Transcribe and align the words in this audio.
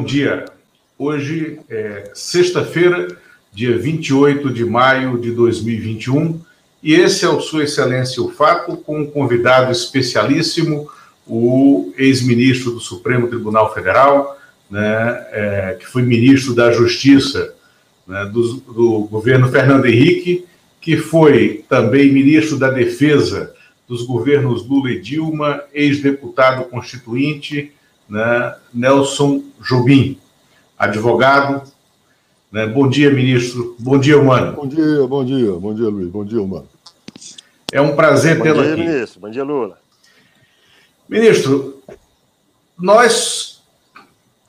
bom 0.00 0.04
dia. 0.04 0.46
Hoje 0.98 1.60
é 1.68 2.10
sexta-feira, 2.14 3.18
dia 3.52 3.76
28 3.76 4.50
de 4.50 4.64
maio 4.64 5.18
de 5.18 5.30
2021, 5.30 6.40
e 6.82 6.94
esse 6.94 7.26
é 7.26 7.28
o 7.28 7.38
Sua 7.38 7.64
Excelência 7.64 8.22
o 8.22 8.30
Fato, 8.30 8.78
com 8.78 9.00
um 9.00 9.06
convidado 9.06 9.70
especialíssimo, 9.70 10.88
o 11.26 11.92
ex-ministro 11.98 12.70
do 12.70 12.80
Supremo 12.80 13.28
Tribunal 13.28 13.74
Federal, 13.74 14.38
né, 14.70 15.26
é, 15.32 15.76
que 15.78 15.86
foi 15.86 16.00
ministro 16.00 16.54
da 16.54 16.72
Justiça 16.72 17.52
né, 18.06 18.24
do, 18.24 18.54
do 18.54 19.00
governo 19.00 19.50
Fernando 19.50 19.84
Henrique, 19.84 20.46
que 20.80 20.96
foi 20.96 21.62
também 21.68 22.10
ministro 22.10 22.58
da 22.58 22.70
Defesa 22.70 23.52
dos 23.86 24.02
governos 24.02 24.66
Lula 24.66 24.92
e 24.92 24.98
Dilma, 24.98 25.60
ex-deputado 25.74 26.64
constituinte, 26.70 27.74
né, 28.10 28.56
Nelson 28.74 29.42
Jobim, 29.62 30.18
advogado. 30.76 31.62
Né? 32.50 32.66
Bom 32.66 32.88
dia, 32.88 33.10
ministro. 33.10 33.76
Bom 33.78 33.98
dia, 33.98 34.18
Humano. 34.18 34.56
Bom 34.56 34.66
dia, 34.66 35.06
bom 35.06 35.24
dia, 35.24 35.52
bom 35.52 35.74
dia, 35.74 35.88
Luiz. 35.88 36.08
Bom 36.08 36.24
dia, 36.24 36.42
Humano. 36.42 36.68
É 37.72 37.80
um 37.80 37.94
prazer 37.94 38.42
tê-lo 38.42 38.60
aqui. 38.60 38.70
Bom 38.70 38.76
dia, 38.76 38.84
ministro. 38.84 39.20
Bom 39.20 39.30
dia, 39.30 39.44
Lula. 39.44 39.78
Ministro, 41.08 41.80
nós 42.76 43.62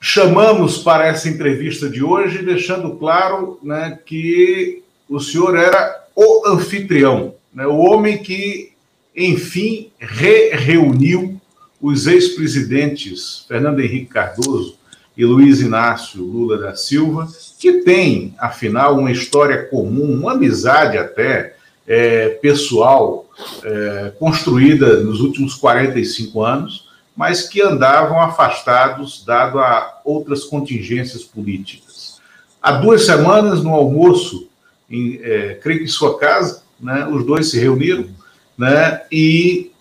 chamamos 0.00 0.78
para 0.78 1.06
essa 1.06 1.28
entrevista 1.28 1.88
de 1.88 2.02
hoje, 2.02 2.42
deixando 2.42 2.96
claro 2.96 3.60
né, 3.62 3.98
que 4.04 4.82
o 5.08 5.20
senhor 5.20 5.56
era 5.56 6.06
o 6.16 6.48
anfitrião, 6.48 7.34
né, 7.54 7.66
o 7.66 7.76
homem 7.76 8.18
que, 8.18 8.72
enfim, 9.14 9.92
re-reuniu 10.00 11.40
os 11.82 12.06
ex-presidentes 12.06 13.44
Fernando 13.48 13.80
Henrique 13.80 14.06
Cardoso 14.06 14.76
e 15.16 15.24
Luiz 15.24 15.60
Inácio 15.60 16.22
Lula 16.22 16.56
da 16.56 16.76
Silva, 16.76 17.28
que 17.58 17.82
têm, 17.82 18.34
afinal, 18.38 18.96
uma 18.96 19.10
história 19.10 19.64
comum, 19.64 20.20
uma 20.20 20.32
amizade 20.32 20.96
até 20.96 21.56
é, 21.86 22.28
pessoal 22.40 23.28
é, 23.64 24.12
construída 24.16 25.00
nos 25.00 25.20
últimos 25.20 25.54
45 25.54 26.42
anos, 26.42 26.88
mas 27.16 27.48
que 27.48 27.60
andavam 27.60 28.20
afastados, 28.20 29.24
dado 29.26 29.58
a 29.58 30.00
outras 30.04 30.44
contingências 30.44 31.24
políticas. 31.24 32.20
Há 32.62 32.72
duas 32.72 33.04
semanas, 33.04 33.62
no 33.62 33.74
almoço, 33.74 34.48
em, 34.88 35.18
é, 35.20 35.54
creio 35.60 35.80
que 35.80 35.86
em 35.86 35.88
sua 35.88 36.16
casa, 36.16 36.62
né, 36.80 37.06
os 37.10 37.26
dois 37.26 37.50
se 37.50 37.58
reuniram 37.58 38.08
né, 38.56 39.02
e 39.10 39.71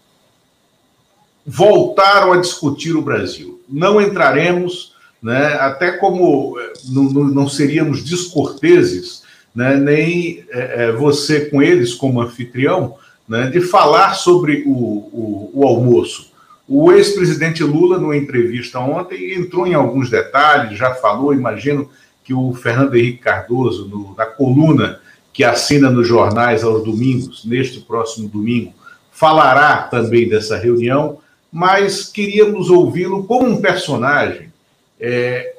voltaram 1.46 2.34
a 2.34 2.38
discutir 2.38 2.96
o 2.96 3.02
Brasil. 3.02 3.62
Não 3.68 4.02
entraremos, 4.02 4.94
né, 5.22 5.54
até 5.60 5.94
como 5.94 6.60
é, 6.60 6.74
não, 6.90 7.04
não 7.04 7.50
seríamos 7.50 8.04
descorteses, 8.04 9.24
né, 9.54 9.76
nem 9.76 10.44
é, 10.50 10.92
você 10.92 11.46
com 11.46 11.62
eles 11.62 11.94
como 11.94 12.22
anfitrião, 12.22 12.96
né, 13.28 13.48
de 13.48 13.62
falar 13.62 14.14
sobre 14.14 14.64
o, 14.66 14.72
o, 14.72 15.52
o 15.54 15.66
almoço. 15.66 16.32
O 16.68 16.92
ex-presidente 16.92 17.64
Lula, 17.64 17.98
numa 17.98 18.16
entrevista 18.16 18.80
ontem, 18.80 19.34
entrou 19.34 19.68
em 19.68 19.74
alguns 19.74 20.10
detalhes, 20.10 20.78
já 20.78 20.94
falou, 20.96 21.34
imagino 21.34 21.90
que 22.24 22.34
o 22.34 22.54
Fernando 22.54 22.96
Henrique 22.96 23.18
Cardoso, 23.18 23.88
no, 23.88 24.16
na 24.16 24.26
coluna 24.26 25.00
que 25.34 25.44
assina 25.44 25.90
nos 25.90 26.08
jornais 26.08 26.64
aos 26.64 26.84
domingos, 26.84 27.46
neste 27.46 27.80
próximo 27.80 28.28
domingo, 28.28 28.74
falará 29.12 29.84
também 29.84 30.28
dessa 30.28 30.58
reunião, 30.58 31.20
mas 31.52 32.06
queríamos 32.06 32.70
ouvi-lo 32.70 33.26
como 33.26 33.48
um 33.48 33.62
personagem 33.62 34.52
é, 35.00 35.56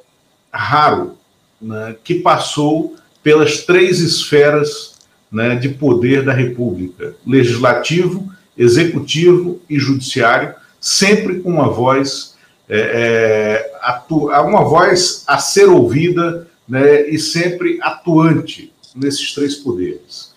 raro, 0.50 1.18
né, 1.60 1.96
que 2.02 2.16
passou 2.16 2.96
pelas 3.22 3.58
três 3.62 4.00
esferas 4.00 4.94
né, 5.30 5.54
de 5.54 5.68
poder 5.68 6.24
da 6.24 6.32
República: 6.32 7.14
legislativo, 7.26 8.32
executivo 8.56 9.60
e 9.68 9.78
judiciário, 9.78 10.54
sempre 10.80 11.40
com 11.40 11.50
uma 11.50 11.68
voz, 11.68 12.36
é, 12.68 13.70
é, 13.92 14.40
uma 14.40 14.64
voz 14.64 15.24
a 15.26 15.38
ser 15.38 15.68
ouvida 15.68 16.48
né, 16.66 17.08
e 17.08 17.18
sempre 17.18 17.78
atuante 17.82 18.72
nesses 18.94 19.34
três 19.34 19.56
poderes. 19.56 20.32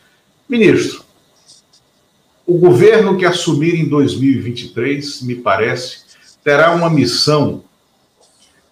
Ministro, 0.49 1.04
o 2.45 2.57
governo 2.57 3.17
que 3.17 3.25
assumir 3.25 3.75
em 3.75 3.87
2023, 3.87 5.21
me 5.23 5.35
parece, 5.35 6.05
terá 6.43 6.73
uma 6.73 6.89
missão 6.89 7.63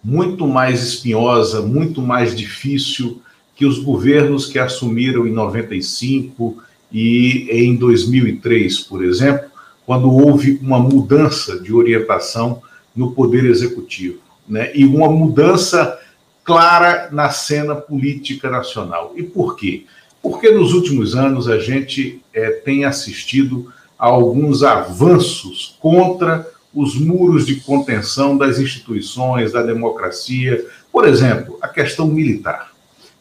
muito 0.02 0.46
mais 0.46 0.82
espinhosa, 0.82 1.60
muito 1.62 2.00
mais 2.00 2.36
difícil 2.36 3.20
que 3.56 3.64
os 3.64 3.78
governos 3.78 4.46
que 4.46 4.58
assumiram 4.58 5.26
em 5.26 5.32
95 5.32 6.62
e 6.92 7.48
em 7.50 7.74
2003, 7.74 8.80
por 8.80 9.04
exemplo, 9.04 9.50
quando 9.86 10.10
houve 10.10 10.58
uma 10.62 10.78
mudança 10.78 11.58
de 11.58 11.72
orientação 11.72 12.62
no 12.94 13.12
poder 13.12 13.44
executivo, 13.44 14.18
né? 14.48 14.70
E 14.74 14.84
uma 14.84 15.08
mudança 15.08 15.98
clara 16.44 17.08
na 17.10 17.30
cena 17.30 17.74
política 17.74 18.50
nacional. 18.50 19.14
E 19.16 19.22
por 19.22 19.56
quê? 19.56 19.84
Porque 20.24 20.50
nos 20.50 20.72
últimos 20.72 21.14
anos 21.14 21.50
a 21.50 21.58
gente 21.58 22.22
é, 22.32 22.48
tem 22.48 22.86
assistido 22.86 23.70
a 23.98 24.06
alguns 24.06 24.62
avanços 24.62 25.76
contra 25.78 26.48
os 26.74 26.94
muros 26.98 27.44
de 27.44 27.56
contenção 27.56 28.38
das 28.38 28.58
instituições, 28.58 29.52
da 29.52 29.62
democracia. 29.62 30.64
Por 30.90 31.06
exemplo, 31.06 31.58
a 31.60 31.68
questão 31.68 32.06
militar. 32.06 32.72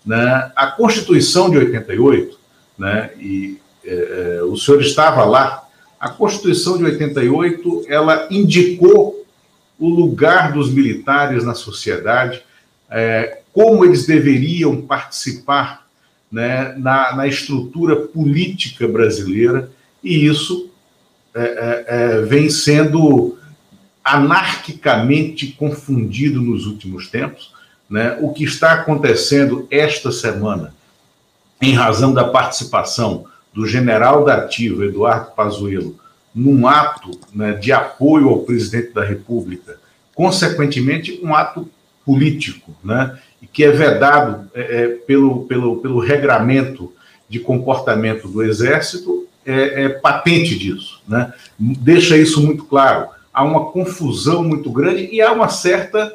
Né? 0.06 0.50
A 0.56 0.68
Constituição 0.68 1.50
de 1.50 1.58
88, 1.58 2.40
né? 2.80 3.10
e 3.20 3.60
é, 3.84 4.38
é, 4.40 4.44
o 4.44 4.56
senhor 4.56 4.82
estava 4.82 5.26
lá, 5.26 5.68
a 6.00 6.08
Constituição 6.08 6.78
de 6.78 6.86
88 6.86 7.84
ela 7.90 8.30
indicou 8.32 9.26
o 9.78 9.90
lugar 9.90 10.54
dos 10.54 10.72
militares 10.72 11.44
na 11.44 11.54
sociedade, 11.54 12.42
é, 12.90 13.40
como 13.52 13.84
eles 13.84 14.06
deveriam 14.06 14.82
participar 14.82 15.84
né, 16.34 16.74
na, 16.80 17.16
na, 17.16 17.28
estrutura 17.28 17.96
política 17.96 18.88
brasileira, 18.88 19.70
e 20.04 20.26
isso 20.26 20.72
é, 21.36 21.42
é, 21.42 21.86
é, 21.88 22.22
vem 22.24 22.50
sendo 22.50 23.38
anarquicamente 24.04 25.48
confundido 25.48 26.42
nos 26.42 26.66
últimos 26.66 27.08
tempos. 27.08 27.54
Né? 27.88 28.18
O 28.20 28.34
que 28.34 28.44
está 28.44 28.72
acontecendo 28.72 29.68
esta 29.70 30.12
semana, 30.12 30.74
em 31.62 31.76
razão 31.76 32.12
da 32.12 32.24
participação 32.24 33.26
do 33.54 33.68
general 33.68 34.26
da 34.26 34.38
Ativa, 34.38 34.86
Eduardo 34.86 35.36
Pazuello, 35.36 36.00
num 36.34 36.68
ato 36.68 37.12
né, 37.32 37.54
de 37.54 37.72
apoio 37.72 38.30
ao 38.30 38.40
presidente 38.40 38.92
da 38.92 39.04
República, 39.06 39.78
consequentemente, 40.16 41.20
um 41.24 41.36
ato 41.36 41.70
político, 42.04 42.76
né? 42.84 43.20
Que 43.48 43.64
é 43.64 43.72
vedado 43.72 44.50
é, 44.54 44.62
é, 44.62 44.88
pelo, 44.90 45.46
pelo, 45.46 45.78
pelo 45.78 46.00
regramento 46.00 46.94
de 47.28 47.40
comportamento 47.40 48.28
do 48.28 48.44
Exército, 48.44 49.28
é, 49.46 49.84
é, 49.84 49.90
patente 49.90 50.58
disso. 50.58 51.02
Né? 51.08 51.34
Deixa 51.58 52.18
isso 52.18 52.42
muito 52.42 52.64
claro. 52.66 53.10
Há 53.34 53.44
uma 53.44 53.72
confusão 53.72 54.44
muito 54.44 54.72
grande 54.72 55.10
e 55.12 55.22
há 55.22 55.32
uma 55.32 55.50
certa 55.50 56.14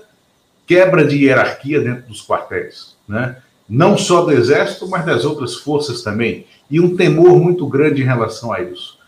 quebra 0.67 1.05
de 1.05 1.25
hierarquia 1.25 1.81
dentro 1.81 2.09
dos 2.09 2.25
quartéis. 2.25 2.97
Né? 3.07 3.37
Não 3.69 3.99
só 3.99 4.23
do 4.23 4.33
Exército, 4.33 4.89
mas 4.89 5.05
das 5.05 5.25
outras 5.25 5.57
forças 5.57 6.03
também. 6.03 6.47
E 6.71 6.81
um 6.81 6.97
temor 6.97 7.39
muito 7.39 7.67
grande 7.67 8.03
em 8.03 8.07
relação 8.07 8.53
a 8.53 8.61
isso. 8.61 8.99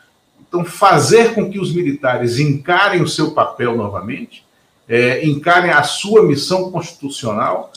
Então, 0.40 0.64
fazer 0.64 1.34
com 1.34 1.48
que 1.48 1.60
os 1.60 1.72
militares 1.72 2.40
encarem 2.40 3.00
o 3.02 3.08
seu 3.08 3.30
papel 3.30 3.76
novamente, 3.76 4.44
é, 4.88 5.24
encarem 5.24 5.70
a 5.70 5.84
sua 5.84 6.24
missão 6.24 6.72
constitucional, 6.72 7.70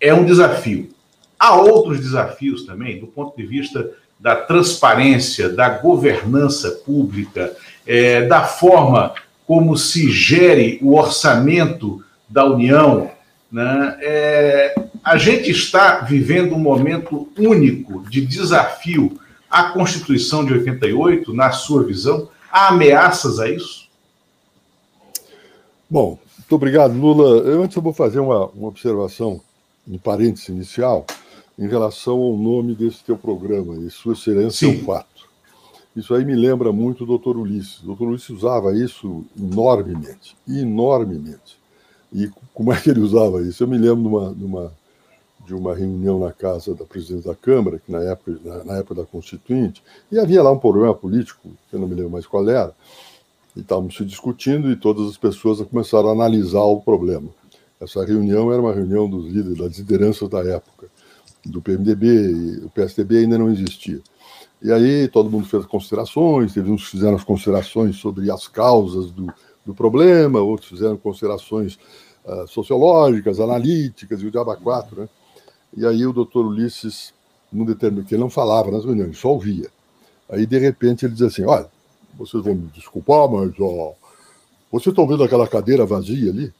é 0.00 0.12
um 0.14 0.24
desafio. 0.24 0.90
Há 1.38 1.56
outros 1.56 2.00
desafios 2.00 2.64
também, 2.64 2.98
do 2.98 3.06
ponto 3.06 3.36
de 3.36 3.46
vista 3.46 3.90
da 4.18 4.34
transparência, 4.34 5.48
da 5.48 5.68
governança 5.68 6.70
pública, 6.84 7.56
é, 7.86 8.26
da 8.26 8.42
forma 8.44 9.14
como 9.46 9.76
se 9.76 10.10
gere 10.10 10.78
o 10.82 10.96
orçamento 10.96 12.04
da 12.28 12.44
União. 12.44 13.10
Né? 13.50 13.98
É, 14.00 14.74
a 15.02 15.16
gente 15.16 15.50
está 15.50 16.00
vivendo 16.00 16.54
um 16.54 16.58
momento 16.58 17.28
único 17.38 18.04
de 18.10 18.20
desafio 18.20 19.18
à 19.48 19.70
Constituição 19.70 20.44
de 20.44 20.52
88, 20.52 21.32
na 21.32 21.52
sua 21.52 21.84
visão. 21.84 22.28
Há 22.52 22.68
ameaças 22.68 23.38
a 23.38 23.48
isso? 23.48 23.88
Bom, 25.88 26.18
muito 26.36 26.54
obrigado, 26.54 26.92
Lula. 26.92 27.48
Eu, 27.48 27.62
antes 27.62 27.76
eu 27.76 27.82
vou 27.82 27.94
fazer 27.94 28.20
uma, 28.20 28.46
uma 28.48 28.68
observação 28.68 29.40
um 29.88 29.98
parêntese 29.98 30.52
inicial, 30.52 31.06
em 31.58 31.66
relação 31.66 32.20
ao 32.20 32.36
nome 32.36 32.74
desse 32.74 33.02
teu 33.02 33.16
programa, 33.16 33.76
e 33.76 33.90
Sua 33.90 34.12
Excelência 34.12 34.66
é 34.66 34.68
um 34.68 34.84
Fato. 34.84 35.28
Isso 35.96 36.14
aí 36.14 36.24
me 36.24 36.36
lembra 36.36 36.72
muito 36.72 37.02
o 37.02 37.06
doutor 37.06 37.36
Ulisses. 37.36 37.82
O 37.82 37.86
doutor 37.86 38.08
Ulisses 38.08 38.30
usava 38.30 38.76
isso 38.76 39.24
enormemente, 39.36 40.36
enormemente. 40.46 41.58
E 42.12 42.30
como 42.54 42.72
é 42.72 42.80
que 42.80 42.88
ele 42.90 43.00
usava 43.00 43.42
isso? 43.42 43.64
Eu 43.64 43.68
me 43.68 43.76
lembro 43.76 44.04
numa, 44.04 44.30
numa, 44.30 44.72
de 45.44 45.54
uma 45.54 45.74
reunião 45.74 46.20
na 46.20 46.32
casa 46.32 46.74
da 46.74 46.84
presidente 46.84 47.26
da 47.26 47.34
Câmara, 47.34 47.80
que 47.84 47.90
na 47.90 48.00
época, 48.00 48.38
na, 48.44 48.64
na, 48.64 48.76
época 48.76 48.94
da 48.94 49.04
Constituinte, 49.04 49.82
e 50.12 50.18
havia 50.18 50.42
lá 50.42 50.52
um 50.52 50.58
problema 50.58 50.94
político, 50.94 51.50
que 51.68 51.74
eu 51.74 51.80
não 51.80 51.88
me 51.88 51.94
lembro 51.94 52.12
mais 52.12 52.26
qual 52.26 52.48
era, 52.48 52.72
e 53.56 53.60
estávamos 53.60 53.96
se 53.96 54.04
discutindo 54.04 54.70
e 54.70 54.76
todas 54.76 55.08
as 55.08 55.16
pessoas 55.16 55.60
começaram 55.62 56.10
a 56.10 56.12
analisar 56.12 56.62
o 56.62 56.80
problema. 56.80 57.28
Essa 57.80 58.04
reunião 58.04 58.52
era 58.52 58.60
uma 58.60 58.72
reunião 58.72 59.08
dos 59.08 59.26
líderes, 59.26 59.58
das 59.58 59.78
lideranças 59.78 60.28
da 60.28 60.40
época, 60.40 60.88
do 61.44 61.62
PMDB, 61.62 62.64
o 62.64 62.70
PSDB 62.70 63.18
ainda 63.18 63.38
não 63.38 63.50
existia. 63.50 64.00
E 64.60 64.72
aí 64.72 65.06
todo 65.08 65.30
mundo 65.30 65.46
fez 65.46 65.64
considerações, 65.66 66.52
teve 66.52 66.70
uns 66.70 66.84
que 66.84 66.90
fizeram 66.90 67.14
as 67.14 67.22
considerações 67.22 67.96
sobre 67.96 68.30
as 68.30 68.48
causas 68.48 69.12
do, 69.12 69.32
do 69.64 69.72
problema, 69.72 70.40
outros 70.40 70.68
fizeram 70.68 70.96
considerações 70.96 71.78
uh, 72.24 72.46
sociológicas, 72.48 73.38
analíticas, 73.38 74.20
e 74.20 74.26
o 74.26 74.30
Diaba 74.30 74.56
4, 74.56 75.02
né? 75.02 75.08
E 75.76 75.86
aí 75.86 76.04
o 76.06 76.12
doutor 76.12 76.46
Ulisses, 76.46 77.14
num 77.52 77.64
determinado, 77.64 78.08
que 78.08 78.14
ele 78.14 78.22
não 78.22 78.30
falava 78.30 78.70
nas 78.70 78.84
reuniões, 78.84 79.16
só 79.18 79.28
ouvia. 79.28 79.70
Aí, 80.28 80.44
de 80.46 80.58
repente, 80.58 81.06
ele 81.06 81.14
diz 81.14 81.22
assim, 81.22 81.44
olha, 81.44 81.70
vocês 82.18 82.42
vão 82.42 82.54
me 82.54 82.68
desculpar, 82.68 83.28
mas 83.30 83.52
ó, 83.60 83.94
vocês 84.70 84.92
estão 84.92 85.06
vendo 85.06 85.22
aquela 85.22 85.46
cadeira 85.46 85.86
vazia 85.86 86.30
ali? 86.30 86.52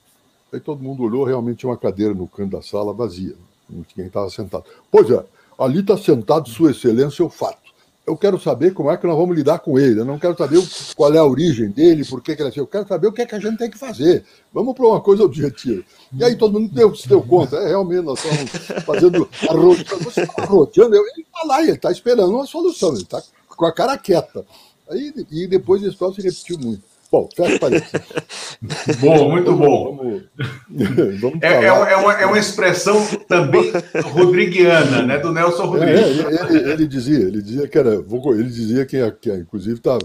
Aí 0.52 0.60
todo 0.60 0.82
mundo 0.82 1.02
olhou, 1.02 1.24
realmente 1.24 1.58
tinha 1.58 1.70
uma 1.70 1.76
cadeira 1.76 2.14
no 2.14 2.26
canto 2.26 2.52
da 2.56 2.62
sala 2.62 2.92
vazia, 2.92 3.34
não 3.68 3.82
tinha 3.82 3.94
quem 3.96 4.06
estava 4.06 4.30
sentado. 4.30 4.64
Pois 4.90 5.10
é, 5.10 5.22
ali 5.58 5.80
está 5.80 5.96
sentado 5.96 6.48
Sua 6.48 6.70
Excelência 6.70 7.24
o 7.24 7.28
fato. 7.28 7.68
Eu 8.06 8.16
quero 8.16 8.40
saber 8.40 8.72
como 8.72 8.90
é 8.90 8.96
que 8.96 9.06
nós 9.06 9.18
vamos 9.18 9.36
lidar 9.36 9.58
com 9.58 9.78
ele. 9.78 10.00
Eu 10.00 10.04
não 10.06 10.18
quero 10.18 10.34
saber 10.34 10.58
qual 10.96 11.12
é 11.12 11.18
a 11.18 11.24
origem 11.24 11.68
dele, 11.68 12.06
por 12.06 12.22
que, 12.22 12.34
que 12.34 12.40
ele 12.40 12.48
assim. 12.48 12.60
Eu 12.60 12.66
quero 12.66 12.88
saber 12.88 13.06
o 13.06 13.12
que 13.12 13.20
é 13.20 13.26
que 13.26 13.34
a 13.34 13.38
gente 13.38 13.58
tem 13.58 13.70
que 13.70 13.76
fazer. 13.76 14.24
Vamos 14.50 14.74
para 14.74 14.86
uma 14.86 15.00
coisa 15.02 15.24
objetiva. 15.24 15.84
E 16.14 16.24
aí 16.24 16.34
todo 16.34 16.58
mundo 16.58 16.74
deu, 16.74 16.94
se 16.94 17.06
deu 17.06 17.20
conta. 17.20 17.56
É, 17.56 17.68
realmente, 17.68 18.00
nós 18.00 18.24
estamos 18.24 18.84
fazendo 18.86 19.28
arrodeando. 19.46 20.04
Você 20.04 20.22
está 20.22 20.42
arrodeando, 20.42 20.96
ele 20.96 21.20
está 21.20 21.44
lá, 21.44 21.62
ele 21.62 21.72
está 21.72 21.92
esperando 21.92 22.32
uma 22.32 22.46
solução, 22.46 22.94
ele 22.94 23.02
está 23.02 23.22
com 23.46 23.66
a 23.66 23.72
cara 23.72 23.98
quieta. 23.98 24.42
Aí, 24.88 25.12
e 25.30 25.46
depois 25.46 25.82
esse 25.82 25.98
se 25.98 26.22
repetiu 26.22 26.58
muito. 26.58 26.82
Bom, 27.10 27.26
fecha 27.34 27.58
parênteses. 27.58 27.92
bom, 29.00 29.30
muito 29.30 29.56
bom. 29.56 29.96
Vamos, 29.96 31.20
vamos 31.20 31.42
é, 31.42 31.64
é, 31.64 31.72
uma, 31.72 32.12
é, 32.12 32.26
uma, 32.26 32.38
expressão 32.38 33.02
também 33.26 33.72
rodriguiana, 34.12 35.02
né? 35.02 35.18
Do 35.18 35.32
Nelson 35.32 35.64
Rodrigues. 35.64 36.20
É, 36.20 36.54
ele, 36.54 36.72
ele, 36.72 36.86
dizia, 36.86 37.18
ele 37.18 37.40
dizia 37.40 37.66
que 37.66 37.78
era. 37.78 37.94
Ele 37.94 38.44
dizia 38.44 38.84
que, 38.84 39.10
que 39.12 39.32
inclusive, 39.32 39.80
tá, 39.80 39.96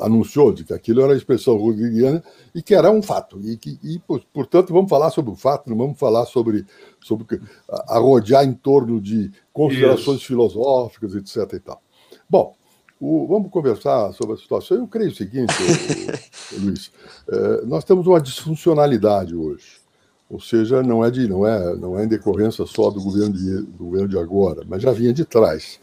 anunciou 0.00 0.52
de 0.52 0.64
que 0.64 0.74
aquilo 0.74 1.02
era 1.02 1.14
a 1.14 1.16
expressão 1.16 1.56
rodriguiana 1.56 2.22
e 2.54 2.62
que 2.62 2.74
era 2.74 2.90
um 2.90 3.02
fato. 3.02 3.40
E, 3.42 3.56
que, 3.56 3.78
e 3.82 4.00
portanto, 4.32 4.74
vamos 4.74 4.90
falar 4.90 5.10
sobre 5.10 5.32
o 5.32 5.36
fato, 5.36 5.70
não 5.70 5.76
vamos 5.76 5.98
falar 5.98 6.26
sobre, 6.26 6.66
sobre 7.00 7.40
arrodear 7.88 8.44
em 8.44 8.52
torno 8.52 9.00
de 9.00 9.30
considerações 9.52 10.18
Isso. 10.18 10.26
filosóficas, 10.26 11.14
etc. 11.14 11.50
E 11.54 11.60
tal. 11.60 11.82
Bom, 12.28 12.54
o, 13.02 13.26
vamos 13.26 13.50
conversar 13.50 14.12
sobre 14.12 14.34
a 14.34 14.36
situação. 14.36 14.76
Eu 14.76 14.86
creio 14.86 15.10
o 15.10 15.14
seguinte, 15.14 15.52
Luiz, 16.56 16.92
é, 17.28 17.66
nós 17.66 17.82
temos 17.82 18.06
uma 18.06 18.20
disfuncionalidade 18.20 19.34
hoje. 19.34 19.82
Ou 20.30 20.40
seja, 20.40 20.84
não 20.84 21.04
é, 21.04 21.10
de, 21.10 21.26
não 21.28 21.44
é, 21.44 21.74
não 21.74 21.98
é 21.98 22.04
em 22.04 22.08
decorrência 22.08 22.64
só 22.64 22.90
do 22.90 23.02
governo, 23.02 23.32
de, 23.32 23.62
do 23.62 23.84
governo 23.84 24.08
de 24.08 24.16
agora, 24.16 24.62
mas 24.68 24.80
já 24.80 24.92
vinha 24.92 25.12
de 25.12 25.24
trás. 25.24 25.80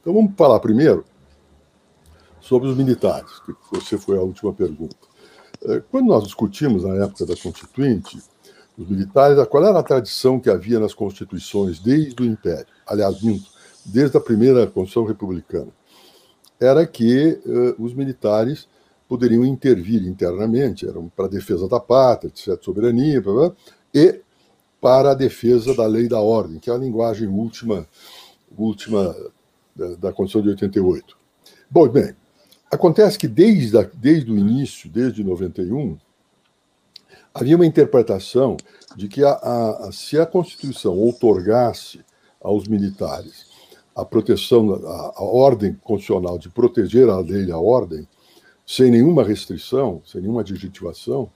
Então 0.00 0.14
vamos 0.14 0.32
falar 0.36 0.60
primeiro 0.60 1.04
sobre 2.40 2.68
os 2.68 2.76
militares, 2.76 3.28
que 3.44 3.52
você 3.72 3.98
foi 3.98 4.16
a 4.16 4.22
última 4.22 4.52
pergunta. 4.52 4.96
É, 5.64 5.82
quando 5.90 6.06
nós 6.06 6.22
discutimos 6.22 6.84
na 6.84 7.04
época 7.04 7.26
da 7.26 7.36
Constituinte, 7.36 8.22
os 8.78 8.88
militares, 8.88 9.44
qual 9.48 9.66
era 9.66 9.80
a 9.80 9.82
tradição 9.82 10.38
que 10.38 10.48
havia 10.48 10.78
nas 10.78 10.94
constituições 10.94 11.80
desde 11.80 12.22
o 12.22 12.24
Império? 12.24 12.72
Aliás, 12.86 13.20
minto, 13.20 13.50
desde 13.84 14.16
a 14.16 14.20
primeira 14.20 14.68
Constituição 14.68 15.04
Republicana 15.04 15.79
era 16.60 16.86
que 16.86 17.40
uh, 17.46 17.82
os 17.82 17.94
militares 17.94 18.68
poderiam 19.08 19.44
intervir 19.44 20.06
internamente, 20.06 20.86
eram 20.86 21.08
para 21.08 21.24
a 21.24 21.28
defesa 21.28 21.66
da 21.66 21.80
pátria, 21.80 22.28
etc., 22.28 22.62
soberania, 22.62 23.20
blá, 23.20 23.32
blá, 23.32 23.52
e 23.92 24.20
para 24.80 25.10
a 25.10 25.14
defesa 25.14 25.74
da 25.74 25.86
lei 25.86 26.08
da 26.08 26.20
ordem, 26.20 26.58
que 26.58 26.70
é 26.70 26.72
a 26.72 26.78
linguagem 26.78 27.26
última, 27.26 27.88
última 28.56 29.16
da, 29.74 29.94
da 29.96 30.12
Constituição 30.12 30.42
de 30.42 30.50
88. 30.50 31.16
Bom, 31.68 31.88
bem, 31.88 32.14
acontece 32.70 33.18
que 33.18 33.26
desde, 33.26 33.76
a, 33.78 33.82
desde 33.82 34.30
o 34.30 34.38
início, 34.38 34.88
desde 34.88 35.24
91, 35.24 35.98
havia 37.34 37.56
uma 37.56 37.66
interpretação 37.66 38.56
de 38.96 39.08
que 39.08 39.24
a, 39.24 39.32
a, 39.32 39.90
se 39.92 40.18
a 40.18 40.26
Constituição 40.26 40.96
outorgasse 40.96 42.00
aos 42.40 42.68
militares 42.68 43.49
a 44.00 44.04
proteção, 44.04 44.74
a, 44.74 45.12
a 45.16 45.22
ordem 45.22 45.74
constitucional 45.82 46.38
de 46.38 46.48
proteger 46.48 47.08
a 47.08 47.18
lei 47.18 47.46
e 47.46 47.52
a 47.52 47.58
ordem, 47.58 48.06
sem 48.66 48.90
nenhuma 48.90 49.24
restrição, 49.24 50.00
sem 50.04 50.20
nenhuma 50.20 50.40
adjetivação, 50.40 51.30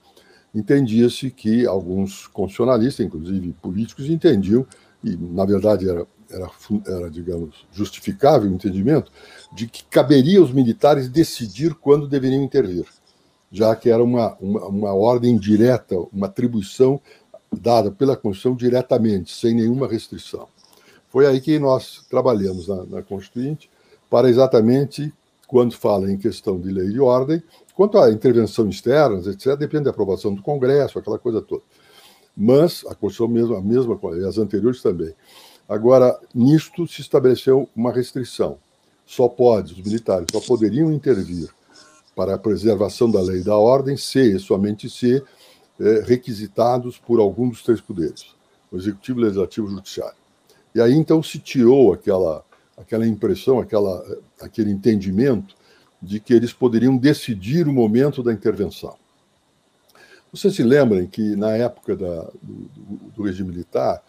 entendia-se 0.53 1.29
que 1.29 1.67
alguns 1.67 2.27
constitucionalistas, 2.27 3.05
inclusive 3.05 3.53
políticos, 3.61 4.09
entendiam, 4.09 4.65
e 5.03 5.15
na 5.17 5.45
verdade 5.45 5.87
era, 5.89 6.07
era, 6.29 6.49
era, 6.87 7.11
digamos, 7.11 7.67
justificável 7.71 8.49
o 8.49 8.53
entendimento, 8.53 9.11
de 9.53 9.67
que 9.67 9.83
caberia 9.85 10.39
aos 10.39 10.51
militares 10.51 11.09
decidir 11.09 11.75
quando 11.75 12.07
deveriam 12.07 12.41
intervir, 12.41 12.85
já 13.51 13.75
que 13.75 13.89
era 13.89 14.03
uma, 14.03 14.35
uma, 14.39 14.65
uma 14.65 14.93
ordem 14.93 15.37
direta, 15.37 15.95
uma 16.11 16.27
atribuição 16.27 17.01
dada 17.51 17.91
pela 17.91 18.15
Constituição 18.15 18.55
diretamente, 18.55 19.31
sem 19.31 19.53
nenhuma 19.53 19.87
restrição. 19.87 20.47
Foi 21.15 21.25
aí 21.25 21.39
que 21.39 21.57
nós 21.57 22.05
trabalhamos 22.09 22.67
na, 22.67 22.85
na 22.87 23.01
Constituinte 23.01 23.71
para 24.09 24.29
exatamente, 24.29 25.13
quando 25.47 25.73
fala 25.73 26.11
em 26.11 26.17
questão 26.17 26.59
de 26.59 26.69
lei 26.69 26.89
e 26.89 26.99
ordem, 26.99 27.41
quanto 27.73 27.97
à 27.97 28.11
intervenção 28.11 28.67
externa, 28.67 29.19
etc., 29.19 29.55
depende 29.55 29.85
da 29.85 29.91
aprovação 29.91 30.35
do 30.35 30.41
Congresso, 30.41 30.99
aquela 30.99 31.17
coisa 31.17 31.41
toda. 31.41 31.63
Mas 32.35 32.83
a 32.89 32.93
Constituição 32.93 33.29
mesmo, 33.29 33.55
a 33.55 33.61
mesma 33.61 33.95
coisa, 33.97 34.27
as 34.27 34.37
anteriores 34.37 34.81
também. 34.81 35.15
Agora, 35.69 36.19
nisto 36.33 36.85
se 36.85 36.99
estabeleceu 36.99 37.69
uma 37.73 37.93
restrição. 37.93 38.57
Só 39.05 39.29
pode, 39.29 39.71
os 39.71 39.81
militares 39.81 40.27
só 40.29 40.41
poderiam 40.41 40.91
intervir 40.91 41.47
para 42.13 42.35
a 42.35 42.37
preservação 42.37 43.09
da 43.09 43.21
lei 43.21 43.39
e 43.39 43.43
da 43.45 43.55
ordem 43.55 43.95
se, 43.95 44.37
somente 44.37 44.89
se, 44.89 45.23
é, 45.79 46.01
requisitados 46.05 46.97
por 46.97 47.21
algum 47.21 47.47
dos 47.47 47.63
três 47.63 47.79
poderes, 47.79 48.35
o 48.69 48.75
Executivo, 48.75 49.21
Legislativo 49.21 49.67
e 49.67 49.71
Judiciário. 49.71 50.24
E 50.75 50.81
aí 50.81 50.93
então 50.93 51.23
se 51.23 51.39
tirou 51.39 51.93
aquela, 51.93 52.43
aquela 52.77 53.07
impressão, 53.07 53.59
aquela, 53.59 54.05
aquele 54.41 54.69
entendimento 54.69 55.55
de 56.01 56.19
que 56.19 56.33
eles 56.33 56.51
poderiam 56.51 56.97
decidir 56.97 57.65
o 57.65 57.73
momento 57.73 58.21
da 58.21 58.33
intervenção. 58.33 58.93
Vocês 60.31 60.53
se 60.53 60.63
lembram 60.63 61.07
que 61.07 61.33
na 61.37 61.51
época 61.51 61.95
da, 61.95 62.29
do, 62.43 62.69
do, 63.15 63.23
regime 63.23 63.51
militar, 63.51 64.03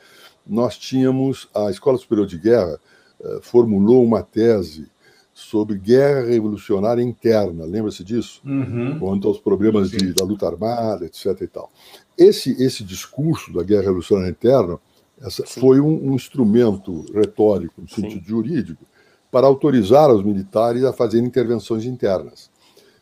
nós 0.44 0.76
tínhamos, 0.76 1.49
a 1.54 1.70
Escola 1.70 1.96
Superior 1.96 2.26
de 2.26 2.37
Guerra 2.37 2.80
eh, 3.20 3.38
formulou 3.42 4.04
uma 4.04 4.25
tese 4.25 4.88
sobre 5.32 5.78
guerra 5.78 6.26
revolucionária 6.26 7.02
interna, 7.02 7.64
lembra-se 7.64 8.02
disso? 8.02 8.40
Uhum. 8.44 8.99
Quanto 8.99 9.28
aos 9.28 9.38
problemas 9.38 9.90
de, 9.90 10.12
da 10.14 10.25
luta 10.25 10.46
armada, 10.46 11.04
etc. 11.04 11.42
E 11.42 11.46
tal. 11.46 11.70
Esse, 12.18 12.61
esse 12.61 12.82
discurso 12.82 13.52
da 13.52 13.62
guerra 13.62 13.82
revolucionária 13.82 14.30
interna 14.30 14.80
essa 15.20 15.44
foi 15.46 15.80
um, 15.80 16.11
um, 16.11 16.14
instrumento 16.14 17.04
retórico, 17.12 17.80
no 17.80 17.88
sentido 17.88 18.23
Sim. 18.23 18.28
jurídico, 18.28 18.85
para 19.30 19.46
autorizar 19.46 20.11
os 20.11 20.23
militares 20.23 20.85
a 20.85 20.92
fazerem 20.92 21.26
intervenções 21.26 21.85
internas. 21.85 22.50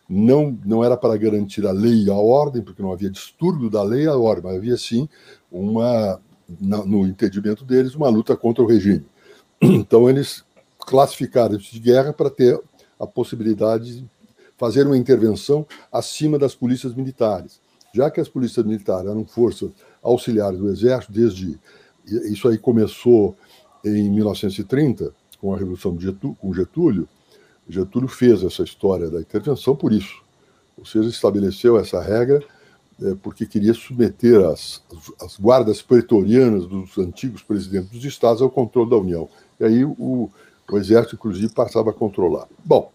Não, 0.09 0.56
não 0.64 0.85
era 0.85 0.97
para 0.97 1.16
garantir 1.16 1.66
a 1.66 1.73
lei 1.73 2.04
e 2.04 2.11
a 2.11 2.14
ordem, 2.14 2.62
porque 2.62 2.83
não 2.83 2.92
havia 2.92 3.11
distúrbio 3.11 3.71
da 3.71 3.83
lei 3.83 4.02
e 4.02 4.06
da 4.06 4.16
ordem, 4.16 4.44
mas 4.44 4.56
havia 4.56 4.76
sim 4.76 5.09
uma, 5.50 6.21
no 6.61 7.06
entendimento 7.06 7.64
deles, 7.64 7.94
uma 7.94 8.09
luta 8.09 8.37
contra 8.37 8.62
o 8.62 8.66
regime. 8.66 9.06
Então 9.61 10.11
eles 10.11 10.44
classificaram 10.78 11.56
isso 11.56 11.73
de 11.73 11.80
guerra 11.80 12.12
para 12.12 12.28
ter 12.28 12.61
a 12.99 13.06
possibilidade 13.06 14.00
de 14.00 14.11
fazer 14.56 14.87
uma 14.87 14.97
intervenção 14.97 15.66
acima 15.90 16.38
das 16.38 16.54
polícias 16.54 16.94
militares, 16.94 17.61
já 17.92 18.11
que 18.11 18.21
as 18.21 18.28
polícias 18.28 18.64
militares 18.64 19.09
eram 19.09 19.25
forças 19.25 19.71
auxiliares 20.02 20.59
do 20.59 20.68
exército 20.68 21.12
desde 21.12 21.59
isso 22.06 22.49
aí 22.49 22.58
começou 22.58 23.37
em 23.84 24.11
1930, 24.11 25.12
com 25.40 25.54
a 25.54 25.58
Revolução 25.58 25.94
de 25.96 26.04
Getúlio, 26.04 26.37
com 26.40 26.54
Getúlio. 26.54 27.08
Getúlio 27.68 28.08
fez 28.08 28.42
essa 28.42 28.62
história 28.62 29.11
da 29.11 29.20
intervenção 29.20 29.75
por 29.75 29.92
isso. 29.92 30.23
Ou 30.76 30.84
seja, 30.84 31.08
estabeleceu 31.08 31.78
essa 31.78 32.00
regra 32.00 32.42
é, 33.02 33.14
porque 33.23 33.46
queria 33.46 33.75
submeter 33.75 34.44
as, 34.44 34.82
as, 35.20 35.37
guardas 35.37 35.82
pretorianas 35.82 36.66
dos 36.66 36.96
antigos 36.96 37.42
presidentes 37.42 37.90
dos 37.90 38.04
estados 38.04 38.40
ao 38.40 38.50
controle 38.50 38.88
da 38.88 38.96
União. 38.96 39.28
E 39.58 39.64
aí 39.64 39.84
o, 39.84 40.30
o 40.70 40.78
exército, 40.78 41.16
inclusive, 41.16 41.52
passava 41.52 41.90
a 41.90 41.92
controlar. 41.92 42.46
Bom, 42.64 42.92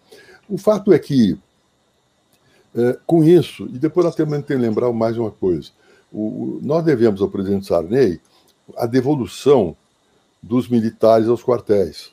o 0.48 0.58
fato 0.58 0.94
é 0.94 1.00
que, 1.00 1.38
é, 2.74 2.98
com 3.06 3.24
isso, 3.24 3.66
e 3.74 3.78
depois 3.78 4.06
nós 4.06 4.16
temos 4.16 4.42
que 4.46 4.56
lembrar 4.56 4.92
mais 4.94 5.18
uma 5.18 5.32
coisa, 5.32 5.70
o, 6.12 6.60
nós 6.62 6.84
devemos 6.84 7.22
ao 7.22 7.30
presidente 7.30 7.68
Sarney 7.68 8.22
a 8.78 8.86
devolução 8.86 9.76
dos 10.42 10.68
militares 10.68 11.28
aos 11.28 11.44
quartéis 11.44 12.12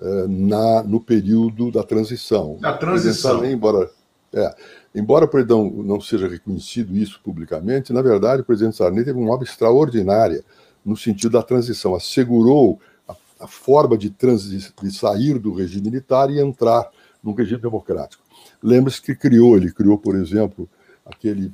eh, 0.00 0.26
na, 0.28 0.82
no 0.82 1.00
período 1.00 1.70
da 1.70 1.82
transição. 1.82 2.56
Da 2.60 2.72
transição. 2.76 3.44
Embora, 3.44 3.90
é, 4.32 4.54
embora 4.94 5.28
perdão, 5.28 5.70
não 5.70 6.00
seja 6.00 6.26
reconhecido 6.26 6.96
isso 6.96 7.20
publicamente, 7.22 7.92
na 7.92 8.02
verdade, 8.02 8.42
o 8.42 8.44
presidente 8.44 8.76
Sarney 8.76 9.04
teve 9.04 9.18
uma 9.18 9.32
obra 9.32 9.46
extraordinária 9.46 10.44
no 10.84 10.96
sentido 10.96 11.32
da 11.32 11.42
transição, 11.42 11.94
assegurou 11.94 12.80
a, 13.08 13.14
a 13.40 13.46
forma 13.46 13.96
de, 13.96 14.10
transi, 14.10 14.72
de 14.82 14.92
sair 14.92 15.38
do 15.38 15.52
regime 15.52 15.90
militar 15.90 16.30
e 16.30 16.40
entrar 16.40 16.90
num 17.22 17.32
regime 17.34 17.60
democrático. 17.60 18.22
Lembre-se 18.62 19.00
que 19.00 19.14
criou, 19.14 19.56
ele 19.56 19.70
criou, 19.70 19.96
por 19.96 20.16
exemplo, 20.16 20.68
aquele, 21.04 21.52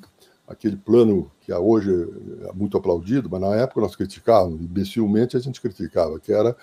aquele 0.49 0.77
plano 0.77 1.31
que 1.41 1.53
hoje 1.53 1.91
é 2.49 2.53
muito 2.53 2.77
aplaudido, 2.77 3.29
mas 3.31 3.41
na 3.41 3.55
época 3.55 3.81
nós 3.81 3.95
criticávamos, 3.95 4.61
imbecilmente 4.61 5.37
a 5.37 5.41
gente 5.41 5.61
criticava, 5.61 6.19
que 6.19 6.33
era 6.33 6.57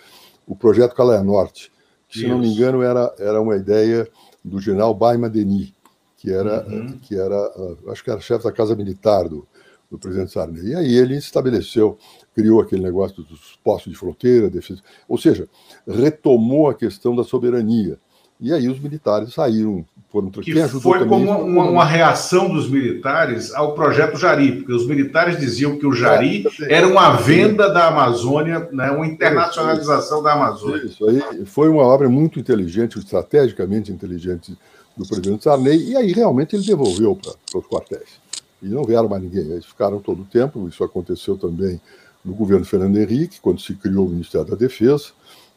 o 0.48 0.56
projeto 0.56 0.96
Calé 0.96 1.22
Norte, 1.22 1.72
que, 2.08 2.20
se 2.20 2.28
não 2.28 2.40
me 2.40 2.48
engano, 2.48 2.82
era, 2.82 3.14
era 3.20 3.42
uma 3.42 3.56
ideia 3.56 4.08
do 4.44 4.60
general 4.60 4.94
Baima 4.94 5.30
Denis, 5.30 5.74
que 6.18 6.32
era, 6.32 6.66
uhum. 6.68 6.98
que 7.00 7.16
era 7.16 7.52
acho 7.88 8.04
que 8.04 8.10
era 8.10 8.20
chefe 8.20 8.44
da 8.44 8.52
Casa 8.52 8.76
Militar 8.76 9.28
do, 9.30 9.48
do 9.90 9.98
presidente 9.98 10.32
Sarney. 10.32 10.70
E 10.70 10.76
aí 10.76 10.96
ele 10.96 11.16
estabeleceu, 11.16 11.98
criou 12.34 12.62
aquele 12.62 12.82
negócio 12.82 13.24
dos 13.24 13.60
postos 13.64 13.92
de 13.92 13.98
fronteira, 13.98 14.50
defesa, 14.50 14.82
ou 15.08 15.18
seja, 15.18 15.48
retomou 15.88 16.70
a 16.70 16.74
questão 16.74 17.16
da 17.16 17.24
soberania. 17.24 18.00
E 18.40 18.52
aí 18.52 18.68
os 18.68 18.80
militares 18.80 19.34
saíram, 19.34 19.86
foram 20.12 20.30
que 20.30 20.54
foi 20.68 21.06
como 21.08 21.32
uma, 21.42 21.64
uma, 21.64 21.86
reação 21.86 22.50
dos 22.50 22.70
militares 22.70 23.54
ao 23.54 23.74
projeto 23.74 24.18
Jari, 24.18 24.58
porque 24.58 24.74
os 24.74 24.86
militares 24.86 25.40
diziam 25.40 25.78
que 25.78 25.88
o 25.88 25.94
Jari 25.94 26.46
é, 26.64 26.76
era 26.76 26.88
uma 26.88 27.12
venda 27.16 27.72
da 27.72 27.88
Amazônia, 27.88 28.68
né, 28.74 28.92
uma 28.92 29.08
internacionalização 29.08 30.22
da 30.22 30.34
Amazônia. 30.34 30.86
Isso 30.86 31.08
aí 31.08 31.46
foi 31.46 31.70
uma 31.70 31.84
obra 31.84 32.10
muito 32.10 32.40
inteligente, 32.40 33.00
estrategicamente 33.00 33.92
inteligente 33.92 34.58
do 34.98 35.08
presidente 35.08 35.44
Sarney, 35.44 35.92
e 35.92 35.96
aí 35.96 36.12
realmente 36.12 36.56
ele 36.56 36.66
devolveu 36.66 37.16
para 37.16 37.60
os 37.60 37.66
quartéis. 37.66 38.26
E 38.62 38.68
não 38.68 38.84
vieram 38.84 39.08
mais 39.08 39.22
ninguém, 39.22 39.44
eles 39.44 39.66
ficaram 39.66 40.00
todo 40.00 40.22
o 40.24 40.26
tempo, 40.26 40.68
isso 40.68 40.84
aconteceu 40.84 41.38
também 41.38 41.80
no 42.24 42.34
governo 42.34 42.66
Fernando 42.66 42.98
Henrique, 42.98 43.40
quando 43.40 43.62
se 43.62 43.74
criou 43.76 44.08
o 44.08 44.10
Ministério 44.10 44.48
da 44.48 44.56
Defesa, 44.56 45.10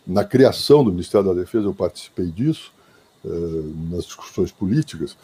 na 0.09 0.25
criação 0.25 0.83
do 0.83 0.91
Ministério 0.91 1.29
da 1.29 1.35
Defesa, 1.35 1.67
eu 1.67 1.75
participei 1.75 2.27
disso, 2.27 2.73
eh, 3.23 3.29
nas 3.91 4.07
discussões 4.07 4.51
políticas, 4.51 5.15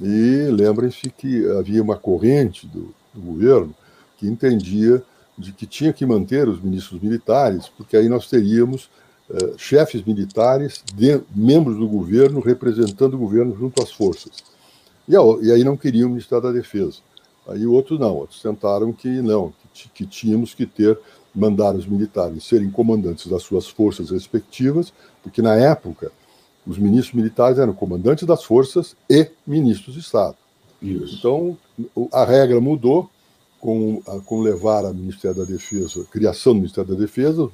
e 0.00 0.48
lembrem-se 0.50 1.10
que 1.10 1.46
havia 1.52 1.82
uma 1.82 1.96
corrente 1.96 2.66
do, 2.66 2.94
do, 3.12 3.20
governo 3.20 3.74
que 4.16 4.26
entendia 4.26 5.02
de 5.36 5.52
que 5.52 5.66
tinha 5.66 5.92
que 5.92 6.06
manter 6.06 6.48
os 6.48 6.60
ministros 6.60 7.00
militares, 7.00 7.68
porque 7.68 7.96
aí 7.96 8.08
nós 8.08 8.28
teríamos 8.28 8.88
uh, 9.28 9.58
chefes 9.58 10.02
militares, 10.04 10.82
de, 10.94 11.20
membros 11.34 11.76
do 11.76 11.86
governo, 11.86 12.40
representando 12.40 13.14
o 13.14 13.18
governo 13.18 13.56
junto 13.56 13.82
às 13.82 13.92
forças. 13.92 14.44
E, 15.08 15.12
e 15.12 15.52
aí 15.52 15.62
não 15.62 15.76
queriam 15.76 16.06
o 16.06 16.10
Ministério 16.10 16.42
da 16.42 16.52
Defesa. 16.52 16.98
Aí 17.46 17.66
outros 17.66 17.98
não, 17.98 18.16
outros 18.16 18.40
tentaram 18.40 18.92
que 18.92 19.08
não, 19.08 19.52
que, 19.72 19.88
que 19.90 20.06
tínhamos 20.06 20.54
que 20.54 20.66
ter 20.66 20.98
mandar 21.34 21.74
os 21.74 21.86
militares 21.86 22.44
serem 22.44 22.70
comandantes 22.70 23.26
das 23.26 23.42
suas 23.42 23.66
forças 23.66 24.10
respectivas, 24.10 24.92
porque 25.22 25.42
na 25.42 25.54
época 25.54 26.12
os 26.66 26.78
ministros 26.78 27.14
militares 27.14 27.58
eram 27.58 27.74
comandantes 27.74 28.26
das 28.26 28.44
forças 28.44 28.96
e 29.10 29.30
ministros 29.46 29.94
de 29.94 30.00
Estado. 30.00 30.36
Isso. 30.80 31.16
Então 31.16 31.58
a 32.12 32.24
regra 32.24 32.60
mudou 32.60 33.10
com, 33.58 34.02
com 34.26 34.42
levar 34.42 34.84
a 34.84 34.92
Ministério 34.92 35.38
da 35.38 35.44
Defesa, 35.44 36.02
a 36.02 36.04
criação 36.04 36.52
do 36.52 36.60
Ministério 36.60 36.94
da 36.94 37.00
Defesa, 37.00 37.50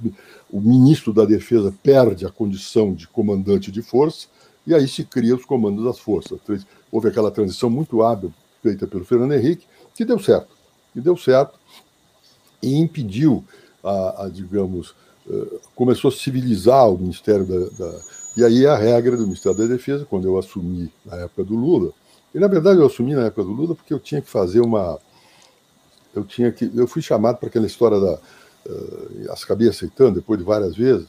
o 0.51 0.61
ministro 0.61 1.13
da 1.13 1.25
Defesa 1.25 1.73
perde 1.83 2.27
a 2.27 2.31
condição 2.31 2.93
de 2.93 3.07
comandante 3.07 3.71
de 3.71 3.81
força 3.81 4.27
e 4.67 4.75
aí 4.75 4.89
se 4.89 5.05
cria 5.05 5.35
os 5.35 5.45
comandos 5.45 5.85
das 5.85 5.99
forças. 6.01 6.41
Houve 6.91 7.09
aquela 7.09 7.31
transição 7.31 7.71
muito 7.71 8.03
hábil 8.03 8.35
feita 8.61 8.87
pelo 8.87 9.05
Fernando 9.05 9.33
Henrique 9.33 9.67
que 9.95 10.05
deu 10.05 10.19
certo, 10.19 10.49
que 10.93 11.01
deu 11.01 11.17
certo 11.17 11.59
e 12.63 12.77
impediu 12.77 13.45
a, 13.83 14.25
a 14.25 14.29
digamos, 14.29 14.91
uh, 15.27 15.61
começou 15.75 16.09
a 16.09 16.13
civilizar 16.13 16.89
o 16.89 16.99
Ministério 16.99 17.45
da, 17.45 17.59
da, 17.79 18.01
E 18.37 18.45
aí 18.45 18.67
a 18.67 18.77
regra 18.77 19.17
do 19.17 19.25
Ministério 19.25 19.59
da 19.59 19.67
Defesa, 19.67 20.07
quando 20.09 20.27
eu 20.27 20.39
assumi 20.39 20.93
na 21.05 21.17
época 21.17 21.45
do 21.45 21.55
Lula, 21.55 21.93
e 22.35 22.39
na 22.39 22.47
verdade 22.47 22.79
eu 22.79 22.87
assumi 22.87 23.15
na 23.15 23.27
época 23.27 23.45
do 23.45 23.53
Lula 23.53 23.75
porque 23.75 23.93
eu 23.93 24.01
tinha 24.01 24.21
que 24.21 24.29
fazer 24.29 24.61
uma. 24.61 24.99
Eu 26.15 26.25
tinha 26.25 26.51
que. 26.53 26.71
Eu 26.75 26.87
fui 26.87 27.03
chamado 27.03 27.39
para 27.39 27.49
aquela 27.49 27.67
história 27.67 27.99
da. 27.99 28.19
Uh, 28.67 29.33
acabei 29.33 29.69
aceitando 29.69 30.17
depois 30.17 30.39
de 30.39 30.45
várias 30.45 30.77
vezes 30.77 31.09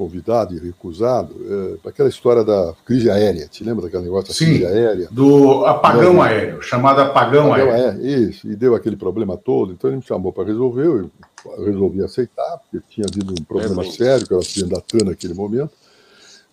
convidado 0.00 0.54
e 0.54 0.58
recusado, 0.58 1.36
é, 1.84 1.88
aquela 1.88 2.08
história 2.08 2.42
da 2.42 2.72
crise 2.86 3.10
aérea. 3.10 3.46
Te 3.46 3.62
lembra 3.62 3.84
daquele 3.84 4.04
negócio 4.04 4.28
da 4.28 4.34
Sim, 4.34 4.46
crise 4.46 4.64
aérea? 4.64 5.08
Do 5.10 5.66
apagão 5.66 6.22
aéreo, 6.22 6.62
chamado 6.62 7.02
apagão, 7.02 7.52
apagão 7.52 7.70
aéreo. 7.70 8.00
É, 8.00 8.10
isso, 8.10 8.50
e 8.50 8.56
deu 8.56 8.74
aquele 8.74 8.96
problema 8.96 9.36
todo. 9.36 9.72
Então 9.72 9.90
ele 9.90 9.98
me 9.98 10.02
chamou 10.02 10.32
para 10.32 10.44
resolver, 10.44 10.86
eu 10.86 11.10
resolvi 11.58 12.02
aceitar, 12.02 12.58
porque 12.58 12.84
tinha 12.88 13.06
havido 13.06 13.32
um 13.32 13.44
problema 13.44 13.82
é, 13.82 13.90
sério 13.90 14.26
que 14.26 14.34
eu 14.34 14.40
tinha 14.40 14.66
da 14.66 14.80
TAN 14.80 15.04
naquele 15.04 15.34
momento. 15.34 15.72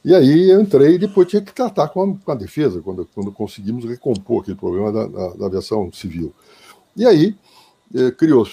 E 0.04 0.14
aí 0.14 0.50
eu 0.50 0.62
entrei 0.62 0.96
e 0.96 0.98
depois 0.98 1.28
tinha 1.28 1.42
que 1.42 1.54
tratar 1.54 1.90
com 1.90 2.02
a, 2.02 2.18
com 2.18 2.32
a 2.32 2.36
defesa, 2.36 2.82
quando, 2.82 3.06
quando 3.14 3.32
conseguimos 3.32 3.86
recompor 3.86 4.42
aquele 4.42 4.58
problema 4.58 4.92
da, 4.92 5.08
da, 5.08 5.34
da 5.36 5.46
aviação 5.48 5.92
civil. 5.92 6.34
E 6.96 7.06
aí 7.06 7.36
é, 7.94 8.12
criou 8.12 8.46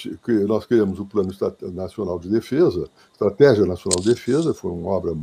nós 0.47 0.65
criamos 0.65 0.99
o 0.99 1.05
Plano 1.05 1.31
Nacional 1.73 2.19
de 2.19 2.29
Defesa, 2.29 2.89
Estratégia 3.13 3.67
Nacional 3.67 4.01
de 4.01 4.09
Defesa, 4.09 4.55
foi 4.55 4.71
uma 4.71 4.91
obra 4.91 5.17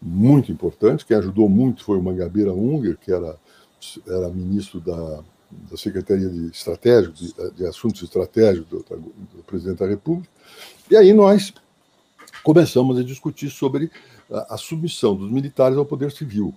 muito 0.00 0.52
importante. 0.52 1.04
Quem 1.04 1.16
ajudou 1.16 1.48
muito 1.48 1.84
foi 1.84 1.98
o 1.98 2.02
Mangabeira 2.02 2.52
Unger, 2.52 2.96
que 2.96 3.12
era, 3.12 3.36
era 4.06 4.28
ministro 4.28 4.80
da, 4.80 5.22
da 5.50 5.76
Secretaria 5.76 6.28
de 6.28 6.46
Estratégia, 6.48 7.10
de, 7.10 7.34
de 7.52 7.66
Assuntos 7.66 8.02
Estratégicos 8.02 8.68
do, 8.68 8.96
do, 8.98 9.42
presidente 9.46 9.78
da 9.78 9.86
República. 9.86 10.28
E 10.90 10.96
aí 10.96 11.12
nós 11.12 11.52
começamos 12.42 12.98
a 12.98 13.02
discutir 13.02 13.50
sobre 13.50 13.90
a, 14.30 14.54
a 14.54 14.56
submissão 14.56 15.16
dos 15.16 15.30
militares 15.30 15.76
ao 15.76 15.86
poder 15.86 16.12
civil 16.12 16.54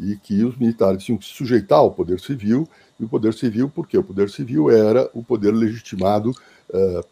e 0.00 0.16
que 0.16 0.44
os 0.44 0.56
militares 0.56 1.04
tinham 1.04 1.18
que 1.18 1.26
se 1.26 1.32
sujeitar 1.32 1.78
ao 1.78 1.90
poder 1.90 2.18
civil, 2.20 2.68
e 2.98 3.04
o 3.04 3.08
poder 3.08 3.34
civil, 3.34 3.68
porque 3.68 3.98
o 3.98 4.02
poder 4.02 4.30
civil 4.30 4.70
era 4.70 5.10
o 5.12 5.22
poder 5.22 5.52
legitimado 5.52 6.30
uh, 6.30 7.04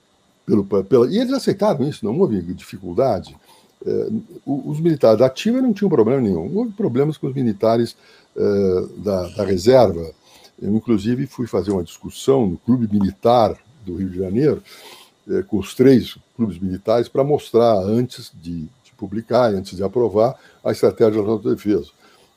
pelo, 0.47 0.65
pela. 0.85 1.11
E 1.11 1.19
eles 1.19 1.33
aceitaram 1.33 1.87
isso, 1.89 2.05
não 2.05 2.19
houve 2.19 2.41
dificuldade. 2.55 3.37
Uh, 3.83 4.23
os 4.47 4.79
militares 4.79 5.19
da 5.19 5.27
ativa 5.27 5.61
não 5.61 5.73
tinham 5.73 5.91
problema 5.91 6.21
nenhum. 6.21 6.57
Houve 6.57 6.73
problemas 6.73 7.17
com 7.17 7.27
os 7.27 7.35
militares 7.35 7.97
uh, 8.37 8.87
da, 8.99 9.29
da 9.29 9.45
reserva. 9.45 10.13
Eu, 10.61 10.75
inclusive, 10.75 11.27
fui 11.27 11.47
fazer 11.47 11.71
uma 11.71 11.83
discussão 11.83 12.47
no 12.47 12.57
Clube 12.59 12.89
Militar 12.93 13.57
do 13.85 13.97
Rio 13.97 14.11
de 14.11 14.19
Janeiro, 14.19 14.63
com 15.49 15.59
os 15.59 15.75
três 15.75 16.19
clubes 16.37 16.59
militares, 16.59 17.09
para 17.09 17.25
mostrar, 17.25 17.77
antes 17.79 18.33
de, 18.35 18.63
de 18.63 18.93
publicar, 18.97 19.55
antes 19.55 19.77
de 19.77 19.83
aprovar, 19.83 20.35
a 20.63 20.73
estratégia 20.73 21.23
da 21.23 21.37
defesa. 21.37 21.91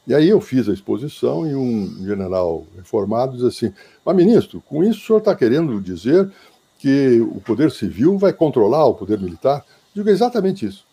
E 0.06 0.13
aí 0.13 0.30
eu 0.30 0.42
fiz 0.42 0.68
a 0.68 0.74
exposição 0.74 1.48
e 1.48 1.56
um 1.56 2.06
general 2.06 2.65
reformado 2.75 3.38
diz 3.38 3.46
assim: 3.46 3.74
Mas, 4.06 4.15
ministro, 4.15 4.62
com 4.62 4.84
isso 4.84 5.00
o 5.00 5.06
senhor 5.06 5.20
está 5.20 5.36
querendo 5.36 5.80
dizer 5.82 6.30
que 6.77 7.22
o 7.22 7.39
poder 7.39 7.72
civil 7.72 8.18
vai 8.18 8.34
controlar 8.34 8.86
o 8.86 8.96
poder 8.96 9.20
militar? 9.20 9.65
Digo 9.96 10.10
exatamente 10.10 10.65
isso. 10.65 10.86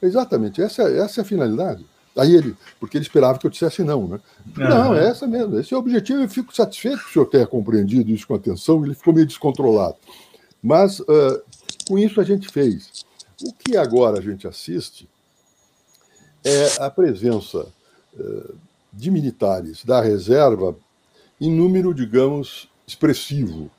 Exatamente, 0.00 0.62
essa, 0.62 0.82
essa 0.82 1.20
é 1.20 1.22
a 1.22 1.26
finalidade. 1.26 1.84
Aí 2.16 2.34
ele, 2.34 2.56
porque 2.78 2.96
ele 2.96 3.04
esperava 3.04 3.38
que 3.38 3.46
eu 3.46 3.50
dissesse 3.50 3.82
não, 3.82 4.06
né? 4.06 4.20
Uhum. 4.56 4.68
Não, 4.68 4.94
é 4.94 5.08
essa 5.08 5.26
mesmo, 5.26 5.58
esse 5.58 5.74
é 5.74 5.76
o 5.76 5.80
objetivo, 5.80 6.22
eu 6.22 6.28
fico 6.28 6.54
satisfeito 6.54 7.02
que 7.02 7.10
o 7.10 7.12
senhor 7.12 7.26
tenha 7.26 7.46
compreendido 7.46 8.10
isso 8.10 8.26
com 8.26 8.34
atenção, 8.34 8.84
ele 8.84 8.94
ficou 8.94 9.12
meio 9.12 9.26
descontrolado. 9.26 9.96
Mas 10.62 11.00
uh, 11.00 11.42
com 11.88 11.98
isso 11.98 12.20
a 12.20 12.24
gente 12.24 12.48
fez. 12.48 13.04
O 13.42 13.52
que 13.52 13.76
agora 13.76 14.18
a 14.18 14.22
gente 14.22 14.46
assiste 14.46 15.08
é 16.44 16.82
a 16.82 16.90
presença 16.90 17.66
de 18.92 19.10
militares 19.10 19.84
da 19.84 20.00
reserva 20.00 20.76
em 21.40 21.50
número, 21.50 21.92
digamos, 21.92 22.68
expressivo, 22.86 23.70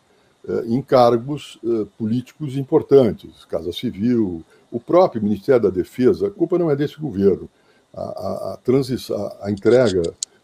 eh, 0.47 0.63
em 0.67 0.81
cargos 0.81 1.57
políticos 1.97 2.57
importantes, 2.57 3.45
Casa 3.45 3.71
Civil, 3.71 4.43
o 4.69 4.79
próprio 4.79 5.23
Ministério 5.23 5.63
da 5.63 5.69
Defesa. 5.69 6.27
A 6.27 6.31
culpa 6.31 6.59
não 6.59 6.69
é 6.69 6.75
desse 6.75 6.99
governo. 6.99 7.49
A, 7.95 8.01
a, 8.01 8.53
a, 8.53 8.57
transição, 8.57 9.31
a 9.41 9.49
entrega 9.49 10.01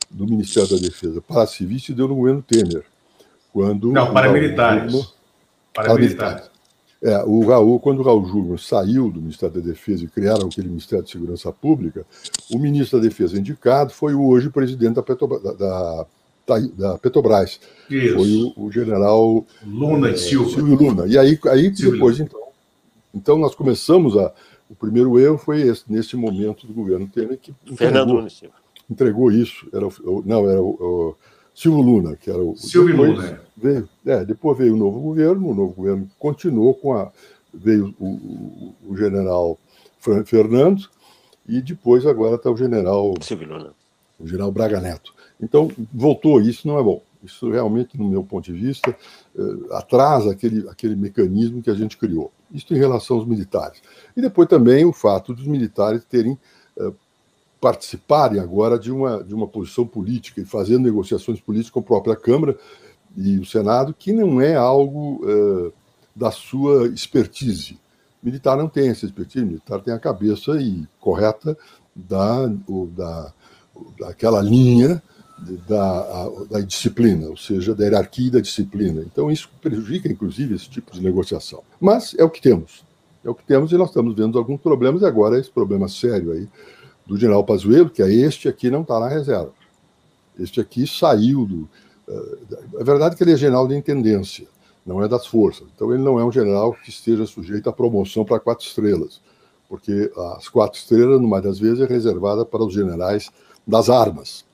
do 0.09 0.25
Ministério 0.25 0.69
da 0.69 0.77
Defesa 0.77 1.21
para 1.21 1.45
civis 1.45 1.83
se 1.83 1.93
deu 1.93 2.07
no 2.07 2.15
governo 2.15 2.41
Temer. 2.41 2.85
Quando 3.51 3.91
não, 3.91 4.13
para 4.13 4.31
militares. 4.31 5.13
Para, 5.73 5.89
para 5.89 5.95
militares. 5.95 6.51
É, 7.03 7.17
o 7.23 7.43
Raul, 7.47 7.79
quando 7.79 7.99
o 7.99 8.03
Raul 8.03 8.27
Júnior 8.27 8.59
saiu 8.59 9.09
do 9.09 9.19
Ministério 9.19 9.59
da 9.59 9.67
Defesa 9.67 10.03
e 10.03 10.07
criaram 10.07 10.47
aquele 10.47 10.67
Ministério 10.67 11.03
de 11.03 11.09
Segurança 11.09 11.51
Pública, 11.51 12.05
o 12.51 12.59
ministro 12.59 12.99
da 12.99 13.07
Defesa 13.07 13.39
indicado 13.39 13.91
foi 13.91 14.13
o 14.13 14.23
hoje 14.27 14.51
presidente 14.51 14.93
da, 14.93 15.01
Petrobras, 15.01 15.41
da, 15.41 16.05
da, 16.47 16.59
da 16.59 16.97
Petrobras. 16.99 17.59
Isso. 17.89 18.15
Foi 18.15 18.53
o, 18.55 18.65
o 18.67 18.71
general 18.71 19.43
Luna 19.65 20.09
e 20.09 20.13
é, 20.13 20.17
Silva. 20.17 20.51
Silvio 20.51 20.75
Luna. 20.75 21.07
E 21.07 21.17
aí, 21.17 21.39
aí 21.49 21.71
depois, 21.71 22.19
então, 22.19 22.39
então 23.15 23.37
nós 23.37 23.55
começamos 23.55 24.15
a. 24.15 24.31
O 24.71 24.75
primeiro 24.75 25.19
erro 25.19 25.37
foi 25.37 25.61
esse, 25.61 25.83
nesse 25.91 26.15
momento 26.15 26.65
do 26.65 26.73
governo 26.73 27.05
Temer 27.05 27.37
que 27.37 27.53
entregou, 27.69 28.25
entregou 28.89 29.31
isso. 29.31 29.67
Era 29.73 29.85
o, 29.85 30.23
não, 30.25 30.49
era 30.49 30.61
o, 30.61 30.69
o 30.69 31.15
Silvio 31.53 31.81
Luna, 31.81 32.15
que 32.15 32.29
era 32.29 32.41
o. 32.41 32.55
Silvio 32.55 32.95
Luna. 32.95 33.27
É. 33.27 33.39
Veio, 33.57 33.89
é, 34.05 34.23
depois 34.23 34.57
veio 34.57 34.73
o 34.73 34.77
novo 34.77 35.01
governo, 35.01 35.49
o 35.49 35.53
novo 35.53 35.73
governo 35.73 36.09
continuou 36.17 36.73
com 36.73 36.93
a. 36.93 37.11
Veio 37.53 37.93
o, 37.99 38.07
o, 38.07 38.75
o 38.87 38.97
general 38.97 39.59
Fernando, 40.25 40.87
e 41.45 41.61
depois 41.61 42.05
agora 42.05 42.35
está 42.35 42.49
o 42.49 42.55
general. 42.55 43.13
Silvio 43.19 43.49
Luna. 43.49 43.73
O 44.17 44.25
general 44.25 44.53
Braga 44.53 44.79
Neto. 44.79 45.13
Então, 45.41 45.69
voltou, 45.93 46.39
isso 46.39 46.65
não 46.65 46.79
é 46.79 46.83
bom. 46.83 47.01
Isso 47.21 47.49
realmente, 47.51 47.97
no 47.97 48.07
meu 48.07 48.23
ponto 48.23 48.45
de 48.45 48.53
vista, 48.53 48.95
eh, 49.37 49.41
atrasa 49.71 50.31
aquele, 50.31 50.67
aquele 50.69 50.95
mecanismo 50.95 51.61
que 51.61 51.69
a 51.69 51.73
gente 51.73 51.97
criou. 51.97 52.31
Isso 52.53 52.73
em 52.73 52.77
relação 52.77 53.17
aos 53.17 53.27
militares. 53.27 53.81
E 54.15 54.21
depois 54.21 54.47
também 54.47 54.85
o 54.85 54.93
fato 54.93 55.33
dos 55.33 55.47
militares 55.47 56.03
terem 56.05 56.37
eh, 56.77 56.91
participarem 57.59 58.39
agora 58.39 58.77
de 58.77 58.91
uma, 58.91 59.23
de 59.23 59.33
uma 59.33 59.47
posição 59.47 59.85
política 59.85 60.41
e 60.41 60.45
fazendo 60.45 60.83
negociações 60.83 61.39
políticas 61.39 61.71
com 61.71 61.79
a 61.79 61.83
própria 61.83 62.15
Câmara 62.15 62.57
e 63.15 63.37
o 63.37 63.45
Senado, 63.45 63.93
que 63.93 64.11
não 64.11 64.41
é 64.41 64.55
algo 64.55 65.21
eh, 65.25 65.71
da 66.15 66.31
sua 66.31 66.87
expertise. 66.87 67.79
Militar 68.21 68.57
não 68.57 68.67
tem 68.67 68.89
essa 68.89 69.05
expertise, 69.05 69.45
militar 69.45 69.81
tem 69.81 69.93
a 69.93 69.99
cabeça 69.99 70.59
e 70.61 70.87
correta 70.99 71.57
da, 71.95 72.51
o, 72.67 72.87
da, 72.87 73.33
daquela 73.99 74.41
linha 74.41 75.01
da, 75.67 76.29
da 76.49 76.59
disciplina, 76.61 77.27
ou 77.27 77.37
seja, 77.37 77.73
da 77.73 77.83
hierarquia 77.83 78.31
da 78.31 78.39
disciplina. 78.39 79.01
Então, 79.01 79.31
isso 79.31 79.49
prejudica, 79.61 80.07
inclusive, 80.07 80.55
esse 80.55 80.69
tipo 80.69 80.91
de 80.91 81.01
negociação. 81.01 81.63
Mas 81.79 82.15
é 82.17 82.23
o 82.23 82.29
que 82.29 82.41
temos. 82.41 82.83
É 83.23 83.29
o 83.29 83.35
que 83.35 83.43
temos 83.43 83.71
e 83.71 83.77
nós 83.77 83.89
estamos 83.89 84.15
vendo 84.15 84.37
alguns 84.37 84.61
problemas, 84.61 85.01
e 85.01 85.05
agora 85.05 85.39
esse 85.39 85.49
problema 85.49 85.87
sério 85.87 86.31
aí 86.31 86.47
do 87.05 87.17
general 87.17 87.43
Pazuello, 87.43 87.89
que 87.89 88.01
é 88.01 88.11
este 88.11 88.47
aqui, 88.47 88.69
não 88.69 88.81
está 88.81 88.99
na 88.99 89.07
reserva. 89.07 89.53
Este 90.39 90.61
aqui 90.61 90.87
saiu 90.87 91.45
do. 91.45 91.69
Uh, 92.07 92.79
é 92.79 92.83
verdade 92.83 93.15
que 93.15 93.23
ele 93.23 93.33
é 93.33 93.37
general 93.37 93.67
de 93.67 93.75
intendência, 93.75 94.47
não 94.85 95.03
é 95.03 95.07
das 95.07 95.25
forças. 95.25 95.67
Então, 95.75 95.93
ele 95.93 96.03
não 96.03 96.19
é 96.19 96.25
um 96.25 96.31
general 96.31 96.73
que 96.73 96.89
esteja 96.89 97.25
sujeito 97.25 97.69
à 97.69 97.73
promoção 97.73 98.23
para 98.23 98.39
quatro 98.39 98.65
estrelas, 98.65 99.21
porque 99.67 100.11
as 100.37 100.47
quatro 100.47 100.79
estrelas, 100.79 101.19
numa 101.19 101.41
das 101.41 101.59
vezes, 101.59 101.79
é 101.79 101.85
reservada 101.85 102.45
para 102.45 102.63
os 102.63 102.73
generais 102.73 103.29
das 103.67 103.89
armas 103.89 104.45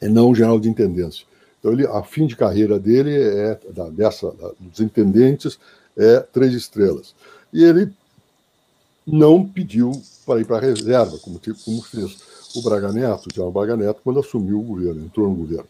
e 0.00 0.08
não 0.08 0.30
o 0.30 0.34
general 0.34 0.58
de 0.60 0.68
intendência. 0.68 1.26
Então, 1.58 1.72
ele, 1.72 1.86
a 1.86 2.02
fim 2.02 2.26
de 2.26 2.36
carreira 2.36 2.78
dele 2.78 3.14
é 3.14 3.58
da, 3.72 3.88
dessa 3.88 4.30
da, 4.32 4.52
dos 4.60 4.80
intendentes 4.80 5.58
é 5.96 6.20
três 6.20 6.52
estrelas. 6.52 7.14
E 7.52 7.64
ele 7.64 7.90
não 9.06 9.46
pediu 9.46 9.92
para 10.26 10.40
ir 10.40 10.44
para 10.44 10.56
a 10.56 10.60
reserva, 10.60 11.18
como, 11.18 11.40
como 11.64 11.82
fez 11.82 12.18
o 12.54 12.62
Braga 12.62 12.92
Neto, 12.92 13.28
o 13.28 13.34
general 13.34 13.52
Braga 13.52 13.76
Neto, 13.76 14.00
quando 14.02 14.20
assumiu 14.20 14.60
o 14.60 14.62
governo, 14.62 15.04
entrou 15.04 15.28
no 15.28 15.34
governo. 15.34 15.66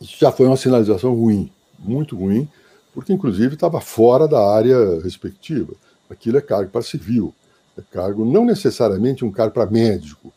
Isso 0.00 0.16
já 0.18 0.30
foi 0.30 0.46
uma 0.46 0.56
sinalização 0.56 1.14
ruim, 1.14 1.50
muito 1.78 2.16
ruim, 2.16 2.48
porque 2.92 3.12
inclusive 3.12 3.54
estava 3.54 3.80
fora 3.80 4.26
da 4.28 4.40
área 4.40 5.00
respectiva. 5.00 5.74
Aquilo 6.08 6.38
é 6.38 6.40
cargo 6.40 6.70
para 6.70 6.82
civil, 6.82 7.34
é 7.76 7.82
cargo 7.90 8.24
não 8.24 8.44
necessariamente 8.44 9.24
um 9.24 9.30
cargo 9.30 9.54
para 9.54 9.70
médico, 9.70 10.32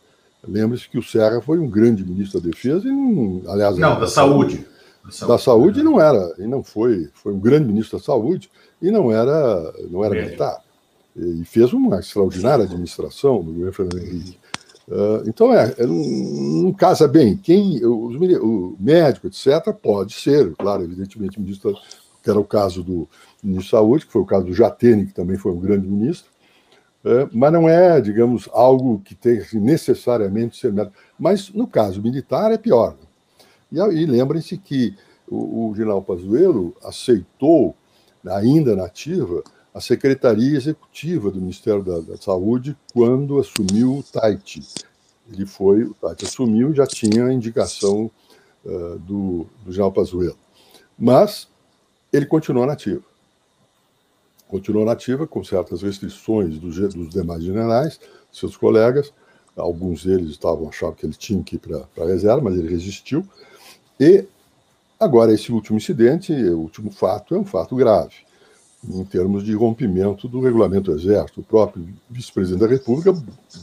Lembre-se 0.48 0.90
que 0.90 0.98
o 0.98 1.04
Serra 1.04 1.42
foi 1.42 1.60
um 1.60 1.70
grande 1.70 2.04
ministro 2.06 2.40
da 2.40 2.50
Defesa 2.50 2.88
e 2.88 2.92
não, 2.92 3.42
aliás, 3.48 3.78
não, 3.78 4.00
da, 4.00 4.08
saúde. 4.08 4.66
da 5.04 5.12
saúde. 5.12 5.34
Da 5.34 5.38
saúde 5.38 5.84
não 5.84 6.00
era, 6.00 6.34
e 6.38 6.48
não 6.48 6.64
foi, 6.64 7.10
foi 7.14 7.34
um 7.34 7.40
grande 7.40 7.68
ministro 7.68 7.98
da 7.98 8.04
saúde 8.04 8.50
e 8.82 8.90
não 8.90 9.12
era, 9.12 9.74
não 9.90 10.04
era 10.04 10.16
militar. 10.16 10.62
E 11.16 11.44
fez 11.44 11.74
uma 11.74 12.00
extraordinária 12.00 12.64
administração 12.64 13.44
no 13.44 13.52
governo 13.52 13.74
Fernando 13.74 14.00
Henrique. 14.00 14.38
Uh, 14.88 15.28
então, 15.28 15.54
é, 15.54 15.76
é, 15.78 15.86
não 15.86 16.74
casa 16.74 17.08
bem. 17.08 17.38
Quem, 17.38 17.86
os, 17.86 18.16
o 18.42 18.76
médico, 18.80 19.28
etc., 19.28 19.72
pode 19.72 20.14
ser, 20.14 20.56
claro, 20.56 20.84
evidentemente, 20.84 21.40
ministro, 21.40 21.78
que 22.24 22.30
era 22.30 22.40
o 22.40 22.46
caso 22.46 22.82
do 22.82 23.08
ministro 23.44 23.72
da 23.72 23.78
Saúde, 23.78 24.06
que 24.08 24.12
foi 24.12 24.22
o 24.22 24.26
caso 24.26 24.46
do 24.46 24.54
Jatene, 24.54 25.06
que 25.06 25.14
também 25.14 25.38
foi 25.38 25.52
um 25.52 25.60
grande 25.60 25.88
ministro, 25.88 26.32
mas 27.32 27.54
não 27.54 27.68
é, 27.68 28.02
digamos, 28.02 28.50
algo 28.52 29.00
que 29.00 29.16
tenha 29.16 29.42
que 29.42 29.58
necessariamente 29.58 30.58
ser 30.58 30.74
médico. 30.74 30.98
Mas 31.18 31.50
no 31.50 31.66
caso 31.68 32.02
militar 32.02 32.52
é 32.52 32.58
pior. 32.58 32.96
E, 33.72 33.78
e 33.78 34.06
lembrem-se 34.06 34.58
que 34.58 34.96
o, 35.28 35.70
o 35.70 35.76
general 35.76 36.02
Pazuello 36.02 36.76
aceitou, 36.84 37.76
ainda 38.26 38.76
nativa, 38.76 39.42
a 39.74 39.80
Secretaria 39.80 40.58
Executiva 40.58 41.32
do 41.32 41.40
Ministério 41.40 41.84
da, 41.84 42.00
da 42.00 42.18
Saúde 42.18 42.76
quando 42.94 43.40
assumiu 43.40 44.00
o 44.00 44.04
Taiti. 44.04 44.68
Ele 45.32 45.46
foi, 45.46 45.84
o 45.84 45.94
Taiti 45.94 46.26
assumiu 46.26 46.74
já 46.74 46.86
tinha 46.86 47.26
a 47.26 47.34
indicação 47.34 48.12
uh, 48.66 49.00
do, 49.00 49.46
do 49.64 49.72
general 49.72 49.92
Pazuello. 49.92 50.38
Mas 50.98 51.48
ele 52.12 52.26
continuou 52.26 52.66
nativo 52.66 53.09
continuou 54.50 54.84
nativa, 54.84 55.28
com 55.28 55.44
certas 55.44 55.84
restrições 55.84 56.58
dos, 56.58 56.78
dos 56.94 57.10
demais 57.10 57.44
generais, 57.44 58.00
seus 58.32 58.58
colegas. 58.58 59.14
Alguns 59.56 60.04
deles 60.04 60.32
estavam 60.32 60.68
achando 60.68 60.96
que 60.96 61.06
ele 61.06 61.14
tinha 61.14 61.42
que 61.44 61.56
ir 61.56 61.60
para 61.60 61.86
a 62.04 62.08
reserva, 62.08 62.42
mas 62.42 62.58
ele 62.58 62.68
resistiu. 62.68 63.26
E 64.00 64.26
agora, 65.00 65.32
esse 65.34 65.52
último 65.52 65.78
incidente, 65.78 66.34
o 66.34 66.60
último 66.60 66.92
fato, 66.92 67.36
é 67.36 67.38
um 67.38 67.46
fato 67.46 67.76
grave, 67.76 68.16
em 68.84 69.06
termos 69.06 69.44
de 69.44 69.54
rompimento 69.54 70.28
do 70.28 70.42
regulamento 70.42 70.92
do 70.92 70.98
Exército. 70.98 71.42
O 71.42 71.44
próprio 71.44 71.88
vice-presidente 72.10 72.62
da 72.62 72.68
República 72.68 73.14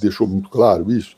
deixou 0.00 0.26
muito 0.26 0.48
claro 0.48 0.90
isso. 0.92 1.16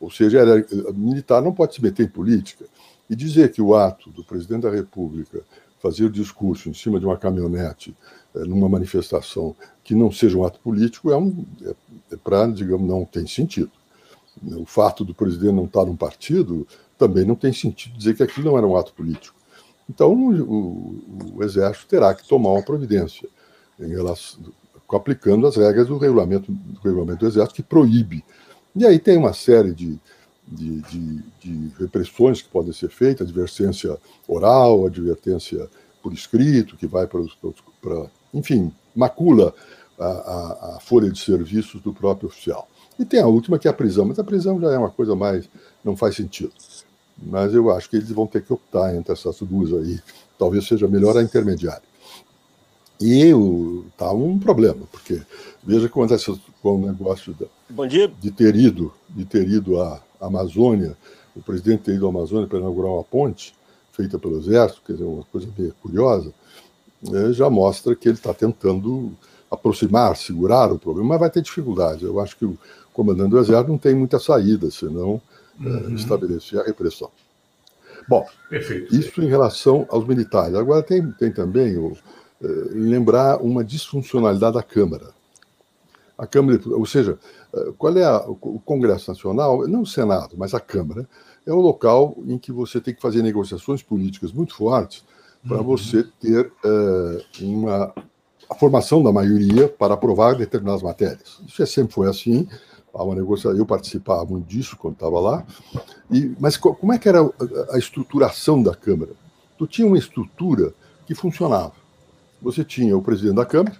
Ou 0.00 0.10
seja, 0.10 0.38
era, 0.38 0.66
militar 0.94 1.42
não 1.42 1.52
pode 1.52 1.74
se 1.74 1.82
meter 1.82 2.06
em 2.06 2.08
política. 2.08 2.64
E 3.08 3.14
dizer 3.14 3.50
que 3.52 3.60
o 3.60 3.74
ato 3.74 4.08
do 4.10 4.24
presidente 4.24 4.62
da 4.62 4.70
República 4.70 5.42
fazer 5.80 6.04
o 6.04 6.10
discurso 6.10 6.68
em 6.68 6.74
cima 6.74 7.00
de 7.00 7.06
uma 7.06 7.16
caminhonete 7.16 7.94
numa 8.34 8.68
manifestação 8.68 9.54
que 9.82 9.94
não 9.94 10.10
seja 10.10 10.38
um 10.38 10.44
ato 10.44 10.60
político 10.60 11.10
é, 11.10 11.16
um, 11.16 11.44
é, 11.62 11.74
é 12.12 12.16
para, 12.16 12.46
digamos, 12.46 12.88
não 12.88 13.04
tem 13.04 13.26
sentido. 13.26 13.70
O 14.42 14.64
fato 14.64 15.04
do 15.04 15.14
presidente 15.14 15.52
não 15.52 15.64
estar 15.64 15.84
num 15.84 15.96
partido 15.96 16.66
também 16.96 17.24
não 17.24 17.34
tem 17.34 17.52
sentido 17.52 17.96
dizer 17.96 18.14
que 18.14 18.22
aquilo 18.22 18.50
não 18.50 18.58
era 18.58 18.66
um 18.66 18.76
ato 18.76 18.92
político. 18.92 19.36
Então, 19.88 20.12
o, 20.12 21.34
o 21.34 21.42
Exército 21.42 21.88
terá 21.88 22.14
que 22.14 22.26
tomar 22.26 22.50
uma 22.50 22.62
providência 22.62 23.28
em 23.78 23.88
relação, 23.88 24.40
aplicando 24.92 25.46
as 25.46 25.56
regras 25.56 25.88
do 25.88 25.98
regulamento, 25.98 26.52
do 26.52 26.80
regulamento 26.80 27.20
do 27.20 27.26
Exército, 27.26 27.56
que 27.56 27.62
proíbe. 27.62 28.24
E 28.76 28.86
aí 28.86 28.98
tem 28.98 29.16
uma 29.16 29.32
série 29.32 29.74
de, 29.74 29.98
de, 30.46 30.80
de, 30.82 31.22
de 31.40 31.72
repressões 31.78 32.40
que 32.40 32.48
podem 32.48 32.72
ser 32.72 32.90
feitas, 32.90 33.26
advertência 33.26 33.98
oral, 34.28 34.86
advertência 34.86 35.68
por 36.02 36.12
escrito, 36.12 36.76
que 36.76 36.86
vai 36.86 37.06
para, 37.06 37.20
para 37.80 38.06
enfim, 38.32 38.72
macula 38.94 39.54
a, 39.98 40.04
a, 40.04 40.76
a, 40.76 40.80
folha 40.80 41.10
de 41.10 41.18
serviços 41.18 41.80
do 41.80 41.92
próprio 41.92 42.28
oficial. 42.28 42.68
E 42.98 43.04
tem 43.04 43.20
a 43.20 43.26
última, 43.26 43.58
que 43.58 43.68
é 43.68 43.70
a 43.70 43.74
prisão, 43.74 44.04
mas 44.04 44.18
a 44.18 44.24
prisão 44.24 44.60
já 44.60 44.72
é 44.72 44.78
uma 44.78 44.90
coisa 44.90 45.14
mais, 45.14 45.48
não 45.84 45.96
faz 45.96 46.16
sentido. 46.16 46.52
Mas 47.22 47.54
eu 47.54 47.70
acho 47.70 47.88
que 47.88 47.96
eles 47.96 48.10
vão 48.10 48.26
ter 48.26 48.42
que 48.42 48.52
optar 48.52 48.94
entre 48.94 49.12
essas 49.12 49.38
duas 49.40 49.72
aí. 49.72 50.00
Talvez 50.38 50.66
seja 50.66 50.88
melhor 50.88 51.16
a 51.16 51.22
intermediária. 51.22 51.82
E 53.00 53.32
está 53.88 54.12
um 54.12 54.38
problema, 54.38 54.86
porque 54.90 55.22
veja 55.62 55.88
como 55.88 56.04
acontece 56.04 56.38
com 56.62 56.76
o 56.76 56.86
negócio 56.86 57.34
da, 57.34 57.46
de 58.20 58.30
ter 58.30 58.54
ido, 58.54 58.92
de 59.08 59.24
ter 59.24 59.48
ido 59.48 59.80
à 59.80 60.02
Amazônia, 60.20 60.96
o 61.34 61.40
presidente 61.40 61.84
ter 61.84 61.94
ido 61.94 62.06
à 62.06 62.10
Amazônia 62.10 62.46
para 62.46 62.58
inaugurar 62.58 62.92
uma 62.92 63.04
ponte 63.04 63.54
feita 63.92 64.18
pelo 64.18 64.38
Exército, 64.38 64.82
quer 64.86 64.92
dizer, 64.92 65.04
uma 65.04 65.24
coisa 65.24 65.48
bem 65.56 65.72
curiosa, 65.82 66.32
né, 67.02 67.32
já 67.32 67.48
mostra 67.48 67.94
que 67.94 68.08
ele 68.08 68.16
está 68.16 68.34
tentando 68.34 69.12
aproximar, 69.50 70.16
segurar 70.16 70.72
o 70.72 70.78
problema, 70.78 71.10
mas 71.10 71.20
vai 71.20 71.30
ter 71.30 71.42
dificuldade. 71.42 72.04
Eu 72.04 72.20
acho 72.20 72.36
que 72.36 72.44
o 72.44 72.56
comandante 72.92 73.30
do 73.30 73.38
Exército 73.38 73.70
não 73.70 73.78
tem 73.78 73.94
muita 73.94 74.18
saída, 74.18 74.70
senão 74.70 75.20
é, 75.60 75.68
uhum. 75.68 75.90
é, 75.90 75.94
estabelecer 75.94 76.60
a 76.60 76.62
repressão. 76.62 77.10
Bom, 78.08 78.26
Perfeito. 78.48 78.94
isso 78.94 79.22
em 79.22 79.28
relação 79.28 79.86
aos 79.90 80.06
militares. 80.06 80.54
Agora 80.54 80.82
tem, 80.82 81.10
tem 81.12 81.32
também 81.32 81.76
o, 81.76 81.96
é, 82.42 82.46
lembrar 82.72 83.40
uma 83.42 83.64
disfuncionalidade 83.64 84.54
da 84.54 84.62
Câmara. 84.62 85.10
A 86.16 86.26
Câmara, 86.26 86.60
ou 86.66 86.86
seja, 86.86 87.18
é, 87.52 87.72
qual 87.76 87.96
é 87.96 88.04
a, 88.04 88.18
o 88.28 88.60
Congresso 88.64 89.10
Nacional, 89.10 89.66
não 89.66 89.82
o 89.82 89.86
Senado, 89.86 90.34
mas 90.36 90.54
a 90.54 90.60
Câmara, 90.60 91.08
é 91.46 91.52
o 91.52 91.60
local 91.60 92.16
em 92.26 92.38
que 92.38 92.52
você 92.52 92.80
tem 92.80 92.94
que 92.94 93.00
fazer 93.00 93.22
negociações 93.22 93.82
políticas 93.82 94.32
muito 94.32 94.54
fortes 94.54 95.04
para 95.46 95.58
uhum. 95.58 95.64
você 95.64 96.04
ter 96.20 96.52
uh, 96.64 97.44
uma 97.44 97.94
a 98.48 98.54
formação 98.56 99.00
da 99.00 99.12
maioria 99.12 99.68
para 99.68 99.94
aprovar 99.94 100.34
determinadas 100.34 100.82
matérias. 100.82 101.40
Isso 101.46 101.62
é, 101.62 101.66
sempre 101.66 101.94
foi 101.94 102.08
assim, 102.08 102.48
Há 102.92 103.04
uma 103.04 103.14
negociação, 103.14 103.56
eu 103.56 103.64
participava 103.64 104.24
muito 104.24 104.46
disso 104.46 104.76
quando 104.76 104.94
estava 104.94 105.20
lá. 105.20 105.46
E, 106.10 106.34
mas 106.40 106.56
como 106.56 106.92
é 106.92 106.98
que 106.98 107.08
era 107.08 107.22
a, 107.22 107.74
a 107.74 107.78
estruturação 107.78 108.62
da 108.62 108.74
Câmara? 108.74 109.12
Tu 109.56 109.66
tinha 109.66 109.86
uma 109.86 109.98
estrutura 109.98 110.74
que 111.06 111.14
funcionava. 111.14 111.72
Você 112.42 112.64
tinha 112.64 112.96
o 112.96 113.02
presidente 113.02 113.36
da 113.36 113.46
Câmara, 113.46 113.76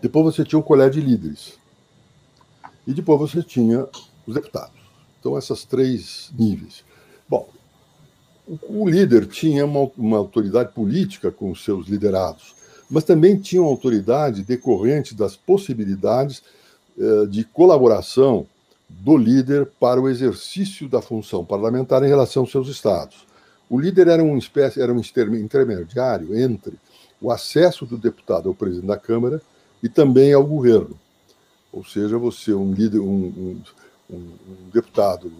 depois 0.00 0.24
você 0.24 0.44
tinha 0.44 0.58
um 0.58 0.62
colégio 0.62 1.02
de 1.02 1.08
líderes, 1.08 1.58
e 2.86 2.94
depois 2.94 3.18
você 3.18 3.42
tinha 3.42 3.86
os 4.26 4.34
deputados. 4.34 4.76
Então, 5.18 5.36
esses 5.36 5.64
três 5.64 6.30
níveis. 6.38 6.84
Bom, 7.28 7.48
o 8.46 8.88
líder 8.88 9.26
tinha 9.26 9.64
uma, 9.64 9.90
uma 9.96 10.18
autoridade 10.18 10.72
política 10.72 11.30
com 11.30 11.50
os 11.50 11.64
seus 11.64 11.88
liderados, 11.88 12.54
mas 12.88 13.04
também 13.04 13.36
tinha 13.36 13.60
uma 13.60 13.70
autoridade 13.70 14.42
decorrente 14.42 15.14
das 15.14 15.36
possibilidades 15.36 16.42
eh, 16.98 17.26
de 17.26 17.44
colaboração 17.44 18.46
do 18.88 19.16
líder 19.16 19.66
para 19.80 20.00
o 20.00 20.08
exercício 20.08 20.88
da 20.88 21.02
função 21.02 21.44
parlamentar 21.44 22.04
em 22.04 22.08
relação 22.08 22.44
aos 22.44 22.52
seus 22.52 22.68
estados. 22.68 23.26
O 23.68 23.80
líder 23.80 24.06
era 24.06 24.22
uma 24.22 24.38
espécie, 24.38 24.80
era 24.80 24.92
um 24.92 25.00
intermediário 25.00 26.38
entre 26.38 26.74
o 27.20 27.32
acesso 27.32 27.84
do 27.84 27.96
deputado 27.96 28.48
ao 28.48 28.54
presidente 28.54 28.86
da 28.86 28.96
Câmara 28.96 29.42
e 29.82 29.88
também 29.88 30.32
ao 30.32 30.46
governo. 30.46 30.96
Ou 31.72 31.84
seja, 31.84 32.16
você, 32.16 32.54
um 32.54 32.72
líder, 32.72 33.00
um, 33.00 33.60
um, 34.08 34.16
um 34.16 34.70
deputado 34.72 35.32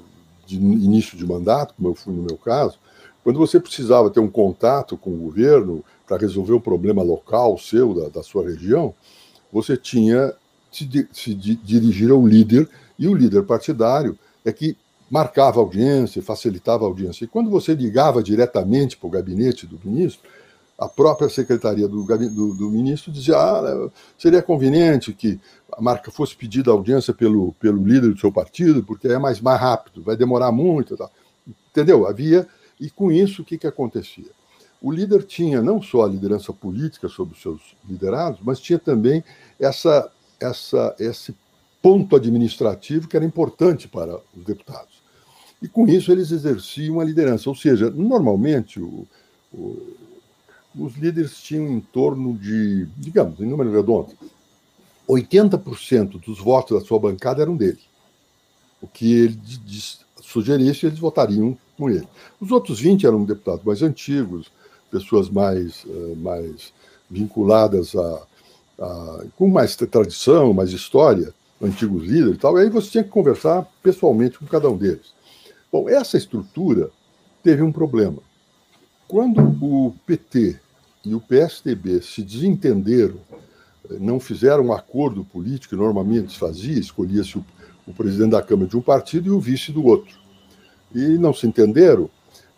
de 0.45 0.57
início 0.57 1.17
de 1.17 1.25
mandato, 1.25 1.75
como 1.75 1.89
eu 1.91 1.95
fui 1.95 2.13
no 2.13 2.23
meu 2.23 2.37
caso, 2.37 2.79
quando 3.27 3.41
você 3.41 3.59
precisava 3.59 4.09
ter 4.09 4.21
um 4.21 4.31
contato 4.31 4.97
com 4.97 5.11
o 5.11 5.17
governo 5.17 5.85
para 6.07 6.17
resolver 6.17 6.53
um 6.53 6.61
problema 6.61 7.03
local 7.03 7.59
seu, 7.59 7.93
da, 7.93 8.09
da 8.09 8.23
sua 8.23 8.49
região, 8.49 8.95
você 9.53 9.77
tinha 9.77 10.33
se, 10.71 11.09
se 11.13 11.35
dirigir 11.35 12.13
ao 12.13 12.25
líder, 12.25 12.69
e 12.97 13.09
o 13.09 13.15
líder 13.15 13.43
partidário 13.43 14.17
é 14.45 14.53
que 14.53 14.77
marcava 15.11 15.59
audiência, 15.59 16.23
facilitava 16.23 16.85
a 16.85 16.87
audiência. 16.87 17.25
E 17.25 17.27
quando 17.27 17.51
você 17.51 17.75
ligava 17.75 18.23
diretamente 18.23 18.97
para 18.97 19.09
o 19.09 19.11
gabinete 19.11 19.67
do 19.67 19.81
ministro, 19.85 20.31
a 20.79 20.89
própria 20.89 21.29
secretaria 21.29 21.89
do, 21.89 22.05
do, 22.05 22.55
do 22.55 22.71
ministro 22.71 23.11
dizia: 23.11 23.39
ah, 23.39 23.91
seria 24.17 24.41
conveniente 24.41 25.13
que 25.13 25.41
a 25.73 25.83
marca 25.83 26.13
fosse 26.13 26.37
pedida 26.37 26.71
audiência 26.71 27.13
pelo, 27.13 27.51
pelo 27.55 27.85
líder 27.85 28.13
do 28.13 28.21
seu 28.21 28.31
partido, 28.31 28.85
porque 28.85 29.09
é 29.09 29.19
mais, 29.19 29.41
mais 29.41 29.61
rápido, 29.61 30.01
vai 30.01 30.17
demorar 30.17 30.53
muito. 30.53 30.97
Tá. 30.97 31.11
Entendeu? 31.73 32.07
Havia. 32.07 32.47
E 32.81 32.91
com 32.91 33.11
isso, 33.11 33.43
o 33.43 33.45
que, 33.45 33.59
que 33.59 33.67
acontecia? 33.67 34.31
O 34.81 34.93
líder 34.93 35.25
tinha 35.25 35.63
não 35.63 35.81
só 35.81 36.05
a 36.05 36.09
liderança 36.09 36.53
política 36.53 37.09
sobre 37.09 37.35
os 37.35 37.43
seus 37.43 37.61
liderados, 37.89 38.41
mas 38.43 38.61
tinha 38.61 38.79
também 38.79 39.25
essa, 39.59 40.11
essa, 40.39 40.95
esse 40.99 41.35
ponto 41.81 42.15
administrativo 42.15 43.09
que 43.09 43.17
era 43.17 43.25
importante 43.25 43.89
para 43.89 44.21
os 44.37 44.45
deputados. 44.45 45.03
E 45.63 45.69
com 45.69 45.87
isso 45.89 46.13
eles 46.13 46.31
exerciam 46.31 47.01
a 47.01 47.05
liderança. 47.05 47.49
Ou 47.49 47.57
seja, 47.57 47.91
normalmente 47.91 48.79
o, 48.79 49.07
o, 49.53 49.97
os 50.79 50.95
líderes 50.97 51.41
tinham 51.41 51.69
em 51.69 51.81
torno 51.81 52.37
de, 52.37 52.87
digamos, 52.97 53.41
em 53.41 53.47
número 53.47 53.73
redondo, 53.73 54.13
80% 55.09 56.21
dos 56.21 56.39
votos 56.39 56.79
da 56.79 56.87
sua 56.87 56.99
bancada 56.99 57.41
eram 57.41 57.57
dele. 57.57 57.81
O 58.83 58.87
que 58.87 59.13
ele 59.13 59.41
sugerisse, 60.21 60.87
eles 60.87 60.99
votariam 60.99 61.57
com 61.77 61.91
ele. 61.91 62.07
Os 62.41 62.51
outros 62.51 62.81
20 62.81 63.07
eram 63.07 63.25
deputados 63.25 63.65
mais 63.65 63.83
antigos, 63.83 64.51
pessoas 64.91 65.29
mais, 65.29 65.85
eh, 65.89 66.15
mais 66.17 66.73
vinculadas 67.11 67.95
a, 67.95 68.23
a, 68.81 69.25
com 69.37 69.49
mais 69.49 69.77
tradição, 69.77 70.53
mais 70.53 70.71
história, 70.71 71.35
antigos 71.61 72.05
líderes 72.05 72.37
e 72.37 72.39
tal, 72.39 72.59
e 72.59 72.63
aí 72.63 72.71
você 72.71 72.91
tinha 72.91 73.05
que 73.05 73.11
conversar 73.11 73.67
pessoalmente 73.83 74.39
com 74.39 74.47
cada 74.47 74.69
um 74.69 74.77
deles. 74.77 75.15
Bom, 75.73 75.89
essa 75.89 76.17
estrutura 76.17 76.91
teve 77.43 77.63
um 77.63 77.73
problema. 77.73 78.19
Quando 79.09 79.41
o 79.63 79.95
PT 80.07 80.59
e 81.05 81.15
o 81.15 81.21
PSDB 81.21 82.03
se 82.03 82.23
desentenderam, 82.23 83.17
eh, 83.89 83.97
não 84.01 84.19
fizeram 84.19 84.67
um 84.67 84.73
acordo 84.73 85.25
político 85.25 85.75
que 85.75 85.81
normalmente 85.81 86.33
se 86.33 86.39
fazia, 86.39 86.79
escolhia-se 86.79 87.39
o, 87.39 87.45
o, 87.87 87.95
presidente 87.95 88.31
da 88.31 88.43
Câmara 88.43 88.69
de 88.69 88.77
um 88.77 88.83
partido 88.83 89.29
e 89.29 89.31
o 89.31 89.41
vice 89.41 89.71
do 89.71 89.85
outro. 89.85 90.26
E 90.97 91.19
não 91.19 91.33
se 91.33 91.47
entenderam, 91.47 92.09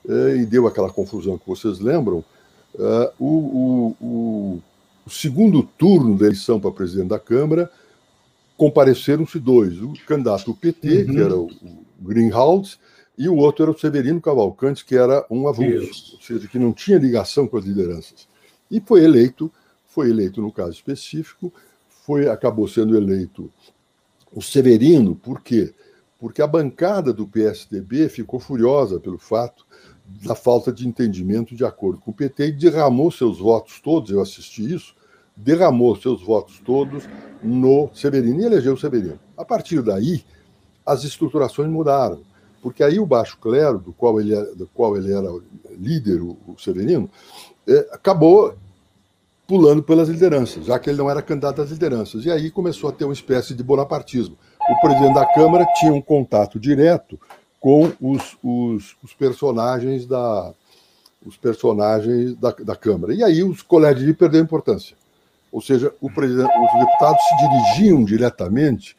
eh, 0.08 0.36
e 0.38 0.46
deu 0.46 0.66
aquela 0.66 0.90
confusão 0.90 1.36
que 1.36 1.46
vocês 1.46 1.80
lembram. 1.80 2.24
Eh, 2.78 3.12
o, 3.18 3.94
o, 4.00 4.62
o, 5.06 5.10
segundo 5.10 5.62
turno 5.62 6.16
da 6.16 6.26
eleição 6.26 6.60
para 6.60 6.70
presidente 6.70 7.08
da 7.08 7.18
Câmara, 7.18 7.70
compareceram-se 8.56 9.38
dois: 9.38 9.80
o 9.82 9.92
candidato 10.06 10.54
PT, 10.54 11.02
uhum. 11.02 11.06
que 11.06 11.20
era 11.20 11.36
o, 11.36 11.46
o 11.46 11.84
Greenhalgh, 12.00 12.76
e 13.16 13.28
o 13.28 13.36
outro 13.36 13.64
era 13.64 13.72
o 13.72 13.78
Severino 13.78 14.20
Cavalcante, 14.20 14.84
que 14.84 14.94
era 14.94 15.26
um 15.28 15.48
avulso, 15.48 16.14
ou 16.14 16.22
seja, 16.22 16.46
que 16.46 16.58
não 16.58 16.72
tinha 16.72 16.98
ligação 16.98 17.48
com 17.48 17.56
as 17.56 17.64
lideranças 17.64 18.28
e 18.70 18.80
foi 18.80 19.04
eleito, 19.04 19.50
foi 19.86 20.10
eleito 20.10 20.40
no 20.42 20.52
caso 20.52 20.72
específico, 20.72 21.52
foi 22.04 22.28
acabou 22.28 22.68
sendo 22.68 22.96
eleito 22.96 23.50
o 24.32 24.42
Severino, 24.42 25.16
por 25.16 25.40
quê? 25.40 25.72
Porque 25.72 25.87
a 26.42 26.46
bancada 26.46 27.12
do 27.12 27.26
PSDB 27.26 28.08
ficou 28.08 28.40
furiosa 28.40 28.98
pelo 28.98 29.18
fato 29.18 29.64
da 30.24 30.34
falta 30.34 30.72
de 30.72 30.88
entendimento 30.88 31.54
de 31.54 31.64
acordo 31.64 32.00
com 32.00 32.10
o 32.10 32.14
PT 32.14 32.48
e 32.48 32.52
derramou 32.52 33.10
seus 33.10 33.38
votos 33.38 33.80
todos, 33.80 34.10
eu 34.10 34.20
assisti 34.20 34.74
isso, 34.74 34.94
derramou 35.36 35.94
seus 35.96 36.22
votos 36.22 36.60
todos 36.64 37.04
no 37.42 37.90
Severino 37.94 38.40
e 38.40 38.44
elegeu 38.44 38.74
o 38.74 38.78
Severino. 38.78 39.20
A 39.36 39.44
partir 39.44 39.82
daí, 39.82 40.24
as 40.84 41.04
estruturações 41.04 41.68
mudaram, 41.68 42.22
porque 42.60 42.82
aí 42.82 42.98
o 42.98 43.06
baixo 43.06 43.38
clero, 43.38 43.78
do 43.78 43.92
qual 43.92 44.20
ele 44.20 44.34
era, 44.34 44.54
do 44.54 44.66
qual 44.66 44.96
ele 44.96 45.12
era 45.12 45.28
líder, 45.78 46.20
o, 46.20 46.36
o 46.48 46.58
Severino, 46.58 47.08
é, 47.66 47.88
acabou 47.92 48.56
pulando 49.46 49.82
pelas 49.82 50.08
lideranças, 50.08 50.66
já 50.66 50.78
que 50.78 50.90
ele 50.90 50.98
não 50.98 51.08
era 51.08 51.22
candidato 51.22 51.62
às 51.62 51.70
lideranças. 51.70 52.24
E 52.24 52.30
aí 52.30 52.50
começou 52.50 52.90
a 52.90 52.92
ter 52.92 53.04
uma 53.04 53.14
espécie 53.14 53.54
de 53.54 53.62
bonapartismo. 53.62 54.36
O 54.70 54.80
presidente 54.80 55.14
da 55.14 55.26
Câmara 55.26 55.66
tinha 55.76 55.92
um 55.92 56.00
contato 56.00 56.60
direto 56.60 57.18
com 57.58 57.90
os, 58.00 58.36
os, 58.42 58.96
os 59.02 59.14
personagens 59.14 60.06
da 60.06 60.52
os 61.24 61.36
personagens 61.36 62.36
da, 62.36 62.52
da 62.52 62.76
Câmara. 62.76 63.12
E 63.12 63.22
aí 63.22 63.42
os 63.42 63.60
colégios 63.60 64.06
de 64.06 64.14
perderam 64.14 64.44
importância. 64.44 64.96
Ou 65.50 65.60
seja, 65.60 65.92
os 66.00 66.12
deputados 66.12 67.22
se 67.22 67.36
dirigiam 67.36 68.04
diretamente, 68.04 68.96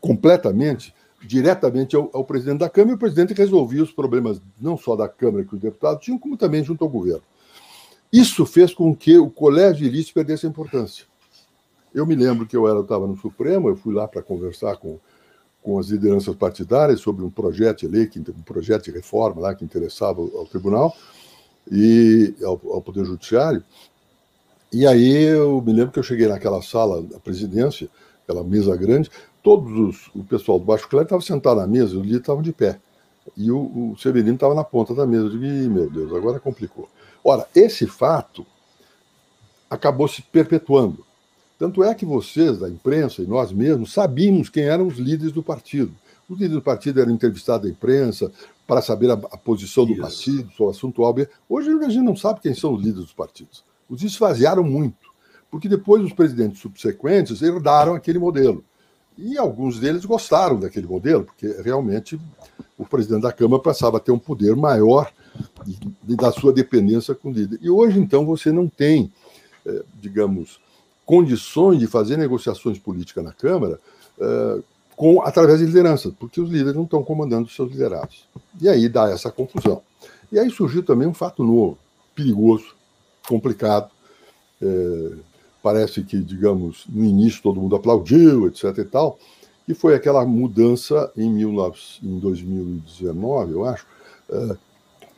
completamente, 0.00 0.94
diretamente 1.22 1.96
ao, 1.96 2.10
ao 2.12 2.24
presidente 2.24 2.60
da 2.60 2.70
Câmara, 2.70 2.92
e 2.92 2.94
o 2.96 2.98
presidente 2.98 3.34
resolvia 3.34 3.82
os 3.82 3.92
problemas 3.92 4.40
não 4.60 4.76
só 4.76 4.96
da 4.96 5.08
Câmara 5.08 5.44
que 5.44 5.54
os 5.54 5.60
deputados 5.60 6.04
tinham, 6.04 6.18
como 6.18 6.36
também 6.36 6.64
junto 6.64 6.84
ao 6.84 6.90
governo. 6.90 7.22
Isso 8.12 8.46
fez 8.46 8.72
com 8.72 8.94
que 8.94 9.18
o 9.18 9.28
colégio 9.28 9.90
de 9.90 10.12
perdesse 10.12 10.46
a 10.46 10.48
importância. 10.48 11.04
Eu 11.94 12.04
me 12.04 12.16
lembro 12.16 12.44
que 12.44 12.56
eu 12.56 12.80
estava 12.80 13.06
no 13.06 13.16
Supremo, 13.16 13.68
eu 13.68 13.76
fui 13.76 13.94
lá 13.94 14.08
para 14.08 14.20
conversar 14.20 14.76
com, 14.76 14.98
com 15.62 15.78
as 15.78 15.86
lideranças 15.86 16.34
partidárias 16.34 17.00
sobre 17.00 17.24
um 17.24 17.30
projeto 17.30 17.80
de 17.80 17.88
lei, 17.88 18.10
um 18.36 18.42
projeto 18.42 18.84
de 18.84 18.90
reforma 18.90 19.40
lá 19.40 19.54
que 19.54 19.64
interessava 19.64 20.20
ao 20.20 20.44
tribunal 20.46 20.94
e 21.70 22.34
ao, 22.42 22.60
ao 22.72 22.82
Poder 22.82 23.04
Judiciário. 23.04 23.62
E 24.72 24.86
aí 24.86 25.22
eu 25.22 25.62
me 25.62 25.72
lembro 25.72 25.92
que 25.92 25.98
eu 26.00 26.02
cheguei 26.02 26.26
naquela 26.26 26.60
sala 26.60 27.00
da 27.00 27.20
presidência, 27.20 27.88
aquela 28.24 28.42
mesa 28.42 28.76
grande, 28.76 29.08
todos 29.40 29.72
os, 29.78 30.10
o 30.16 30.24
pessoal 30.24 30.58
do 30.58 30.64
Baixo 30.64 30.88
Clero 30.88 31.04
estava 31.04 31.22
sentado 31.22 31.60
na 31.60 31.66
mesa, 31.66 31.96
os 31.96 32.02
líderes 32.02 32.20
estavam 32.20 32.42
de 32.42 32.52
pé. 32.52 32.80
E 33.36 33.52
o, 33.52 33.92
o 33.92 33.96
Severino 33.98 34.34
estava 34.34 34.54
na 34.54 34.64
ponta 34.64 34.94
da 34.94 35.06
mesa. 35.06 35.26
Eu 35.26 35.30
digo, 35.30 35.72
meu 35.72 35.88
Deus, 35.88 36.12
agora 36.12 36.40
complicou. 36.40 36.88
Ora, 37.22 37.46
esse 37.54 37.86
fato 37.86 38.44
acabou 39.70 40.08
se 40.08 40.22
perpetuando. 40.22 41.04
Tanto 41.64 41.82
é 41.82 41.94
que 41.94 42.04
vocês, 42.04 42.58
da 42.58 42.68
imprensa 42.68 43.22
e 43.22 43.26
nós 43.26 43.50
mesmos, 43.50 43.90
sabíamos 43.90 44.50
quem 44.50 44.64
eram 44.64 44.86
os 44.86 44.98
líderes 44.98 45.32
do 45.32 45.42
partido. 45.42 45.94
Os 46.28 46.36
líderes 46.36 46.56
do 46.56 46.62
partido 46.62 47.00
eram 47.00 47.10
entrevistados 47.10 47.66
à 47.66 47.72
imprensa 47.72 48.30
para 48.66 48.82
saber 48.82 49.10
a, 49.10 49.14
a 49.14 49.38
posição 49.38 49.86
do 49.86 49.96
partido, 49.96 50.50
sobre 50.50 50.64
o 50.64 50.68
assunto 50.68 51.00
óbvio. 51.00 51.26
Hoje 51.48 51.70
a 51.70 51.88
gente 51.88 52.04
não 52.04 52.14
sabe 52.14 52.40
quem 52.42 52.52
são 52.52 52.74
os 52.74 52.80
líderes 52.80 53.04
dos 53.04 53.14
partidos. 53.14 53.64
Os 53.88 54.02
esvaziaram 54.02 54.62
muito, 54.62 55.08
porque 55.50 55.66
depois 55.66 56.04
os 56.04 56.12
presidentes 56.12 56.60
subsequentes 56.60 57.40
herdaram 57.40 57.94
aquele 57.94 58.18
modelo. 58.18 58.62
E 59.16 59.38
alguns 59.38 59.80
deles 59.80 60.04
gostaram 60.04 60.60
daquele 60.60 60.86
modelo, 60.86 61.24
porque 61.24 61.46
realmente 61.62 62.20
o 62.76 62.84
presidente 62.84 63.22
da 63.22 63.32
Câmara 63.32 63.62
passava 63.62 63.96
a 63.96 64.00
ter 64.00 64.12
um 64.12 64.18
poder 64.18 64.54
maior 64.54 65.10
da 66.02 66.30
sua 66.30 66.52
dependência 66.52 67.14
com 67.14 67.30
o 67.30 67.32
líder. 67.32 67.58
E 67.62 67.70
hoje, 67.70 67.98
então, 67.98 68.26
você 68.26 68.52
não 68.52 68.68
tem, 68.68 69.10
é, 69.64 69.82
digamos, 69.98 70.62
condições 71.04 71.78
de 71.78 71.86
fazer 71.86 72.16
negociações 72.16 72.78
políticas 72.78 73.24
na 73.24 73.32
Câmara 73.32 73.78
é, 74.18 74.62
com, 74.96 75.22
através 75.22 75.58
de 75.58 75.66
liderança, 75.66 76.14
porque 76.18 76.40
os 76.40 76.48
líderes 76.48 76.74
não 76.74 76.84
estão 76.84 77.02
comandando 77.02 77.46
os 77.46 77.54
seus 77.54 77.70
liderados. 77.70 78.28
E 78.60 78.68
aí 78.68 78.88
dá 78.88 79.10
essa 79.10 79.30
confusão. 79.30 79.82
E 80.30 80.38
aí 80.38 80.50
surgiu 80.50 80.82
também 80.82 81.06
um 81.06 81.14
fato 81.14 81.42
novo, 81.42 81.78
perigoso, 82.14 82.74
complicado. 83.28 83.90
É, 84.62 85.12
parece 85.62 86.02
que, 86.02 86.18
digamos, 86.20 86.84
no 86.88 87.04
início 87.04 87.42
todo 87.42 87.60
mundo 87.60 87.74
aplaudiu, 87.74 88.46
etc. 88.46 88.64
e 88.78 88.84
tal, 88.84 89.18
que 89.66 89.74
foi 89.74 89.94
aquela 89.94 90.24
mudança 90.24 91.10
em, 91.16 91.34
19, 91.34 91.78
em 92.02 92.18
2019, 92.18 93.52
eu 93.52 93.64
acho, 93.64 93.86
uh, 94.28 94.58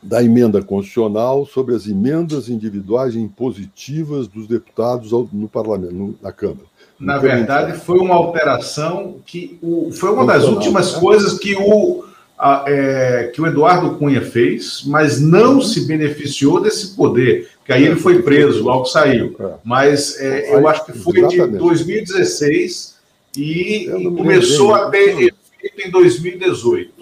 da 0.07 0.23
emenda 0.23 0.61
constitucional 0.61 1.45
sobre 1.45 1.75
as 1.75 1.85
emendas 1.85 2.47
individuais 2.47 3.13
impositivas 3.13 4.25
dos 4.27 4.47
deputados 4.47 5.11
ao, 5.11 5.27
no 5.33 5.49
parlamento, 5.49 5.93
no, 5.93 6.15
na 6.21 6.31
Câmara. 6.31 6.65
Na 6.97 7.17
verdade, 7.17 7.77
foi 7.77 7.99
uma 7.99 8.15
alteração 8.15 9.17
que 9.25 9.59
o, 9.61 9.91
foi 9.91 10.11
uma 10.11 10.25
das 10.25 10.45
últimas 10.45 10.93
né? 10.93 10.99
coisas 11.01 11.37
que 11.37 11.55
o, 11.55 12.05
a, 12.39 12.63
é, 12.67 13.31
que 13.33 13.41
o 13.41 13.45
Eduardo 13.45 13.95
Cunha 13.97 14.21
fez, 14.21 14.83
mas 14.87 15.19
não 15.19 15.61
se 15.61 15.85
beneficiou 15.85 16.61
desse 16.61 16.95
poder, 16.95 17.49
que 17.65 17.73
aí 17.73 17.85
ele 17.85 17.97
foi 17.97 18.21
preso 18.21 18.63
logo 18.63 18.85
saiu. 18.85 19.35
É. 19.37 19.49
Mas 19.63 20.17
é, 20.19 20.55
eu 20.55 20.67
acho 20.69 20.85
que 20.85 20.93
foi 20.93 21.27
de 21.27 21.45
2016 21.45 22.95
e, 23.35 23.89
e 23.89 24.03
começou 24.15 24.73
a 24.73 24.89
ter 24.89 25.09
efeito 25.09 25.87
em 25.87 25.91
2018. 25.91 26.96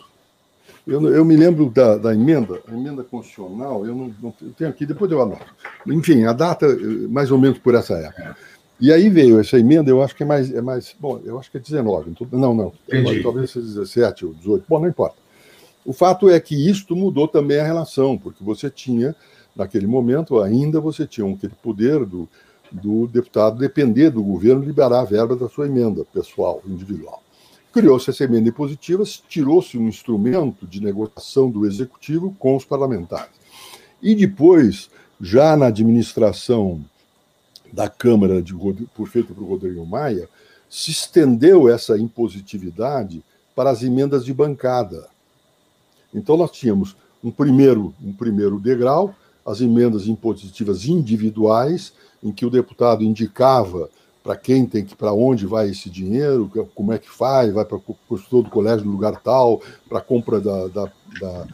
Eu, 0.88 1.02
eu 1.10 1.26
me 1.26 1.36
lembro 1.36 1.69
da, 1.69 1.98
da, 1.98 2.13
emenda, 2.13 2.62
a 2.67 2.71
emenda 2.71 3.04
constitucional, 3.04 3.86
eu 3.86 3.95
não, 3.95 4.13
não 4.21 4.34
eu 4.39 4.52
tenho 4.52 4.69
aqui, 4.69 4.86
depois 4.86 5.12
eu 5.12 5.21
anoto. 5.21 5.45
Enfim, 5.88 6.26
a 6.26 6.34
data, 6.34 6.67
mais 7.10 7.32
ou 7.32 7.39
menos 7.39 7.58
por 7.58 7.74
essa 7.74 7.95
época. 7.95 8.38
E 8.80 8.91
aí 8.91 9.10
veio 9.10 9.39
essa 9.39 9.58
emenda, 9.58 9.89
eu 9.89 10.04
acho 10.04 10.15
que 10.15 10.24
é 10.24 10.26
mais. 10.26 10.54
É 10.54 10.62
mais 10.62 10.95
bom, 11.00 11.19
eu 11.24 11.39
acho 11.39 11.50
que 11.50 11.58
é 11.58 11.60
19. 11.60 12.12
Então, 12.12 12.28
não, 12.32 12.54
não. 12.54 12.74
Entendi. 12.88 13.24
Talvez 13.24 13.52
seja 13.52 13.65
17 13.65 14.26
ou 14.26 14.34
18. 14.34 14.65
Bom, 14.67 14.80
não 14.80 14.88
importa. 14.88 15.15
O 15.86 15.93
fato 15.93 16.30
é 16.30 16.39
que 16.39 16.69
isto 16.69 16.95
mudou 16.95 17.28
também 17.28 17.60
a 17.60 17.63
relação, 17.63 18.17
porque 18.17 18.43
você 18.43 18.69
tinha, 18.69 19.15
naquele 19.56 19.88
momento, 19.88 20.41
ainda 20.41 20.82
você 20.82 21.08
tinha 21.08 21.32
aquele 21.32 21.54
poder 21.63 22.06
do, 22.06 22.28
do 22.71 23.08
deputado 23.08 23.58
depender 23.58 24.10
do 24.10 24.21
governo 24.21 24.63
liberar 24.63 25.00
a 25.00 25.06
verba 25.06 25.36
da 25.36 25.48
sua 25.48 25.67
emenda 25.67 26.04
pessoal, 26.06 26.62
individual. 26.67 27.24
Criou-se 27.76 28.10
essa 28.10 28.24
emenda 28.24 28.48
impositiva, 28.48 29.04
tirou-se 29.28 29.78
um 29.78 29.90
instrumento 29.90 30.66
de 30.66 30.82
negociação 30.82 31.52
do 31.52 31.66
executivo 31.66 32.34
com 32.40 32.56
os 32.56 32.64
parlamentares. 32.64 33.34
E 34.02 34.16
depois, 34.16 34.90
já 35.20 35.58
na 35.58 35.66
administração 35.66 36.86
da 37.74 37.90
Câmara, 37.90 38.42
de, 38.42 38.54
por 38.96 39.10
feito 39.10 39.34
por 39.34 39.44
Rodrigo 39.44 39.86
Maia, 39.86 40.30
se 40.70 40.92
estendeu 40.92 41.68
essa 41.68 42.00
impositividade 42.00 43.22
para 43.54 43.72
as 43.72 43.84
emendas 43.84 44.24
de 44.24 44.34
bancada. 44.34 45.10
Então, 46.14 46.38
nós 46.38 46.52
tínhamos 46.52 46.96
um 47.22 47.30
primeiro, 47.30 47.94
um 48.02 48.14
primeiro 48.14 48.58
degrau, 48.58 49.14
as 49.46 49.60
emendas 49.60 50.08
impositivas 50.08 50.86
individuais, 50.86 51.92
em 52.24 52.32
que 52.32 52.46
o 52.46 52.50
deputado 52.50 53.04
indicava 53.04 53.90
para 54.26 54.36
quem 54.36 54.66
tem 54.66 54.84
que, 54.84 54.96
para 54.96 55.14
onde 55.14 55.46
vai 55.46 55.70
esse 55.70 55.88
dinheiro, 55.88 56.52
como 56.74 56.92
é 56.92 56.98
que 56.98 57.08
faz, 57.08 57.54
vai 57.54 57.64
para 57.64 57.78
o 57.78 57.96
custo 58.10 58.42
do 58.42 58.50
colégio 58.50 58.84
no 58.84 58.92
lugar 58.92 59.22
tal, 59.22 59.62
para 59.88 60.00
a 60.00 60.02
compra 60.02 60.42
da, 60.42 60.68
da, 60.68 60.92
da, 61.22 61.48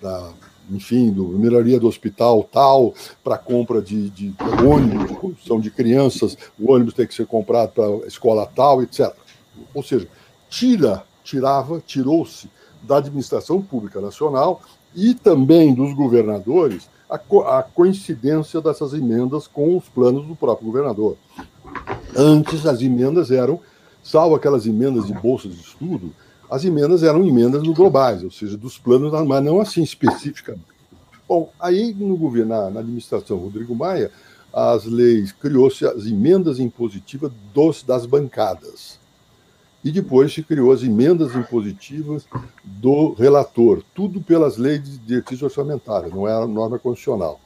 da, 0.00 0.32
enfim, 0.70 1.12
do 1.12 1.28
melhoria 1.38 1.78
do 1.78 1.86
hospital 1.86 2.42
tal, 2.42 2.94
para 3.22 3.34
a 3.34 3.38
compra 3.38 3.82
de, 3.82 4.08
de, 4.08 4.34
ônibus, 4.66 5.08
de 5.08 5.14
condução 5.14 5.60
de 5.60 5.70
crianças, 5.70 6.38
o 6.58 6.72
ônibus 6.72 6.94
tem 6.94 7.06
que 7.06 7.14
ser 7.14 7.26
comprado 7.26 7.72
para 7.72 7.84
a 7.84 8.06
escola 8.06 8.46
tal, 8.46 8.82
etc. 8.82 9.14
Ou 9.74 9.82
seja, 9.82 10.08
tira, 10.48 11.04
tirava, 11.22 11.82
tirou-se 11.86 12.48
da 12.82 12.96
administração 12.96 13.60
pública 13.60 14.00
nacional 14.00 14.62
e 14.94 15.12
também 15.12 15.74
dos 15.74 15.92
governadores 15.92 16.88
a, 17.10 17.18
co 17.18 17.42
a 17.42 17.62
coincidência 17.62 18.58
dessas 18.62 18.94
emendas 18.94 19.46
com 19.46 19.76
os 19.76 19.86
planos 19.86 20.26
do 20.26 20.34
próprio 20.34 20.66
governador. 20.66 21.18
Antes, 22.16 22.64
as 22.64 22.80
emendas 22.80 23.30
eram, 23.30 23.60
salvo 24.02 24.34
aquelas 24.34 24.66
emendas 24.66 25.06
de 25.06 25.12
bolsas 25.12 25.54
de 25.54 25.60
estudo, 25.60 26.14
as 26.50 26.64
emendas 26.64 27.02
eram 27.02 27.26
emendas 27.26 27.62
globais, 27.62 28.24
ou 28.24 28.30
seja, 28.30 28.56
dos 28.56 28.78
planos, 28.78 29.12
mas 29.26 29.44
não 29.44 29.60
assim 29.60 29.82
especificamente. 29.82 30.64
Bom, 31.28 31.50
aí 31.60 31.92
no 31.92 32.16
governo, 32.16 32.70
na, 32.70 32.80
administração 32.80 33.36
Rodrigo 33.36 33.74
Maia, 33.74 34.10
as 34.50 34.86
leis, 34.86 35.30
criou-se 35.32 35.84
as 35.84 36.06
emendas 36.06 36.58
impositivas 36.58 37.30
dos, 37.52 37.82
das 37.82 38.06
bancadas. 38.06 38.98
E 39.84 39.90
depois 39.90 40.32
se 40.32 40.42
criou 40.42 40.72
as 40.72 40.82
emendas 40.82 41.34
impositivas 41.34 42.24
do 42.64 43.12
relator, 43.12 43.82
tudo 43.94 44.22
pelas 44.22 44.56
leis 44.56 44.82
de 44.82 44.98
diretriz 44.98 45.42
orçamentária, 45.42 46.08
não 46.08 46.26
era 46.26 46.46
norma 46.46 46.78
constitucional. 46.78 47.38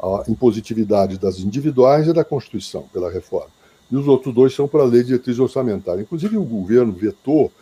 A 0.00 0.24
impositividade 0.28 1.16
das 1.16 1.38
individuais 1.38 2.08
e 2.08 2.12
da 2.12 2.24
Constituição, 2.24 2.82
pela 2.92 3.10
reforma 3.10 3.56
e 3.90 3.96
os 3.96 4.08
outros 4.08 4.34
dois 4.34 4.54
são 4.54 4.66
para 4.66 4.82
a 4.82 4.86
lei 4.86 5.02
de 5.02 5.08
diretriz 5.08 5.38
orçamentária. 5.38 6.02
Inclusive, 6.02 6.36
o 6.36 6.44
governo 6.44 6.92
vetou, 6.92 7.52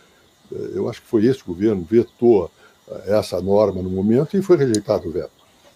eh, 0.51 0.71
eu 0.75 0.89
acho 0.89 1.01
que 1.01 1.07
foi 1.07 1.25
esse 1.25 1.43
governo, 1.43 1.85
vetou 1.89 2.49
eh, 2.89 3.17
essa 3.17 3.39
norma 3.41 3.81
no 3.81 3.89
momento 3.89 4.35
e 4.35 4.41
foi 4.41 4.57
rejeitado 4.57 5.07
o 5.07 5.11
veto. 5.11 5.31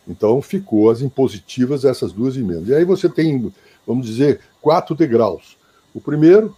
Então, 0.08 0.42
ficou 0.42 0.90
as 0.90 1.02
impositivas 1.02 1.86
essas 1.86 2.12
duas 2.12 2.36
emendas. 2.36 2.68
E 2.68 2.74
aí 2.74 2.84
você 2.84 3.08
tem, 3.08 3.52
vamos 3.86 4.08
dizer, 4.08 4.40
quatro 4.60 4.96
degraus. 4.96 5.56
O 5.94 6.02
primeiro, 6.02 6.56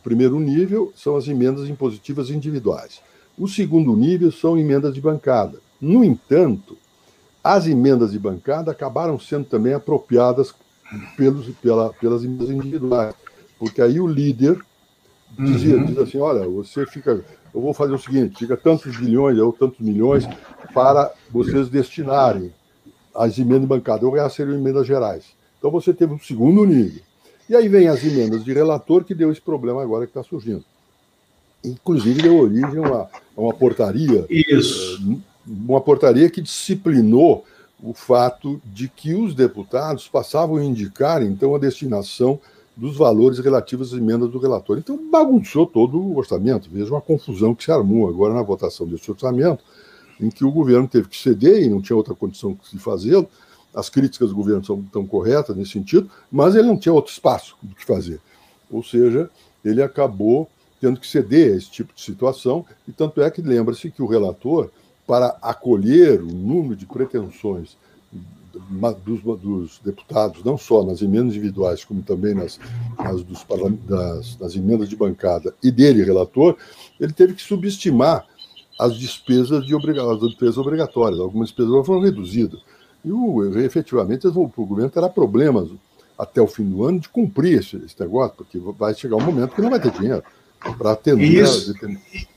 o 0.00 0.02
primeiro 0.02 0.38
nível 0.40 0.92
são 0.96 1.16
as 1.16 1.28
emendas 1.28 1.68
impositivas 1.68 2.30
individuais. 2.30 3.00
O 3.38 3.46
segundo 3.46 3.94
nível 3.94 4.32
são 4.32 4.58
emendas 4.58 4.92
de 4.94 5.00
bancada. 5.00 5.60
No 5.80 6.04
entanto, 6.04 6.76
as 7.42 7.68
emendas 7.68 8.10
de 8.10 8.18
bancada 8.18 8.72
acabaram 8.72 9.18
sendo 9.18 9.44
também 9.44 9.74
apropriadas 9.74 10.52
pelos, 11.16 11.48
pela, 11.56 11.92
pelas 11.92 12.24
emendas 12.24 12.50
individuais. 12.50 13.14
Porque 13.58 13.82
aí 13.82 14.00
o 14.00 14.06
líder 14.06 14.58
dizia, 15.38 15.76
uhum. 15.76 15.86
diz 15.86 15.98
assim, 15.98 16.18
olha, 16.18 16.46
você 16.48 16.86
fica, 16.86 17.24
eu 17.54 17.60
vou 17.60 17.74
fazer 17.74 17.92
o 17.92 17.98
seguinte, 17.98 18.38
fica 18.38 18.56
tantos 18.56 18.96
bilhões 18.96 19.38
ou 19.38 19.52
tantos 19.52 19.80
milhões 19.80 20.24
para 20.72 21.12
vocês 21.30 21.68
destinarem 21.68 22.52
às 23.14 23.38
emendas 23.38 23.68
bancadas, 23.68 24.04
ou 24.04 24.12
resto 24.12 24.36
seriam 24.36 24.56
emendas 24.56 24.86
gerais. 24.86 25.24
Então 25.58 25.70
você 25.70 25.92
teve 25.92 26.12
um 26.12 26.18
segundo 26.18 26.64
nível. 26.64 27.02
E 27.48 27.56
aí 27.56 27.68
vem 27.68 27.88
as 27.88 28.04
emendas 28.04 28.44
de 28.44 28.52
relator, 28.52 29.04
que 29.04 29.14
deu 29.14 29.32
esse 29.32 29.40
problema 29.40 29.82
agora 29.82 30.06
que 30.06 30.10
está 30.10 30.22
surgindo. 30.22 30.64
Inclusive 31.64 32.22
deu 32.22 32.38
origem 32.38 32.78
a 32.78 32.88
uma, 32.88 33.00
a 33.36 33.40
uma 33.40 33.54
portaria. 33.54 34.26
Isso. 34.28 35.02
Eh, 35.10 35.16
uma 35.46 35.80
portaria 35.80 36.30
que 36.30 36.42
disciplinou 36.42 37.44
o 37.82 37.94
fato 37.94 38.60
de 38.64 38.88
que 38.88 39.14
os 39.14 39.34
deputados 39.34 40.08
passavam 40.08 40.56
a 40.56 40.64
indicar, 40.64 41.22
então, 41.22 41.54
a 41.54 41.58
destinação 41.58 42.40
dos 42.78 42.96
valores 42.96 43.40
relativos 43.40 43.92
às 43.92 43.98
emendas 43.98 44.30
do 44.30 44.38
relator. 44.38 44.78
Então, 44.78 45.10
bagunçou 45.10 45.66
todo 45.66 46.00
o 46.00 46.16
orçamento. 46.16 46.70
Veja 46.70 46.94
uma 46.94 47.00
confusão 47.00 47.52
que 47.52 47.64
se 47.64 47.72
armou 47.72 48.08
agora 48.08 48.32
na 48.32 48.42
votação 48.42 48.86
desse 48.86 49.10
orçamento, 49.10 49.64
em 50.20 50.30
que 50.30 50.44
o 50.44 50.52
governo 50.52 50.86
teve 50.86 51.08
que 51.08 51.16
ceder 51.16 51.64
e 51.64 51.68
não 51.68 51.82
tinha 51.82 51.96
outra 51.96 52.14
condição 52.14 52.56
de 52.72 52.78
fazê-lo. 52.78 53.28
As 53.74 53.90
críticas 53.90 54.28
do 54.28 54.36
governo 54.36 54.64
são 54.64 54.80
tão 54.92 55.04
corretas 55.04 55.56
nesse 55.56 55.72
sentido, 55.72 56.08
mas 56.30 56.54
ele 56.54 56.68
não 56.68 56.78
tinha 56.78 56.92
outro 56.92 57.12
espaço 57.12 57.56
do 57.60 57.74
que 57.74 57.84
fazer. 57.84 58.20
Ou 58.70 58.82
seja, 58.82 59.28
ele 59.64 59.82
acabou 59.82 60.48
tendo 60.80 61.00
que 61.00 61.06
ceder 61.06 61.54
a 61.54 61.56
esse 61.56 61.70
tipo 61.70 61.92
de 61.92 62.00
situação, 62.00 62.64
e 62.86 62.92
tanto 62.92 63.20
é 63.20 63.28
que 63.28 63.42
lembra-se 63.42 63.90
que 63.90 64.00
o 64.00 64.06
relator, 64.06 64.70
para 65.04 65.36
acolher 65.42 66.22
o 66.22 66.26
número 66.26 66.76
de 66.76 66.86
pretensões 66.86 67.76
dos, 69.04 69.22
dos, 69.40 69.80
deputados, 69.84 70.42
não 70.44 70.56
só 70.56 70.82
nas 70.82 71.02
emendas 71.02 71.34
individuais, 71.34 71.84
como 71.84 72.02
também 72.02 72.34
nas, 72.34 72.58
nas, 72.98 73.22
dos, 73.22 73.44
das, 73.86 74.38
nas 74.38 74.56
emendas 74.56 74.88
de 74.88 74.96
bancada 74.96 75.54
e 75.62 75.70
dele, 75.70 76.04
relator, 76.04 76.56
ele 76.98 77.12
teve 77.12 77.34
que 77.34 77.42
subestimar 77.42 78.26
as 78.78 78.96
despesas, 78.96 79.66
de 79.66 79.74
obriga 79.74 80.02
as 80.12 80.20
despesas 80.20 80.56
obrigatórias. 80.56 81.20
Algumas 81.20 81.48
despesas 81.48 81.86
foram 81.86 82.00
reduzidas. 82.00 82.60
E 83.04 83.10
o, 83.10 83.58
efetivamente 83.58 84.26
o 84.26 84.32
governo 84.32 84.90
terá 84.90 85.08
problemas 85.08 85.68
até 86.18 86.42
o 86.42 86.46
fim 86.46 86.68
do 86.68 86.84
ano 86.84 86.98
de 87.00 87.08
cumprir 87.08 87.60
esse, 87.60 87.76
esse 87.76 87.98
negócio, 88.00 88.36
porque 88.36 88.58
vai 88.58 88.94
chegar 88.94 89.16
um 89.16 89.20
momento 89.20 89.54
que 89.54 89.62
não 89.62 89.70
vai 89.70 89.80
ter 89.80 89.92
dinheiro 89.92 90.22
para 90.76 90.92
atender. 90.92 91.24
Isso, 91.24 91.72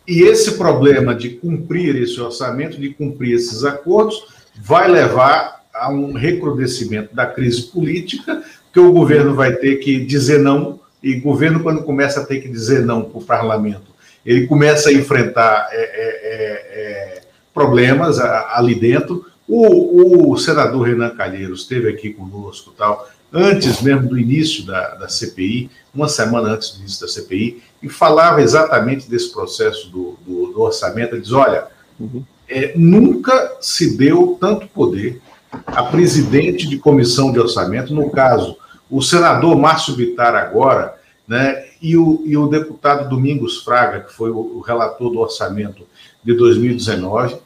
e 0.08 0.22
esse 0.22 0.52
problema 0.52 1.16
de 1.16 1.32
cumprir 1.32 1.96
esse 1.96 2.20
orçamento, 2.22 2.80
de 2.80 2.94
cumprir 2.94 3.34
esses 3.34 3.64
acordos, 3.64 4.24
vai 4.62 4.90
levar 4.90 5.61
a 5.82 5.90
um 5.90 6.14
recrudescimento 6.14 7.16
da 7.16 7.26
crise 7.26 7.64
política, 7.64 8.44
que 8.72 8.80
o 8.80 8.94
governo 8.94 9.34
vai 9.34 9.54
ter 9.54 9.78
que 9.78 10.06
dizer 10.06 10.38
não, 10.38 10.80
e 11.02 11.16
o 11.16 11.22
governo, 11.22 11.62
quando 11.62 11.82
começa 11.82 12.22
a 12.22 12.26
ter 12.26 12.40
que 12.40 12.48
dizer 12.48 12.86
não 12.86 13.02
para 13.02 13.18
o 13.18 13.24
parlamento, 13.24 13.92
ele 14.24 14.46
começa 14.46 14.90
a 14.90 14.94
enfrentar 14.94 15.68
é, 15.72 15.82
é, 15.82 15.82
é, 15.82 17.18
é 17.18 17.22
problemas 17.52 18.20
ali 18.20 18.76
dentro. 18.76 19.26
O, 19.48 20.32
o, 20.32 20.38
senador 20.38 20.88
Renan 20.88 21.10
Calheiros 21.10 21.62
esteve 21.62 21.90
aqui 21.90 22.14
conosco, 22.14 22.72
tal, 22.78 23.10
antes 23.34 23.82
mesmo 23.82 24.08
do 24.08 24.20
início 24.20 24.64
da, 24.64 24.94
da 24.94 25.10
CPI, 25.10 25.72
uma 25.94 26.08
semana 26.08 26.50
antes 26.50 26.72
do 26.72 26.82
início 26.82 27.02
da 27.02 27.12
CPI, 27.12 27.64
e 27.82 27.90
falava 27.90 28.42
exatamente 28.42 29.10
desse 29.10 29.34
processo 29.34 29.90
do, 29.90 30.18
do, 30.26 30.54
do 30.54 30.62
orçamento. 30.62 31.16
Ele 31.16 31.24
diz: 31.24 31.32
olha, 31.32 31.66
uhum. 32.00 32.24
é, 32.48 32.74
nunca 32.76 33.58
se 33.60 33.98
deu 33.98 34.38
tanto 34.40 34.68
poder 34.68 35.20
a 35.66 35.84
presidente 35.84 36.68
de 36.68 36.78
comissão 36.78 37.32
de 37.32 37.40
orçamento, 37.40 37.94
no 37.94 38.10
caso, 38.10 38.56
o 38.90 39.02
senador 39.02 39.58
Márcio 39.58 39.96
Vittar 39.96 40.36
agora, 40.36 40.96
né, 41.28 41.66
e, 41.82 41.98
o, 41.98 42.24
e 42.26 42.38
o 42.38 42.48
deputado 42.48 43.10
Domingos 43.10 43.64
Fraga, 43.64 44.02
que 44.02 44.14
foi 44.14 44.30
o, 44.30 44.58
o 44.58 44.60
relator 44.60 45.12
do 45.12 45.20
orçamento 45.20 45.84
de 46.24 46.34
2019, 46.34 47.38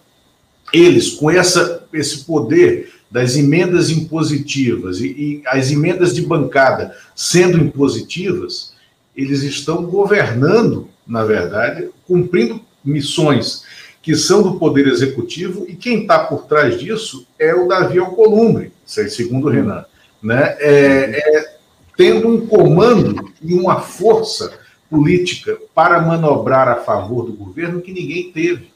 eles, 0.73 1.11
com 1.11 1.29
essa, 1.29 1.83
esse 1.93 2.25
poder 2.25 2.93
das 3.09 3.37
emendas 3.37 3.89
impositivas 3.89 4.99
e, 4.99 5.07
e, 5.07 5.43
as 5.47 5.71
emendas 5.71 6.13
de 6.13 6.21
bancada 6.21 6.95
sendo 7.15 7.57
impositivas, 7.57 8.73
eles 9.15 9.43
estão 9.43 9.85
governando, 9.85 10.89
na 11.07 11.23
verdade, 11.23 11.89
cumprindo 12.05 12.59
missões 12.83 13.63
que 14.05 14.15
são 14.15 14.43
do 14.43 14.59
Poder 14.59 14.85
Executivo, 14.85 15.65
e 15.67 15.75
quem 15.75 16.03
está 16.03 16.19
por 16.19 16.45
trás 16.45 16.79
disso 16.79 17.25
é 17.39 17.55
o 17.55 17.67
Davi 17.67 17.97
Alcolumbre, 17.97 18.71
segundo 18.85 19.47
o 19.47 19.49
Renan, 19.49 19.83
né? 20.21 20.55
É, 20.59 21.39
é, 21.39 21.55
tendo 21.97 22.27
um 22.27 22.45
comando 22.45 23.31
e 23.41 23.51
uma 23.55 23.79
força 23.81 24.59
política 24.91 25.57
para 25.73 25.99
manobrar 25.99 26.67
a 26.67 26.75
favor 26.75 27.25
do 27.25 27.33
governo 27.33 27.81
que 27.81 27.91
ninguém 27.91 28.31
teve, 28.31 28.71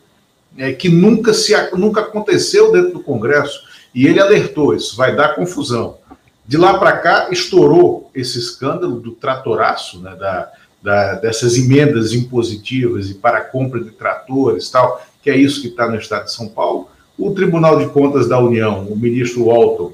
é, 0.58 0.74
que 0.74 0.90
nunca, 0.90 1.32
se, 1.32 1.54
nunca 1.74 2.02
aconteceu 2.02 2.72
dentro 2.72 2.94
do 2.94 3.04
Congresso. 3.04 3.62
E 3.94 4.08
ele 4.08 4.20
alertou: 4.20 4.74
isso 4.74 4.98
vai 4.98 5.16
dar 5.16 5.36
confusão. 5.36 6.00
De 6.44 6.58
lá 6.58 6.80
para 6.80 6.98
cá, 6.98 7.28
estourou 7.30 8.10
esse 8.16 8.40
escândalo 8.40 9.00
do 9.00 9.12
tratoraço, 9.12 10.02
né, 10.02 10.16
da, 10.16 10.52
da, 10.82 11.14
dessas 11.16 11.56
emendas 11.56 12.14
impositivas 12.14 13.12
e 13.12 13.14
para 13.14 13.40
a 13.40 13.46
compra 13.46 13.80
de 13.80 13.92
tratores 13.92 14.70
tal, 14.72 15.00
que 15.22 15.30
é 15.30 15.36
isso 15.36 15.62
que 15.62 15.68
está 15.68 15.90
no 15.90 15.98
estado 15.98 16.26
de 16.26 16.34
São 16.34 16.48
Paulo. 16.48 16.90
O 17.18 17.32
Tribunal 17.32 17.80
de 17.80 17.88
Contas 17.90 18.28
da 18.28 18.40
União, 18.40 18.86
o 18.86 18.98
ministro 18.98 19.46
Walton, 19.46 19.94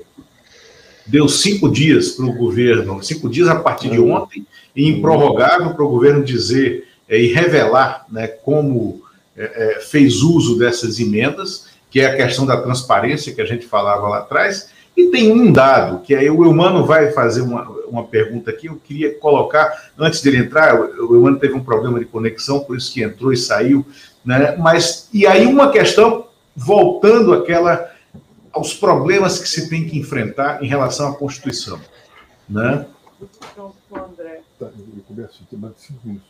deu 1.05 1.27
cinco 1.27 1.69
dias 1.69 2.11
para 2.11 2.25
o 2.25 2.33
governo, 2.33 3.03
cinco 3.03 3.29
dias 3.29 3.47
a 3.47 3.55
partir 3.55 3.89
de 3.89 3.99
ontem, 3.99 4.45
e 4.75 4.89
improrrogável 4.89 5.73
para 5.73 5.83
o 5.83 5.89
governo 5.89 6.23
dizer 6.23 6.87
é, 7.07 7.19
e 7.19 7.33
revelar 7.33 8.05
né, 8.11 8.27
como 8.27 9.03
é, 9.37 9.79
fez 9.81 10.21
uso 10.21 10.57
dessas 10.57 10.99
emendas, 10.99 11.67
que 11.89 11.99
é 11.99 12.07
a 12.07 12.15
questão 12.15 12.45
da 12.45 12.57
transparência 12.57 13.33
que 13.33 13.41
a 13.41 13.45
gente 13.45 13.65
falava 13.65 14.07
lá 14.07 14.19
atrás. 14.19 14.69
E 14.97 15.07
tem 15.07 15.31
um 15.31 15.51
dado, 15.51 16.01
que 16.03 16.15
aí 16.15 16.29
o 16.29 16.43
Eumano 16.45 16.85
vai 16.85 17.11
fazer 17.11 17.41
uma, 17.41 17.63
uma 17.87 18.03
pergunta 18.05 18.49
aqui, 18.49 18.67
eu 18.67 18.79
queria 18.81 19.13
colocar, 19.15 19.91
antes 19.97 20.21
dele 20.21 20.37
entrar, 20.37 20.79
o 20.79 21.15
Eumano 21.15 21.37
teve 21.37 21.53
um 21.53 21.63
problema 21.63 21.99
de 21.99 22.05
conexão, 22.05 22.61
por 22.61 22.77
isso 22.77 22.93
que 22.93 23.03
entrou 23.03 23.33
e 23.33 23.37
saiu, 23.37 23.85
né? 24.25 24.55
Mas, 24.57 25.07
e 25.13 25.27
aí 25.27 25.45
uma 25.45 25.71
questão, 25.71 26.27
voltando 26.55 27.33
àquela, 27.33 27.91
aos 28.51 28.73
problemas 28.73 29.39
que 29.39 29.47
se 29.47 29.69
tem 29.69 29.87
que 29.87 29.99
enfrentar 29.99 30.63
em 30.63 30.67
relação 30.67 31.09
à 31.09 31.15
Constituição, 31.15 31.79
né? 32.49 32.85
Tá, 34.59 34.69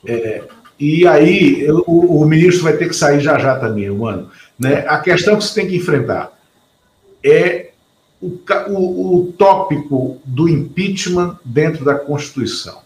é, 0.08 0.44
e 0.80 1.08
aí 1.08 1.72
o, 1.72 2.22
o, 2.22 2.26
ministro 2.26 2.64
vai 2.64 2.76
ter 2.76 2.88
que 2.88 2.96
sair 2.96 3.20
já 3.20 3.38
já 3.38 3.60
também, 3.60 3.90
mano. 3.90 4.30
Né? 4.58 4.86
A 4.88 5.00
questão 5.00 5.38
que 5.38 5.44
se 5.44 5.54
tem 5.54 5.68
que 5.68 5.76
enfrentar 5.76 6.32
é 7.24 7.72
o, 8.22 8.40
o, 8.68 9.20
o 9.20 9.34
tópico 9.34 10.20
do 10.26 10.50
impeachment 10.50 11.40
dentro 11.46 11.86
da 11.86 11.96
Constituição. 11.96 12.85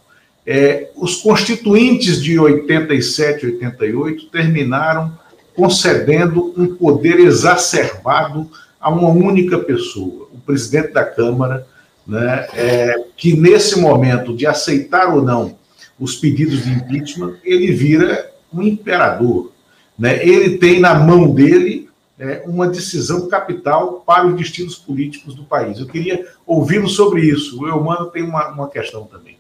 É, 0.52 0.90
os 0.96 1.18
constituintes 1.18 2.20
de 2.20 2.40
87 2.40 3.46
e 3.46 3.50
88 3.52 4.26
terminaram 4.32 5.16
concedendo 5.56 6.52
um 6.58 6.74
poder 6.74 7.20
exacerbado 7.20 8.50
a 8.82 8.90
uma 8.90 9.10
única 9.10 9.60
pessoa, 9.60 10.28
o 10.34 10.40
presidente 10.40 10.92
da 10.92 11.06
Câmara, 11.06 11.68
né, 12.08 12.48
é, 12.56 12.96
que 13.16 13.38
nesse 13.38 13.80
momento 13.80 14.36
de 14.36 14.48
aceitar 14.48 15.14
ou 15.14 15.22
não 15.22 15.56
os 16.00 16.16
pedidos 16.16 16.64
de 16.64 16.72
impeachment, 16.72 17.36
ele 17.44 17.72
vira 17.72 18.32
um 18.52 18.64
imperador. 18.64 19.52
Né? 20.00 20.26
Ele 20.28 20.58
tem 20.58 20.80
na 20.80 20.96
mão 20.96 21.30
dele 21.30 21.88
é, 22.18 22.42
uma 22.48 22.68
decisão 22.68 23.28
capital 23.28 24.04
para 24.04 24.26
os 24.26 24.36
destinos 24.36 24.74
políticos 24.74 25.36
do 25.36 25.44
país. 25.44 25.80
Eu 25.80 25.86
queria 25.86 26.26
ouvi-lo 26.48 26.90
sobre 26.90 27.22
isso. 27.22 27.62
O 27.62 27.68
Eumano 27.68 28.08
tem 28.08 28.24
uma, 28.24 28.48
uma 28.48 28.68
questão 28.68 29.04
também. 29.04 29.38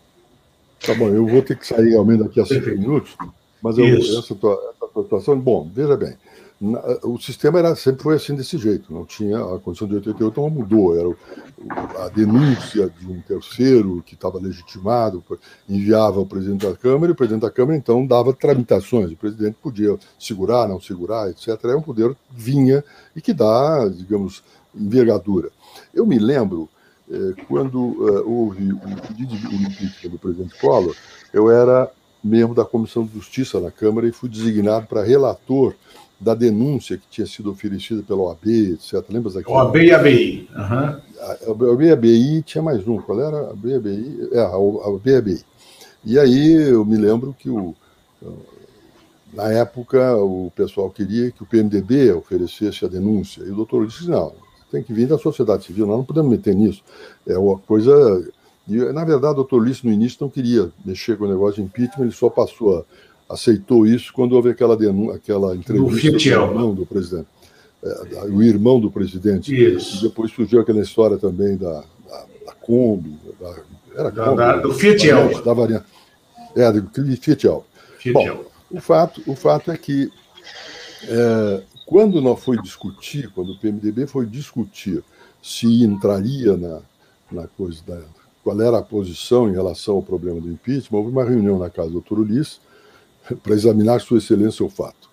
Tá 0.85 0.93
bom, 0.95 1.09
eu 1.09 1.25
vou 1.25 1.41
ter 1.41 1.57
que 1.57 1.67
sair 1.67 1.95
ao 1.95 2.05
menos 2.05 2.27
daqui 2.27 2.39
a 2.39 2.45
cinco 2.45 2.69
minutos, 2.69 3.15
mas 3.61 3.77
eu, 3.77 3.85
essa, 3.85 4.33
tua, 4.35 4.53
essa 4.75 4.87
tua 4.93 5.03
situação, 5.03 5.39
bom, 5.39 5.69
veja 5.73 5.97
bem, 5.97 6.15
o 7.03 7.17
sistema 7.17 7.59
era, 7.59 7.73
sempre 7.73 8.03
foi 8.03 8.15
assim 8.15 8.35
desse 8.35 8.57
jeito, 8.57 8.93
não 8.93 9.05
tinha 9.05 9.37
a 9.37 9.59
Constituição 9.59 9.87
de 9.87 9.95
88 9.95 10.41
não 10.41 10.49
mudou, 10.49 10.97
era 10.97 12.05
a 12.05 12.09
denúncia 12.09 12.89
de 12.89 13.07
um 13.07 13.21
terceiro 13.21 14.03
que 14.05 14.13
estava 14.13 14.39
legitimado, 14.39 15.23
enviava 15.69 16.19
ao 16.19 16.25
presidente 16.25 16.67
da 16.67 16.75
Câmara, 16.75 17.11
e 17.11 17.13
o 17.13 17.15
presidente 17.15 17.43
da 17.43 17.51
Câmara 17.51 17.77
então 17.77 18.05
dava 18.05 18.33
tramitações, 18.33 19.09
o 19.09 19.15
presidente 19.15 19.55
podia 19.61 19.97
segurar, 20.19 20.67
não 20.67 20.81
segurar, 20.81 21.29
etc. 21.29 21.47
É 21.63 21.75
um 21.75 21.81
poder 21.81 22.13
que 22.13 22.17
vinha 22.35 22.83
e 23.15 23.21
que 23.21 23.33
dá, 23.33 23.87
digamos, 23.87 24.43
envergadura. 24.75 25.49
Eu 25.93 26.05
me 26.05 26.19
lembro, 26.19 26.67
quando 27.47 28.07
eh, 28.07 28.21
houve 28.25 28.71
o 28.71 29.07
pedido 29.07 29.35
de 29.35 29.55
impeachment 29.55 30.11
do 30.11 30.19
presidente 30.19 30.59
Collor, 30.59 30.95
eu 31.33 31.49
era 31.49 31.91
membro 32.23 32.53
da 32.53 32.65
Comissão 32.65 33.05
de 33.05 33.13
Justiça 33.13 33.59
na 33.59 33.71
Câmara 33.71 34.07
e 34.07 34.11
fui 34.11 34.29
designado 34.29 34.85
para 34.85 35.03
relator 35.03 35.73
da 36.19 36.35
denúncia 36.35 36.97
que 36.97 37.07
tinha 37.09 37.25
sido 37.25 37.49
oferecida 37.49 38.03
pela 38.03 38.21
OAB, 38.21 38.47
etc. 38.73 39.03
Lembra 39.09 39.31
daquilo? 39.31 39.55
OAB 39.55 39.75
e 39.77 39.91
ABI. 39.91 40.49
Uhum. 40.53 41.01
A 41.21 41.65
OAB 41.65 41.81
e 41.83 41.91
ABI 41.91 42.41
tinha 42.43 42.61
mais 42.61 42.85
um. 42.87 42.97
Qual 42.97 43.19
era? 43.19 43.37
A 43.37 43.49
OAB 43.49 43.65
e 43.65 43.75
ABI? 43.75 44.29
É, 44.33 44.39
a 44.41 44.57
OAB 44.57 45.07
e 45.07 45.15
ABI. 45.15 45.43
E 46.05 46.19
aí 46.19 46.53
eu 46.69 46.85
me 46.85 46.97
lembro 46.97 47.35
que 47.37 47.49
o, 47.49 47.73
na 49.33 49.51
época 49.51 50.15
o 50.17 50.51
pessoal 50.55 50.89
queria 50.89 51.31
que 51.31 51.41
o 51.41 51.45
PMDB 51.45 52.11
oferecesse 52.11 52.85
a 52.85 52.87
denúncia. 52.87 53.43
E 53.43 53.51
o 53.51 53.55
doutor 53.55 53.87
disse, 53.87 54.09
não, 54.09 54.33
tem 54.71 54.83
que 54.83 54.93
vir 54.93 55.07
da 55.07 55.17
sociedade 55.17 55.65
civil, 55.65 55.85
nós 55.85 55.97
não 55.97 56.05
podemos 56.05 56.29
meter 56.29 56.55
nisso. 56.55 56.83
É 57.27 57.37
uma 57.37 57.57
coisa... 57.59 57.91
E, 58.67 58.77
na 58.93 59.03
verdade, 59.03 59.33
o 59.33 59.37
doutor 59.37 59.61
Ulisses, 59.61 59.83
no 59.83 59.91
início, 59.91 60.17
não 60.21 60.29
queria 60.29 60.71
mexer 60.85 61.17
com 61.17 61.25
o 61.25 61.27
negócio 61.27 61.55
de 61.55 61.61
impeachment, 61.63 62.05
ele 62.05 62.11
só 62.11 62.29
passou 62.29 62.79
a 62.79 62.83
aceitou 63.29 63.85
isso 63.85 64.11
quando 64.11 64.33
houve 64.33 64.49
aquela, 64.49 64.75
denúncia, 64.75 65.15
aquela 65.15 65.55
entrevista 65.55 66.11
do 66.11 66.17
irmão 66.17 66.73
do 66.73 66.85
presidente. 66.85 67.27
É, 67.81 68.23
o 68.25 68.41
irmão 68.41 68.79
do 68.79 68.91
presidente. 68.91 69.55
Isso. 69.55 69.99
E 69.99 70.09
depois 70.09 70.31
surgiu 70.31 70.59
aquela 70.59 70.81
história 70.81 71.17
também 71.17 71.55
da, 71.55 71.83
da, 72.09 72.25
da 72.47 72.53
Kombi. 72.53 73.17
Da, 73.39 73.55
era 73.95 74.11
da, 74.11 74.25
Kombi, 74.25 74.37
da, 74.37 74.57
do 74.57 74.73
Fiat 74.73 75.07
Elba. 75.09 75.41
Da 75.43 75.53
variante. 75.53 75.85
É, 76.55 76.71
do 76.71 77.17
Fiat 77.17 77.47
Elba. 77.47 77.63
Fiat 77.99 78.13
Bom. 78.13 78.43
O 78.71 78.81
fato, 78.81 79.21
o 79.25 79.35
fato 79.35 79.71
é 79.71 79.77
que 79.77 80.11
é, 81.07 81.61
quando 81.89 82.21
nós 82.21 82.39
foi 82.39 82.61
discutir, 82.61 83.31
quando 83.31 83.53
o 83.53 83.57
PMDB 83.57 84.05
foi 84.05 84.23
discutir 84.27 85.03
se 85.41 85.83
entraria 85.83 86.55
na, 86.55 86.81
na 87.31 87.47
coisa 87.47 87.81
da, 87.87 87.99
qual 88.43 88.61
era 88.61 88.77
a 88.77 88.83
posição 88.83 89.49
em 89.49 89.53
relação 89.53 89.95
ao 89.95 90.03
problema 90.03 90.39
do 90.39 90.51
impeachment, 90.51 90.99
houve 90.99 91.09
uma 91.09 91.23
reunião 91.23 91.57
na 91.57 91.67
casa 91.67 91.87
do 91.87 91.93
doutor 91.93 92.19
Ulisses, 92.19 92.61
para 93.41 93.55
examinar 93.55 94.01
Sua 94.01 94.19
Excelência 94.19 94.63
o 94.63 94.69
fato. 94.69 95.09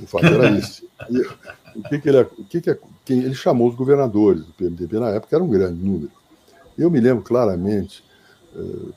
O 0.00 0.06
fato 0.06 0.24
era 0.24 0.52
esse. 0.56 0.88
E, 1.10 1.20
o 1.78 1.82
que, 1.86 1.98
que 1.98 2.08
ele, 2.08 2.20
o 2.22 2.44
que, 2.44 2.60
que 2.62 2.78
quem, 3.04 3.18
ele 3.18 3.34
chamou 3.34 3.68
os 3.68 3.74
governadores 3.74 4.42
do 4.42 4.54
PMDB 4.54 4.98
na 4.98 5.10
época, 5.10 5.36
era 5.36 5.44
um 5.44 5.50
grande 5.50 5.84
número. 5.84 6.12
Eu 6.78 6.90
me 6.90 6.98
lembro 6.98 7.22
claramente, 7.22 8.02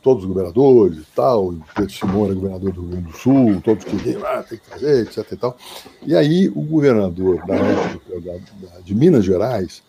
todos 0.02 0.24
os 0.24 0.30
governadores 0.30 1.00
e 1.00 1.06
tal, 1.15 1.54
Pedro 1.76 1.91
Simão 1.91 2.26
era 2.26 2.34
governador 2.34 2.72
do 2.72 2.82
Rio 2.82 2.89
Grande 2.91 3.12
do 3.12 3.17
Sul, 3.17 3.62
todos 3.62 3.84
queriam, 3.84 4.26
ah, 4.26 4.43
tem 4.43 4.58
que 4.58 4.69
fazer, 4.69 5.02
etc. 5.04 5.32
E, 5.32 5.36
tal. 5.36 5.58
e 6.06 6.15
aí 6.15 6.50
o 6.50 6.62
governador 6.62 7.45
da 7.45 7.56
da, 7.56 8.34
da, 8.34 8.80
de 8.80 8.95
Minas 8.95 9.26
Gerais, 9.26 9.84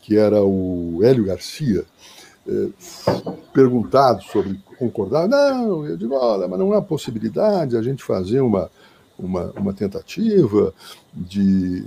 que 0.00 0.16
era 0.16 0.42
o 0.42 1.00
Hélio 1.02 1.24
Garcia, 1.24 1.84
eh, 2.48 2.68
perguntado 3.52 4.22
sobre 4.22 4.58
concordar, 4.78 5.28
não, 5.28 5.84
eu 5.84 5.96
digo, 5.96 6.14
olha, 6.14 6.46
mas 6.46 6.58
não 6.58 6.72
há 6.72 6.80
possibilidade 6.80 7.76
a 7.76 7.82
gente 7.82 8.02
fazer 8.02 8.40
uma, 8.40 8.70
uma, 9.18 9.52
uma 9.56 9.74
tentativa 9.74 10.72
de 11.12 11.82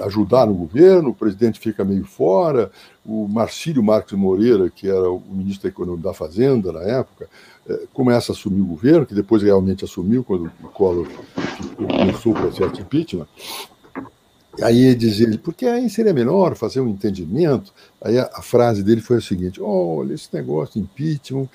ajudar 0.00 0.46
no 0.46 0.54
governo, 0.54 1.10
o 1.10 1.14
presidente 1.14 1.58
fica 1.58 1.84
meio 1.84 2.04
fora, 2.04 2.70
o 3.04 3.26
Marcílio 3.26 3.82
Marques 3.82 4.18
Moreira, 4.18 4.68
que 4.68 4.88
era 4.88 5.10
o 5.10 5.22
ministro 5.30 5.62
da 5.62 5.68
Economia 5.70 6.02
da 6.02 6.14
Fazenda 6.14 6.72
na 6.72 6.82
época, 6.82 7.28
eh, 7.68 7.86
começa 7.92 8.32
a 8.32 8.34
assumir 8.34 8.60
o 8.60 8.66
governo, 8.66 9.06
que 9.06 9.14
depois 9.14 9.42
realmente 9.42 9.84
assumiu 9.84 10.22
quando 10.22 10.50
o 10.62 10.68
Collor 10.68 11.08
começou 11.76 12.32
o 12.32 12.34
processo 12.34 12.74
de 12.74 12.82
impeachment, 12.82 13.26
Aí 14.62 14.94
dizia 14.94 15.38
porque 15.38 15.66
aí 15.66 15.88
seria 15.88 16.12
melhor 16.12 16.56
fazer 16.56 16.80
um 16.80 16.88
entendimento. 16.88 17.72
Aí 18.00 18.18
a, 18.18 18.28
a, 18.34 18.42
frase 18.42 18.82
dele 18.82 19.00
foi 19.00 19.18
a 19.18 19.20
seguinte: 19.20 19.60
olha, 19.62 20.12
esse 20.14 20.28
negócio 20.32 20.74
de 20.74 20.80
impeachment, 20.80 21.48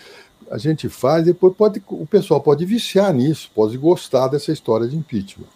a 0.50 0.58
gente 0.58 0.89
faz, 0.89 1.26
depois 1.26 1.56
pode, 1.56 1.82
o 1.88 2.06
pessoal 2.06 2.41
pode 2.41 2.66
viciar 2.66 3.14
nisso, 3.14 3.50
pode 3.54 3.78
gostar 3.78 4.28
dessa 4.28 4.52
história 4.52 4.88
de 4.88 4.96
impeachment. 4.96 5.48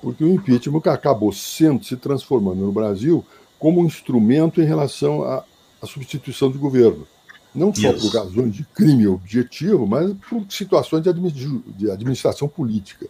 Porque 0.00 0.24
o 0.24 0.32
impeachment 0.32 0.82
acabou 0.86 1.32
sendo, 1.32 1.84
se 1.84 1.96
transformando 1.96 2.64
no 2.64 2.72
Brasil 2.72 3.24
como 3.58 3.80
um 3.80 3.84
instrumento 3.84 4.60
em 4.60 4.64
relação 4.64 5.22
à, 5.22 5.44
à 5.82 5.86
substituição 5.86 6.50
de 6.50 6.58
governo. 6.58 7.06
Não 7.54 7.74
só 7.74 7.90
Isso. 7.90 8.10
por 8.10 8.18
razões 8.18 8.54
de 8.54 8.64
crime 8.64 9.06
objetivo, 9.06 9.86
mas 9.86 10.12
por 10.28 10.44
situações 10.48 11.02
de 11.02 11.90
administração 11.90 12.48
política. 12.48 13.06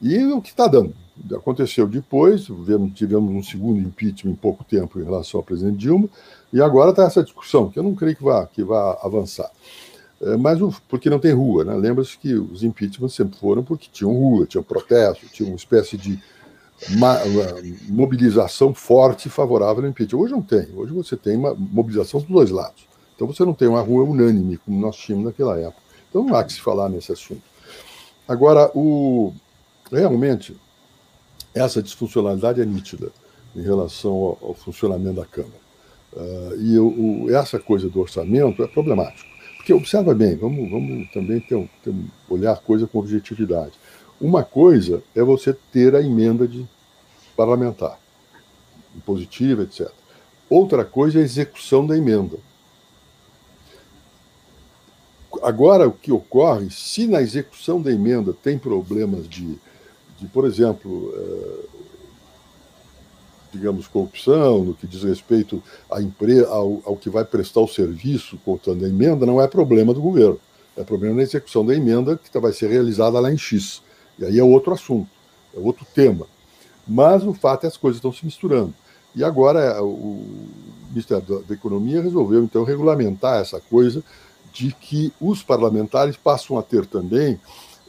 E 0.00 0.22
o 0.26 0.42
que 0.42 0.50
está 0.50 0.66
dando? 0.66 0.94
Aconteceu 1.34 1.86
depois, 1.86 2.46
tivemos 2.94 3.30
um 3.32 3.42
segundo 3.42 3.80
impeachment 3.80 4.32
em 4.32 4.36
pouco 4.36 4.62
tempo 4.64 5.00
em 5.00 5.04
relação 5.04 5.38
ao 5.38 5.44
presidente 5.44 5.78
Dilma, 5.78 6.08
e 6.52 6.60
agora 6.60 6.90
está 6.90 7.04
essa 7.04 7.22
discussão, 7.22 7.70
que 7.70 7.78
eu 7.78 7.82
não 7.82 7.94
creio 7.94 8.16
que 8.16 8.22
vá, 8.22 8.46
que 8.46 8.62
vá 8.62 8.98
avançar. 9.02 9.50
É, 10.24 10.36
mas 10.38 10.58
porque 10.88 11.10
não 11.10 11.18
tem 11.18 11.32
rua, 11.32 11.64
né? 11.64 11.74
Lembra-se 11.74 12.16
que 12.16 12.34
os 12.34 12.62
impeachments 12.64 13.14
sempre 13.14 13.38
foram 13.38 13.62
porque 13.62 13.88
tinham 13.92 14.12
rua, 14.12 14.46
tinham 14.46 14.64
protesto, 14.64 15.26
tinha 15.28 15.46
uma 15.46 15.56
espécie 15.56 15.98
de 15.98 16.18
uma, 16.90 17.18
mobilização 17.88 18.72
forte 18.72 19.28
favorável 19.28 19.82
ao 19.84 19.90
impeachment. 19.90 20.18
Hoje 20.18 20.32
não 20.32 20.42
tem, 20.42 20.66
hoje 20.74 20.92
você 20.92 21.14
tem 21.14 21.36
uma 21.36 21.54
mobilização 21.54 22.20
dos 22.20 22.28
dois 22.28 22.50
lados. 22.50 22.86
Então 23.14 23.26
você 23.26 23.44
não 23.44 23.52
tem 23.52 23.68
uma 23.68 23.82
rua 23.82 24.04
unânime, 24.04 24.56
como 24.56 24.80
nós 24.80 24.96
tínhamos 24.96 25.26
naquela 25.26 25.58
época. 25.58 25.82
Então 26.08 26.24
não 26.24 26.34
há 26.34 26.42
que 26.42 26.54
se 26.54 26.60
falar 26.60 26.88
nesse 26.88 27.12
assunto. 27.12 27.42
Agora, 28.26 28.70
o, 28.74 29.32
realmente, 29.92 30.56
essa 31.54 31.82
disfuncionalidade 31.82 32.62
é 32.62 32.64
nítida 32.64 33.12
em 33.54 33.60
relação 33.60 34.10
ao, 34.12 34.38
ao 34.40 34.54
funcionamento 34.54 35.16
da 35.16 35.26
Câmara. 35.26 35.64
Uh, 36.14 36.60
e 36.60 36.78
o, 36.78 37.36
essa 37.36 37.58
coisa 37.58 37.88
do 37.88 38.00
orçamento 38.00 38.62
é 38.62 38.66
problemático. 38.66 39.33
Porque, 39.64 39.72
observa 39.72 40.12
bem, 40.12 40.36
vamos, 40.36 40.70
vamos 40.70 41.10
também 41.10 41.40
ter 41.40 41.54
um, 41.54 41.66
ter 41.82 41.94
olhar 42.28 42.52
a 42.52 42.56
coisa 42.56 42.86
com 42.86 42.98
objetividade. 42.98 43.72
Uma 44.20 44.44
coisa 44.44 45.02
é 45.16 45.22
você 45.22 45.56
ter 45.72 45.96
a 45.96 46.02
emenda 46.02 46.46
de 46.46 46.68
parlamentar, 47.34 47.98
impositiva, 48.94 49.62
etc. 49.62 49.90
Outra 50.50 50.84
coisa 50.84 51.18
é 51.18 51.22
a 51.22 51.24
execução 51.24 51.86
da 51.86 51.96
emenda. 51.96 52.36
Agora, 55.42 55.88
o 55.88 55.92
que 55.92 56.12
ocorre, 56.12 56.68
se 56.70 57.06
na 57.06 57.22
execução 57.22 57.80
da 57.80 57.90
emenda 57.90 58.34
tem 58.34 58.58
problemas 58.58 59.26
de, 59.26 59.58
de 60.18 60.26
por 60.26 60.44
exemplo, 60.44 61.10
eh, 61.16 61.73
digamos, 63.54 63.86
corrupção, 63.86 64.64
no 64.64 64.74
que 64.74 64.86
diz 64.86 65.04
respeito 65.04 65.62
à 65.90 66.02
empresa, 66.02 66.48
ao, 66.48 66.82
ao, 66.84 66.96
que 66.96 67.08
vai 67.08 67.24
prestar 67.24 67.60
o 67.60 67.68
serviço 67.68 68.36
contando 68.44 68.84
a 68.84 68.88
emenda, 68.88 69.24
não 69.24 69.40
é 69.40 69.46
problema 69.46 69.94
do 69.94 70.02
governo. 70.02 70.40
É 70.76 70.82
problema 70.82 71.14
na 71.14 71.22
execução 71.22 71.64
da 71.64 71.74
emenda 71.74 72.18
que 72.18 72.38
vai 72.38 72.52
ser 72.52 72.68
realizada 72.68 73.20
lá 73.20 73.32
em 73.32 73.38
X. 73.38 73.80
E 74.18 74.24
aí 74.24 74.38
é 74.38 74.42
outro 74.42 74.72
assunto, 74.72 75.08
é 75.56 75.60
outro 75.60 75.86
tema. 75.94 76.26
Mas 76.86 77.24
o 77.24 77.32
fato 77.32 77.58
é 77.58 77.60
que 77.60 77.66
as 77.68 77.76
coisas 77.76 77.98
estão 77.98 78.12
se 78.12 78.24
misturando. 78.24 78.74
E 79.14 79.22
agora 79.22 79.80
o 79.82 80.26
Ministério 80.90 81.44
da 81.46 81.54
Economia 81.54 82.02
resolveu, 82.02 82.42
então, 82.42 82.64
regulamentar 82.64 83.40
essa 83.40 83.60
coisa 83.60 84.02
de 84.52 84.72
que 84.72 85.12
os 85.20 85.42
parlamentares 85.42 86.16
passam 86.16 86.58
a 86.58 86.62
ter 86.62 86.86
também 86.86 87.40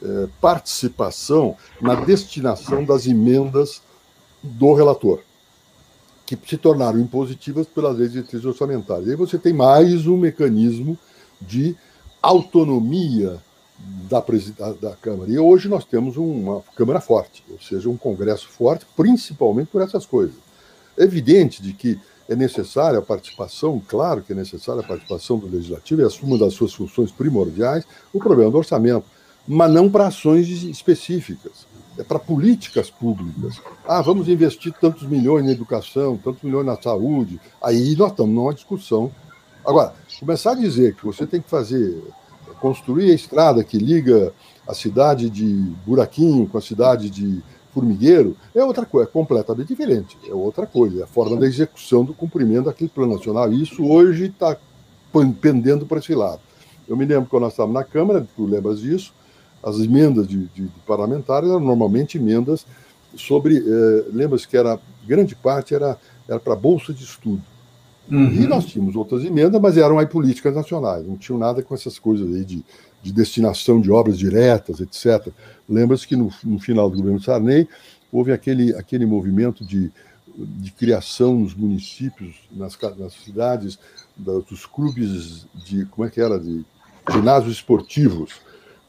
é, 0.01 0.28
participação 0.39 1.55
na 1.82 1.95
destinação 1.95 2.86
das 2.86 3.07
emendas 3.07 3.82
do 4.43 4.74
relator 4.74 5.22
que 6.26 6.38
se 6.47 6.57
tornaram 6.57 6.99
impositivas 6.99 7.67
pelas 7.67 7.97
leis 7.97 8.11
diretrizes 8.11 8.45
orçamentárias. 8.45 9.07
E 9.07 9.11
aí 9.11 9.15
você 9.15 9.38
tem 9.38 9.53
mais 9.53 10.07
um 10.07 10.17
mecanismo 10.17 10.97
de 11.39 11.76
autonomia 12.21 13.38
da, 14.09 14.23
da, 14.57 14.73
da, 14.73 14.95
Câmara. 14.95 15.30
E 15.30 15.38
hoje 15.38 15.69
nós 15.69 15.86
temos 15.86 16.17
uma 16.17 16.63
Câmara 16.76 16.99
forte, 16.99 17.43
ou 17.49 17.59
seja, 17.59 17.89
um 17.89 17.97
Congresso 17.97 18.47
forte, 18.47 18.86
principalmente 18.95 19.67
por 19.67 19.82
essas 19.82 20.05
coisas. 20.05 20.36
É 20.97 21.03
evidente 21.03 21.61
de 21.61 21.73
que 21.73 21.99
é 22.28 22.36
necessária 22.36 22.97
a 22.97 23.03
participação, 23.03 23.80
claro 23.88 24.23
que 24.23 24.34
é 24.34 24.36
necessária 24.36 24.82
a 24.82 24.88
participação 24.88 25.38
do 25.38 25.47
Legislativo, 25.47 26.01
e 26.01 26.05
assuma 26.05 26.39
das 26.39 26.53
suas 26.55 26.73
funções 26.73 27.11
primordiais 27.11 27.86
o 28.11 28.17
problema 28.17 28.49
do 28.49 28.57
orçamento, 28.57 29.05
mas 29.47 29.71
não 29.71 29.91
para 29.91 30.07
ações 30.07 30.47
específicas 30.49 31.67
é 31.98 32.04
para 32.04 32.20
políticas 32.20 32.89
públicas. 32.89 33.62
Ah, 33.88 34.02
vamos 34.02 34.28
investir 34.28 34.74
tantos 34.80 35.04
milhões 35.04 35.46
na 35.46 35.52
educação, 35.52 36.18
tantos 36.18 36.43
milhões 36.43 36.66
na 36.66 36.82
saúde. 36.82 37.39
Aí 37.62 37.96
nós 37.96 38.12
estamos 38.12 38.36
numa 38.36 38.54
discussão. 38.54 39.12
Agora, 39.66 39.93
começar 40.20 40.52
a 40.52 40.56
dizer 40.56 40.96
que 40.96 41.06
você 41.06 41.26
tem 41.26 41.41
que 41.41 41.50
fazer, 41.50 42.04
construir 42.60 43.12
a 43.12 43.16
estrada 43.16 43.64
que 43.64 43.78
liga 43.78 44.34
a 44.68 44.74
cidade 44.74 45.30
de 45.30 45.46
Buraquinho 45.86 46.48
com 46.48 46.58
a 46.58 46.62
cidade 46.62 47.10
de 47.10 47.41
Formigueiro, 47.74 48.38
é 48.56 48.64
outra 48.64 48.86
coisa, 48.86 49.10
é 49.10 49.12
completamente 49.12 49.68
diferente. 49.68 50.18
É 50.26 50.34
outra 50.34 50.66
coisa, 50.66 51.02
é 51.02 51.04
a 51.04 51.08
forma 51.08 51.36
da 51.36 51.46
execução 51.46 52.06
do 52.06 52.14
cumprimento 52.14 52.66
daquele 52.66 52.89
plano 52.89 53.16
nacional. 53.16 53.52
Isso 53.52 53.86
hoje 53.86 54.28
está 54.28 54.56
pendendo 55.41 55.86
para 55.86 56.00
esse 56.00 56.16
lado. 56.16 56.39
Eu 56.88 56.96
me 56.96 57.04
lembro 57.04 57.30
quando 57.30 57.43
nós 57.43 57.54
estávamos 57.54 57.74
na 57.74 57.84
Câmara, 57.84 58.26
tu 58.36 58.46
lembras 58.46 58.80
disso, 58.80 59.14
as 59.66 59.80
emendas 59.80 60.28
de, 60.28 60.45
de, 60.45 60.68
de 60.68 60.80
parlamentares 60.86 61.49
eram 61.49 61.59
normalmente 61.59 62.20
emendas 62.20 62.66
sobre, 63.18 63.57
eh, 63.57 64.05
lembra-se 64.13 64.47
que 64.47 64.55
era 64.55 64.80
grande 65.07 65.36
parte 65.36 65.74
era, 65.74 65.97
era 66.28 66.39
para 66.39 66.55
bolsa 66.55 66.93
de 66.93 67.03
estudo. 67.03 67.41
Uhum. 68.09 68.34
E 68.34 68.45
nós 68.45 68.66
tínhamos 68.66 68.95
outras 68.95 69.26
emendas, 69.26 69.59
mas 69.59 69.78
eram 69.78 69.97
aí 69.97 70.05
políticas 70.05 70.53
nacionais, 70.53 71.07
não 71.07 71.18
tinham 71.18 71.39
nada 71.39 71.63
com 71.63 71.74
essas 71.74 71.97
coisas 71.97 72.28
aí 72.36 72.45
de, 72.45 72.63
de 73.01 73.11
destinação 73.11 73.82
de 73.82 73.91
obras 73.91 74.20
diretas, 74.20 74.80
etc. 74.80 75.34
Lembra-se 75.68 76.07
que 76.07 76.16
no, 76.16 76.32
no, 76.43 76.59
final 76.59 76.88
do 76.88 76.97
governo 76.97 77.20
Sarney 77.20 77.68
houve 78.11 78.32
aquele, 78.32 78.76
aquele 78.76 79.07
movimento 79.07 79.66
de, 79.66 79.91
de 80.38 80.72
criação 80.72 81.39
nos 81.39 81.55
municípios, 81.55 82.36
nas, 82.51 82.78
nas 82.95 83.13
cidades, 83.13 83.80
dos 84.16 84.68
clubes 84.68 85.47
de, 85.55 85.86
como 85.86 86.05
é 86.05 86.09
que 86.11 86.22
era, 86.22 86.39
de 86.39 86.63
ginásios 87.11 87.53
esportivos, 87.53 88.34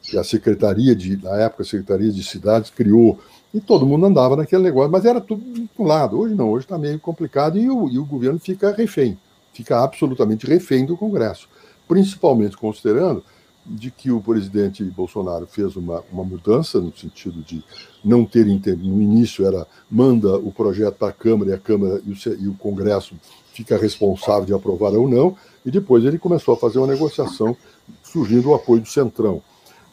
que 0.07 0.17
a 0.17 0.23
Secretaria 0.23 0.95
de, 0.95 1.21
na 1.21 1.35
época, 1.35 1.63
a 1.63 1.65
Secretaria 1.65 2.11
de 2.11 2.23
Cidades 2.23 2.69
criou, 2.69 3.19
e 3.53 3.59
todo 3.59 3.85
mundo 3.85 4.05
andava 4.05 4.37
naquele 4.37 4.63
negócio, 4.63 4.89
mas 4.89 5.03
era 5.03 5.19
tudo 5.19 5.43
um 5.77 5.83
lado. 5.83 6.17
Hoje 6.17 6.33
não, 6.33 6.49
hoje 6.49 6.65
está 6.65 6.77
meio 6.77 6.97
complicado 6.99 7.57
e 7.57 7.69
o, 7.69 7.89
e 7.89 7.99
o 7.99 8.05
governo 8.05 8.39
fica 8.39 8.71
refém, 8.71 9.17
fica 9.53 9.83
absolutamente 9.83 10.47
refém 10.47 10.85
do 10.85 10.95
Congresso, 10.95 11.49
principalmente 11.87 12.55
considerando 12.55 13.21
de 13.65 13.91
que 13.91 14.09
o 14.09 14.21
presidente 14.21 14.81
Bolsonaro 14.85 15.45
fez 15.45 15.75
uma, 15.75 16.01
uma 16.09 16.23
mudança 16.23 16.79
no 16.79 16.95
sentido 16.95 17.41
de 17.41 17.61
não 18.03 18.23
ter 18.23 18.45
no 18.45 19.01
início 19.01 19.45
era 19.45 19.67
manda 19.91 20.37
o 20.37 20.53
projeto 20.53 20.95
para 20.95 21.09
a 21.09 21.13
Câmara 21.13 21.51
e 21.51 21.53
a 21.53 21.57
Câmara 21.57 22.01
e 22.05 22.11
o, 22.11 22.33
e 22.39 22.47
o 22.47 22.53
Congresso 22.53 23.13
fica 23.51 23.77
responsável 23.77 24.45
de 24.45 24.53
aprovar 24.53 24.93
ou 24.93 25.09
não 25.09 25.35
e 25.65 25.71
depois 25.71 26.05
ele 26.05 26.17
começou 26.17 26.53
a 26.53 26.57
fazer 26.57 26.77
uma 26.77 26.87
negociação 26.87 27.57
surgindo 28.03 28.51
o 28.51 28.55
apoio 28.55 28.81
do 28.81 28.87
Centrão. 28.87 29.41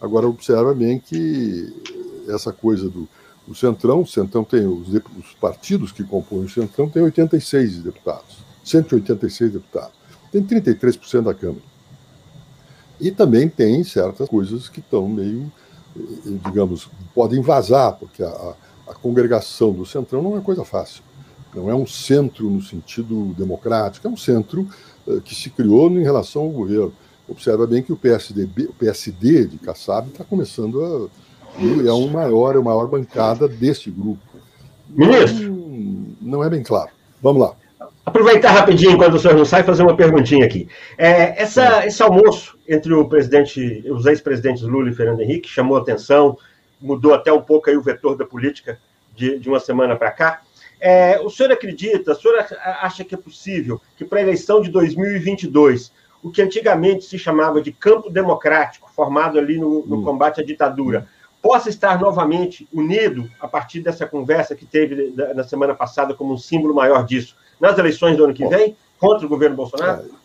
Agora, 0.05 0.29
observa 0.29 0.75
bem 0.75 0.99
que 0.99 1.73
essa 2.29 2.53
coisa 2.53 2.91
do, 2.91 3.09
do 3.49 3.55
Centrão, 3.55 4.03
o 4.03 4.07
Centrão 4.07 4.45
tem 4.45 4.67
os, 4.67 4.87
os, 4.89 5.33
partidos 5.41 5.93
que 5.93 6.05
compõem 6.05 6.45
o 6.45 6.49
Centrão 6.49 6.91
tem 6.91 7.03
86 7.03 7.79
deputados, 7.79 8.37
186 8.63 9.53
deputados, 9.55 9.95
tem 10.31 10.45
33% 10.45 11.23
da 11.23 11.33
Câmara. 11.33 11.63
E 13.01 13.11
também 13.11 13.49
tem 13.49 13.83
certas 13.83 14.29
coisas 14.29 14.69
que 14.69 14.81
estão 14.81 15.09
meio, 15.09 15.51
digamos, 16.45 16.87
podem 17.15 17.41
vazar, 17.41 17.95
porque 17.95 18.23
a, 18.23 18.55
a 18.87 18.93
congregação 18.93 19.73
do 19.73 19.87
Centrão 19.87 20.21
não 20.21 20.37
é 20.37 20.41
coisa 20.43 20.67
fácil. 20.67 21.03
Não 21.55 21.71
é 21.71 21.75
um 21.75 21.87
centro 21.87 22.51
no 22.51 22.61
sentido 22.61 23.35
democrático, 23.39 24.07
é 24.07 24.11
um 24.11 24.19
centro 24.19 24.69
uh, 25.07 25.19
que 25.23 25.35
se 25.35 25.49
criou 25.49 25.91
em 25.91 26.03
relação 26.03 26.43
ao 26.43 26.51
governo 26.51 26.93
observa 27.29 27.67
bem 27.67 27.83
que 27.83 27.93
o 27.93 27.97
PSDB, 27.97 28.65
o 28.65 28.73
PSD 28.73 29.47
de 29.47 29.59
Kassab 29.59 30.09
está 30.09 30.25
começando 30.25 30.85
a. 30.85 31.25
É 31.87 31.93
um 31.93 32.09
maior, 32.09 32.57
é 32.57 32.59
a 32.59 32.63
maior 32.63 32.89
bancada 32.89 33.47
deste 33.47 33.91
grupo. 33.91 34.21
Ministro. 34.89 35.53
Não, 35.53 36.17
não 36.21 36.45
é 36.45 36.51
bem 36.51 36.63
claro. 36.63 36.91
Vamos 37.23 37.43
lá. 37.43 37.55
Aproveitar 38.05 38.51
rapidinho, 38.51 38.93
enquanto 38.93 39.15
o 39.15 39.19
senhor 39.19 39.37
não 39.37 39.45
sai, 39.45 39.63
fazer 39.63 39.83
uma 39.83 39.97
perguntinha 39.97 40.45
aqui. 40.45 40.69
É, 40.99 41.41
essa, 41.41 41.87
esse 41.87 42.03
almoço 42.03 42.59
entre 42.69 42.93
o 42.93 43.09
presidente, 43.09 43.85
os 43.91 44.05
ex-presidentes 44.05 44.63
Lula 44.63 44.91
e 44.91 44.95
Fernando 44.95 45.21
Henrique 45.21 45.49
chamou 45.49 45.77
atenção, 45.77 46.37
mudou 46.81 47.15
até 47.15 47.33
um 47.33 47.41
pouco 47.41 47.71
aí 47.71 47.77
o 47.77 47.83
vetor 47.83 48.17
da 48.17 48.27
política 48.27 48.79
de, 49.17 49.39
de 49.39 49.49
uma 49.49 49.59
semana 49.59 49.97
para 49.97 50.11
cá. 50.11 50.43
É, 50.79 51.19
o 51.21 51.31
senhor 51.31 51.51
acredita, 51.51 52.13
o 52.13 52.15
senhor 52.15 52.45
acha 52.83 53.05
que 53.05 53.15
é 53.15 53.19
possível 53.19 53.81
que 53.97 54.05
para 54.05 54.19
a 54.19 54.23
eleição 54.23 54.61
de 54.61 54.71
2022 54.71 55.91
o 56.25 56.31
que 56.31 56.41
antigamente 56.41 57.05
se 57.05 57.19
chamava 57.19 57.61
de 57.61 57.71
campo 57.71 58.09
democrático, 58.09 58.91
formado 58.97 59.39
ali 59.39 59.59
no, 59.59 59.85
no 59.87 59.99
hum. 59.99 60.05
combate 60.05 60.41
à 60.41 60.45
ditadura, 60.45 61.07
possa 61.43 61.69
estar 61.69 62.01
novamente 62.01 62.67
unido 62.73 63.31
a 63.39 63.47
partir 63.47 63.81
dessa 63.81 64.07
conversa 64.07 64.55
que 64.55 64.65
teve 64.65 65.13
na 65.35 65.45
semana 65.45 65.75
passada 65.75 66.15
como 66.15 66.33
um 66.33 66.39
símbolo 66.39 66.75
maior 66.75 67.05
disso, 67.05 67.37
nas 67.61 67.77
eleições 67.77 68.17
do 68.17 68.25
ano 68.25 68.33
que 68.33 68.47
vem, 68.47 68.75
contra 68.99 69.27
o 69.27 69.29
governo 69.29 69.55
Bolsonaro? 69.55 70.07
É. 70.07 70.25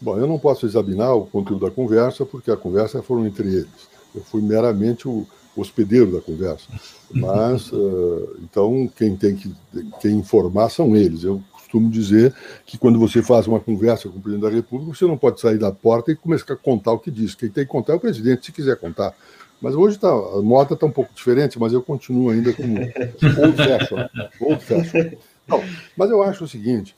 Bom, 0.00 0.18
eu 0.18 0.26
não 0.26 0.40
posso 0.40 0.66
examinar 0.66 1.14
o 1.14 1.26
conteúdo 1.26 1.64
da 1.66 1.70
conversa, 1.70 2.26
porque 2.26 2.50
a 2.50 2.56
conversa 2.56 3.00
foram 3.00 3.24
entre 3.24 3.46
eles. 3.46 3.88
Eu 4.12 4.22
fui 4.22 4.42
meramente 4.42 5.06
o 5.06 5.24
hospedeiro 5.56 6.10
da 6.10 6.20
conversa. 6.20 6.66
Mas, 7.14 7.70
uh, 7.70 8.36
então, 8.42 8.90
quem 8.96 9.14
tem 9.14 9.36
que 9.36 9.54
quem 10.00 10.16
informar 10.16 10.70
são 10.70 10.96
eles. 10.96 11.22
Eu 11.22 11.40
costumo 11.72 11.90
dizer 11.90 12.34
que 12.66 12.76
quando 12.76 12.98
você 12.98 13.22
faz 13.22 13.46
uma 13.46 13.58
conversa 13.58 14.08
com 14.08 14.18
o 14.18 14.20
presidente 14.20 14.50
da 14.50 14.54
República, 14.54 14.94
você 14.94 15.06
não 15.06 15.16
pode 15.16 15.40
sair 15.40 15.58
da 15.58 15.72
porta 15.72 16.12
e 16.12 16.16
começar 16.16 16.52
a 16.52 16.56
contar 16.56 16.92
o 16.92 16.98
que 16.98 17.10
diz. 17.10 17.34
Quem 17.34 17.48
tem 17.48 17.64
que 17.64 17.70
contar 17.70 17.94
é 17.94 17.96
o 17.96 18.00
presidente, 18.00 18.44
se 18.44 18.52
quiser 18.52 18.76
contar. 18.76 19.14
Mas 19.60 19.74
hoje 19.74 19.98
tá, 19.98 20.08
a 20.08 20.42
moda 20.42 20.74
está 20.74 20.84
um 20.84 20.90
pouco 20.90 21.14
diferente, 21.14 21.58
mas 21.58 21.72
eu 21.72 21.82
continuo 21.82 22.30
ainda 22.30 22.52
com 22.52 22.62
old 22.62 23.56
fashion. 23.56 23.96
Old 24.40 24.64
fashion. 24.64 25.16
Não, 25.46 25.62
mas 25.96 26.10
eu 26.10 26.22
acho 26.22 26.44
o 26.44 26.48
seguinte: 26.48 26.94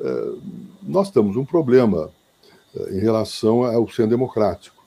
é, 0.00 0.32
nós 0.82 1.10
temos 1.10 1.36
um 1.36 1.44
problema 1.44 2.10
é, 2.76 2.96
em 2.96 3.00
relação 3.00 3.64
ao 3.64 3.88
centro 3.88 4.10
democrático. 4.10 4.77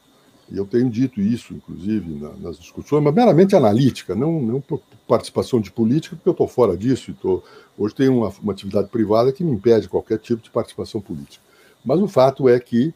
E 0.51 0.57
eu 0.57 0.65
tenho 0.65 0.89
dito 0.89 1.21
isso, 1.21 1.53
inclusive, 1.53 2.13
nas 2.41 2.59
discussões, 2.59 3.01
mas 3.01 3.13
meramente 3.13 3.55
analítica, 3.55 4.13
não, 4.13 4.41
não 4.41 4.59
por 4.59 4.81
participação 5.07 5.61
de 5.61 5.71
política, 5.71 6.15
porque 6.15 6.27
eu 6.27 6.33
estou 6.33 6.47
fora 6.47 6.75
disso. 6.75 7.13
Tô, 7.21 7.41
hoje 7.77 7.95
tenho 7.95 8.17
uma, 8.17 8.33
uma, 8.43 8.51
atividade 8.51 8.89
privada 8.89 9.31
que 9.31 9.45
me 9.45 9.51
impede 9.51 9.87
qualquer 9.87 10.17
tipo 10.19 10.43
de 10.43 10.49
participação 10.49 10.99
política. 10.99 11.41
Mas 11.85 12.01
o 12.01 12.07
fato 12.07 12.49
é 12.49 12.59
que 12.59 12.93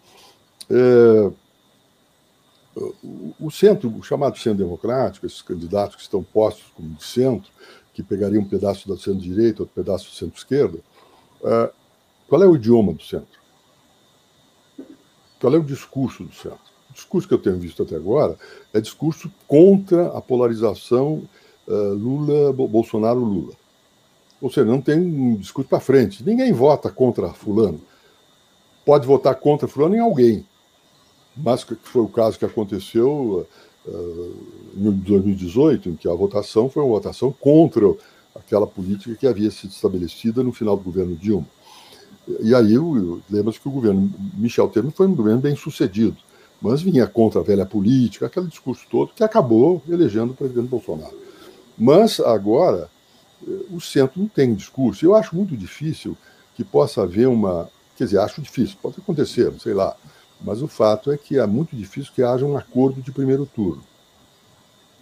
é, 0.70 1.32
o 3.40 3.50
centro, 3.50 3.90
o 3.98 4.04
chamado 4.04 4.38
centro 4.38 4.66
democrático, 4.66 5.26
esses 5.26 5.42
candidatos 5.42 5.96
que 5.96 6.02
estão 6.02 6.22
postos 6.22 6.66
como 6.76 6.94
de 6.94 7.04
centro, 7.06 7.50
que 7.94 8.04
pegariam 8.04 8.44
um 8.44 8.50
pedaço 8.50 8.86
do 8.86 8.98
centro-direita, 8.98 9.64
outro 9.64 9.74
pedaço 9.74 10.10
do 10.10 10.16
centro-esquerda, 10.16 10.78
é, 11.42 11.72
qual 12.28 12.44
é 12.44 12.48
o 12.48 12.56
idioma 12.56 12.92
do 12.92 13.02
centro? 13.02 13.40
Qual 15.40 15.54
é 15.54 15.58
o 15.58 15.64
discurso 15.64 16.26
do 16.26 16.34
centro? 16.34 16.75
Discurso 16.96 17.28
que 17.28 17.34
eu 17.34 17.38
tenho 17.38 17.60
visto 17.60 17.84
até 17.84 17.96
agora 17.96 18.38
é 18.74 18.80
discurso 18.80 19.30
contra 19.48 20.08
a 20.08 20.22
polarização 20.22 21.22
uh, 21.68 21.94
Lula, 21.94 22.54
Bolsonaro-Lula. 22.54 23.54
Ou 24.42 24.50
seja, 24.50 24.66
não 24.66 24.80
tem 24.80 24.98
um 25.00 25.36
discurso 25.36 25.70
para 25.70 25.82
frente. 25.82 26.24
Ninguém 26.24 26.54
vota 26.54 26.90
contra 26.90 27.30
fulano. 27.34 27.82
Pode 28.86 29.06
votar 29.06 29.36
contra 29.36 29.68
fulano 29.68 29.96
em 29.96 30.00
alguém. 30.00 30.48
Mas 31.36 31.66
que 31.66 31.76
foi 31.76 32.02
o 32.02 32.08
caso 32.08 32.40
que 32.40 32.46
aconteceu 32.46 33.46
uh, 33.86 34.36
em 34.78 34.90
2018, 34.92 35.90
em 35.90 35.96
que 35.96 36.08
a 36.08 36.14
votação 36.14 36.70
foi 36.70 36.82
uma 36.82 36.96
votação 36.96 37.30
contra 37.30 37.94
aquela 38.34 38.66
política 38.66 39.16
que 39.16 39.28
havia 39.28 39.52
sido 39.52 39.72
estabelecida 39.72 40.42
no 40.44 40.54
final 40.54 40.78
do 40.78 40.84
governo 40.84 41.16
Dilma. 41.16 41.48
E 42.42 42.56
aí, 42.56 42.74
lembra-se 43.30 43.60
que 43.60 43.68
o 43.68 43.72
governo 43.72 44.12
Michel 44.36 44.70
Temer 44.70 44.92
foi 44.92 45.08
um 45.08 45.16
governo 45.16 45.42
bem 45.42 45.56
sucedido, 45.56 46.18
mas 46.62 46.82
vinha 46.82 47.06
contra 47.08 47.42
a 47.42 47.44
velha 47.44 47.66
política, 47.66 48.26
aquele 48.26 48.48
discurso 48.48 48.86
todo 48.90 49.14
que 49.14 49.24
acabou 49.24 49.82
elegendo 49.88 50.32
o 50.32 50.36
presidente 50.36 50.68
Bolsonaro. 50.68 51.18
Mas 51.78 52.20
agora, 52.20 52.90
o 53.70 53.80
centro 53.80 54.20
não 54.20 54.28
tem 54.28 54.54
discurso. 54.54 55.06
Eu 55.06 55.16
acho 55.16 55.36
muito 55.36 55.56
difícil 55.56 56.18
que 56.56 56.64
possa 56.64 57.04
haver 57.04 57.28
uma. 57.28 57.70
Quer 57.98 58.06
dizer, 58.06 58.20
acho 58.20 58.42
difícil, 58.42 58.78
pode 58.82 58.98
acontecer, 59.00 59.54
sei 59.60 59.74
lá. 59.74 59.96
Mas 60.42 60.62
o 60.62 60.68
fato 60.68 61.12
é 61.12 61.18
que 61.18 61.40
é 61.40 61.46
muito 61.46 61.76
difícil 61.76 62.12
que 62.14 62.24
haja 62.24 62.46
um 62.46 62.58
acordo 62.58 63.02
de 63.02 63.12
primeiro 63.12 63.46
turno. 63.46 63.82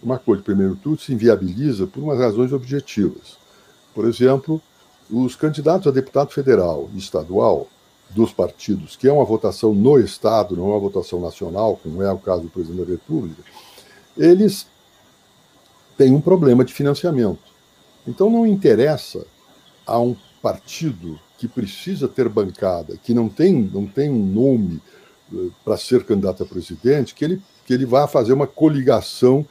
Um 0.02 0.12
acordo 0.12 0.40
de 0.40 0.44
primeiro 0.44 0.76
turno 0.76 0.98
se 0.98 1.12
inviabiliza 1.12 1.86
por 1.86 2.02
umas 2.02 2.18
razões 2.18 2.52
objetivas. 2.52 3.36
Por 3.94 4.06
exemplo, 4.06 4.60
os 5.10 5.34
candidatos 5.34 5.86
a 5.86 5.90
deputado 5.90 6.30
federal 6.30 6.88
e 6.94 6.98
estadual 6.98 7.68
dos 8.10 8.32
partidos, 8.32 8.96
que 8.96 9.08
é 9.08 9.12
uma 9.12 9.24
votação 9.24 9.74
no 9.74 9.98
Estado, 9.98 10.56
não 10.56 10.68
é 10.68 10.70
uma 10.70 10.80
votação 10.80 11.20
nacional, 11.20 11.78
como 11.82 12.02
é 12.02 12.12
o 12.12 12.18
caso 12.18 12.42
do 12.42 12.48
presidente 12.48 12.84
da 12.84 12.92
República, 12.92 13.42
eles 14.16 14.66
têm 15.96 16.12
um 16.12 16.20
problema 16.20 16.64
de 16.64 16.72
financiamento. 16.72 17.52
Então 18.06 18.30
não 18.30 18.46
interessa 18.46 19.26
a 19.86 19.98
um 19.98 20.14
partido 20.40 21.18
que 21.38 21.48
precisa 21.48 22.06
ter 22.06 22.28
bancada, 22.28 22.96
que 23.02 23.12
não 23.12 23.28
tem, 23.28 23.52
não 23.52 23.86
tem 23.86 24.10
um 24.10 24.24
nome 24.24 24.80
uh, 25.32 25.52
para 25.64 25.76
ser 25.76 26.04
candidato 26.04 26.42
a 26.42 26.46
presidente, 26.46 27.14
que 27.14 27.24
ele, 27.24 27.42
que 27.66 27.72
ele 27.72 27.84
vá 27.84 28.06
fazer 28.06 28.32
uma 28.32 28.46
coligação 28.46 29.44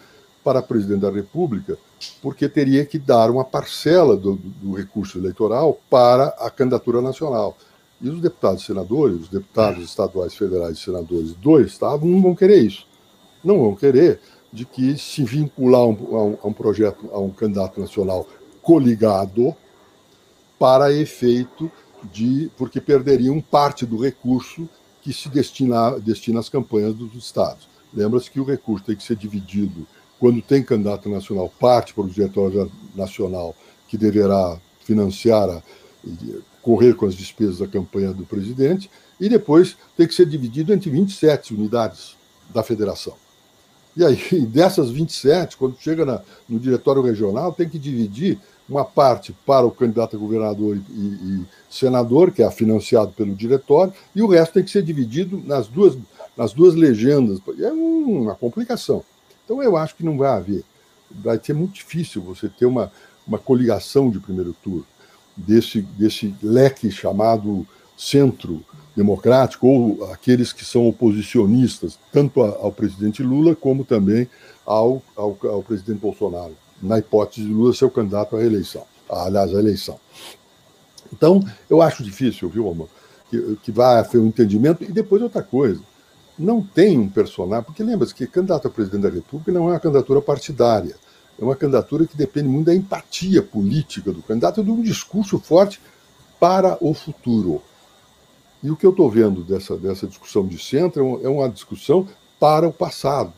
para 0.43 0.61
presidente 0.61 1.01
da 1.01 1.11
República 1.11 1.77
porque 2.21 2.49
teria 2.49 2.85
que 2.85 2.99
dar 2.99 3.29
uma 3.29 3.45
parcela 3.45 4.17
do, 4.17 4.35
do, 4.35 4.73
recurso 4.73 5.17
eleitoral 5.17 5.79
para 5.89 6.27
a 6.39 6.49
candidatura 6.49 7.01
nacional. 7.01 7.57
E 8.03 8.09
os 8.09 8.19
deputados 8.19 8.63
e 8.63 8.65
senadores, 8.65 9.21
os 9.21 9.29
deputados 9.29 9.81
estaduais, 9.81 10.35
federais 10.35 10.77
e 10.77 10.81
senadores 10.81 11.33
do 11.35 11.61
Estado 11.61 12.05
não 12.05 12.21
vão 12.21 12.35
querer 12.35 12.61
isso. 12.61 12.85
Não 13.41 13.57
vão 13.59 13.75
querer 13.75 14.19
de 14.51 14.65
que 14.65 14.97
se 14.97 15.23
vincular 15.23 15.81
a 15.81 15.87
um, 15.87 16.37
a 16.43 16.47
um 16.47 16.53
projeto, 16.53 17.09
a 17.13 17.17
um 17.17 17.29
candidato 17.29 17.79
nacional 17.79 18.27
coligado 18.61 19.55
para 20.59 20.91
efeito 20.91 21.71
de. 22.11 22.51
porque 22.57 22.81
perderiam 22.81 23.39
parte 23.39 23.85
do 23.85 23.97
recurso 23.97 24.67
que 25.01 25.13
se 25.13 25.29
destina, 25.29 25.97
destina 25.97 26.41
às 26.41 26.49
campanhas 26.49 26.93
dos 26.93 27.15
estados. 27.15 27.69
Lembra-se 27.93 28.29
que 28.29 28.39
o 28.39 28.43
recurso 28.43 28.85
tem 28.85 28.97
que 28.97 29.03
ser 29.03 29.15
dividido 29.15 29.87
quando 30.19 30.41
tem 30.41 30.61
candidato 30.61 31.07
nacional, 31.07 31.51
parte 31.57 31.93
para 31.93 32.03
o 32.03 32.09
diretório 32.09 32.69
nacional, 32.93 33.55
que 33.87 33.97
deverá 33.97 34.57
financiar, 34.81 35.49
a, 35.49 35.63
correr 36.63 36.95
com 36.95 37.05
as 37.05 37.13
despesas 37.13 37.59
da 37.59 37.67
campanha 37.67 38.13
do 38.13 38.25
presidente, 38.25 38.89
e 39.19 39.29
depois 39.29 39.75
tem 39.95 40.07
que 40.07 40.15
ser 40.15 40.25
dividido 40.25 40.73
entre 40.73 40.89
27 40.89 41.53
unidades 41.53 42.15
da 42.51 42.63
federação. 42.63 43.13
E 43.95 44.03
aí, 44.03 44.17
dessas 44.47 44.89
27, 44.89 45.57
quando 45.57 45.77
chega 45.77 46.05
na, 46.05 46.21
no 46.49 46.57
diretório 46.57 47.01
regional, 47.01 47.51
tem 47.51 47.69
que 47.69 47.77
dividir 47.77 48.39
uma 48.67 48.85
parte 48.85 49.35
para 49.45 49.65
o 49.65 49.71
candidato 49.71 50.15
a 50.15 50.19
governador 50.19 50.77
e, 50.89 50.99
e, 50.99 51.45
senador, 51.69 52.31
que 52.31 52.41
é 52.41 52.49
financiado 52.49 53.11
pelo 53.11 53.35
diretório, 53.35 53.93
e 54.15 54.21
o 54.21 54.27
resto 54.27 54.53
tem 54.53 54.63
que 54.63 54.71
ser 54.71 54.83
dividido 54.83 55.43
nas 55.45 55.67
duas, 55.67 55.97
nas 56.35 56.53
duas 56.53 56.73
legendas. 56.73 57.39
É 57.59 57.71
uma 57.71 58.35
complicação. 58.35 59.03
Então, 59.43 59.61
eu 59.61 59.75
acho 59.75 59.95
que 59.95 60.05
não 60.05 60.17
vai 60.17 60.29
haver. 60.29 60.63
Vai 61.11 61.39
ser 61.43 61.53
muito 61.53 61.73
difícil 61.73 62.21
você 62.21 62.47
ter 62.47 62.65
uma, 62.65 62.89
uma 63.27 63.37
coligação 63.37 64.09
de 64.09 64.19
primeiro 64.19 64.55
turno 64.63 64.85
desse, 65.35 65.81
desse 65.81 66.33
leque 66.41 66.91
chamado 66.91 67.65
centro 67.97 68.63
democrático, 68.95 69.67
ou 69.67 70.11
aqueles 70.11 70.53
que 70.53 70.63
são 70.63 70.87
oposicionistas, 70.87 71.97
tanto 72.11 72.41
ao 72.41 72.71
presidente 72.71 73.23
Lula 73.23 73.55
como 73.55 73.83
também 73.83 74.27
ao, 74.65 75.01
ao, 75.15 75.37
ao 75.43 75.63
presidente 75.63 75.99
Bolsonaro, 75.99 76.55
na 76.81 76.99
hipótese 76.99 77.47
de 77.47 77.53
Lula 77.53 77.73
ser 77.73 77.85
o 77.85 77.91
candidato 77.91 78.35
à 78.35 78.39
reeleição, 78.39 78.83
aliás, 79.09 79.53
à 79.53 79.59
eleição. 79.59 79.99
Então, 81.11 81.43
eu 81.69 81.81
acho 81.81 82.03
difícil, 82.03 82.49
viu, 82.49 82.69
Amor, 82.69 82.89
que, 83.29 83.57
que 83.63 83.71
vai 83.71 83.99
haver 83.99 84.19
um 84.19 84.27
entendimento. 84.27 84.83
E 84.83 84.91
depois 84.91 85.21
outra 85.21 85.41
coisa, 85.41 85.81
não 86.37 86.61
tem 86.61 86.97
um 86.97 87.09
personagem, 87.09 87.63
porque 87.63 87.83
lembra-se 87.83 88.13
que 88.13 88.25
candidato 88.25 88.67
a 88.67 88.71
presidente 88.71 89.03
da 89.03 89.09
República 89.09 89.51
não 89.51 89.69
é 89.69 89.73
uma 89.73 89.79
candidatura 89.79 90.21
partidária, 90.21 90.95
é 91.39 91.43
uma 91.43 91.55
candidatura 91.55 92.05
que 92.05 92.15
depende 92.15 92.47
muito 92.47 92.67
da 92.67 92.75
empatia 92.75 93.41
política 93.41 94.11
do 94.11 94.21
candidato 94.21 94.61
e 94.61 94.63
de 94.63 94.71
um 94.71 94.81
discurso 94.81 95.39
forte 95.39 95.79
para 96.39 96.77
o 96.79 96.93
futuro. 96.93 97.61
E 98.61 98.69
o 98.69 98.75
que 98.75 98.85
eu 98.85 98.91
estou 98.91 99.09
vendo 99.09 99.43
dessa, 99.43 99.75
dessa 99.77 100.07
discussão 100.07 100.45
de 100.47 100.57
centro 100.57 101.19
é, 101.21 101.25
é 101.25 101.29
uma 101.29 101.49
discussão 101.49 102.07
para 102.39 102.67
o 102.67 102.73
passado. 102.73 103.33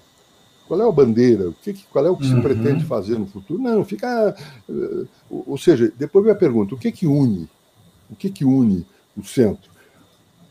Qual 0.68 0.82
é 0.82 0.88
a 0.88 0.92
bandeira? 0.92 1.50
O 1.50 1.54
que, 1.54 1.74
qual 1.92 2.06
é 2.06 2.10
o 2.10 2.18
que 2.18 2.28
uhum. 2.28 2.36
se 2.36 2.42
pretende 2.42 2.84
fazer 2.86 3.20
no 3.20 3.28
futuro? 3.28 3.62
Não, 3.62 3.86
fica. 3.86 4.36
Eh, 4.68 5.06
ou 5.30 5.58
seja, 5.58 5.94
depois 5.96 6.26
vem 6.26 6.34
a 6.34 6.38
pergunta: 6.38 6.74
o 6.74 6.78
que 6.78 6.92
que 6.92 7.06
une? 7.06 7.48
O 8.10 8.16
que 8.16 8.32
que 8.32 8.44
une 8.44 8.86
o 9.16 9.24
centro? 9.24 9.70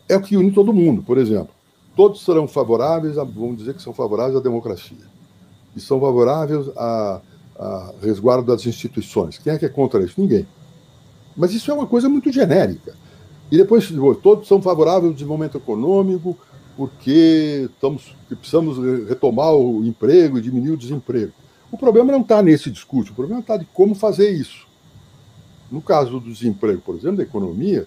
É 0.09 0.17
o 0.17 0.23
que 0.23 0.37
une 0.37 0.53
todo 0.53 0.73
mundo, 0.73 1.03
por 1.03 1.19
exemplo 1.19 1.55
todos 1.97 2.25
serão 2.25 2.47
favoráveis, 2.47 3.19
a, 3.19 3.25
vamos 3.25 3.59
dizer 3.59 3.75
que 3.75 3.83
são 3.83 3.93
favoráveis 3.93 4.37
à 4.37 4.41
democracia, 4.41 5.07
e 5.75 5.81
são 5.81 6.01
favoráveis 6.01 6.69
a, 6.77 7.21
a 7.59 7.93
resguardo 8.03 8.47
das 8.47 8.67
instituições. 8.67 9.39
Quem 9.39 9.53
é 9.53 9.59
que 9.59 9.65
é 9.65 9.69
contra 9.69 10.03
isso? 10.03 10.21
Ninguém. 10.21 10.47
Mas 11.37 11.53
isso 11.53 11.71
é 11.71 11.75
uma 11.75 11.87
coisa 11.87 12.09
muito 12.09 12.33
genérica. 12.33 12.95
E 13.51 13.57
depois, 13.57 13.93
todos 14.23 14.49
são 14.49 14.61
favoráveis 14.61 15.07
ao 15.07 15.13
desenvolvimento 15.13 15.59
econômico, 15.59 16.37
porque 16.77 17.69
estamos, 17.73 18.17
precisamos 18.29 18.79
retomar 19.09 19.55
o 19.55 19.85
emprego 19.85 20.39
e 20.39 20.43
diminuir 20.43 20.73
o 20.73 20.77
desemprego. 20.77 21.33
O 21.71 21.79
problema 21.79 22.13
não 22.13 22.21
está 22.21 22.43
nesse 22.43 22.71
discurso, 22.71 23.13
o 23.13 23.15
problema 23.15 23.41
está 23.41 23.57
de 23.57 23.65
como 23.67 23.95
fazer 23.95 24.31
isso. 24.31 24.67
No 25.71 25.81
caso 25.81 26.21
do 26.21 26.33
desemprego, 26.33 26.81
por 26.81 26.95
exemplo, 26.95 27.17
da 27.19 27.23
economia, 27.23 27.87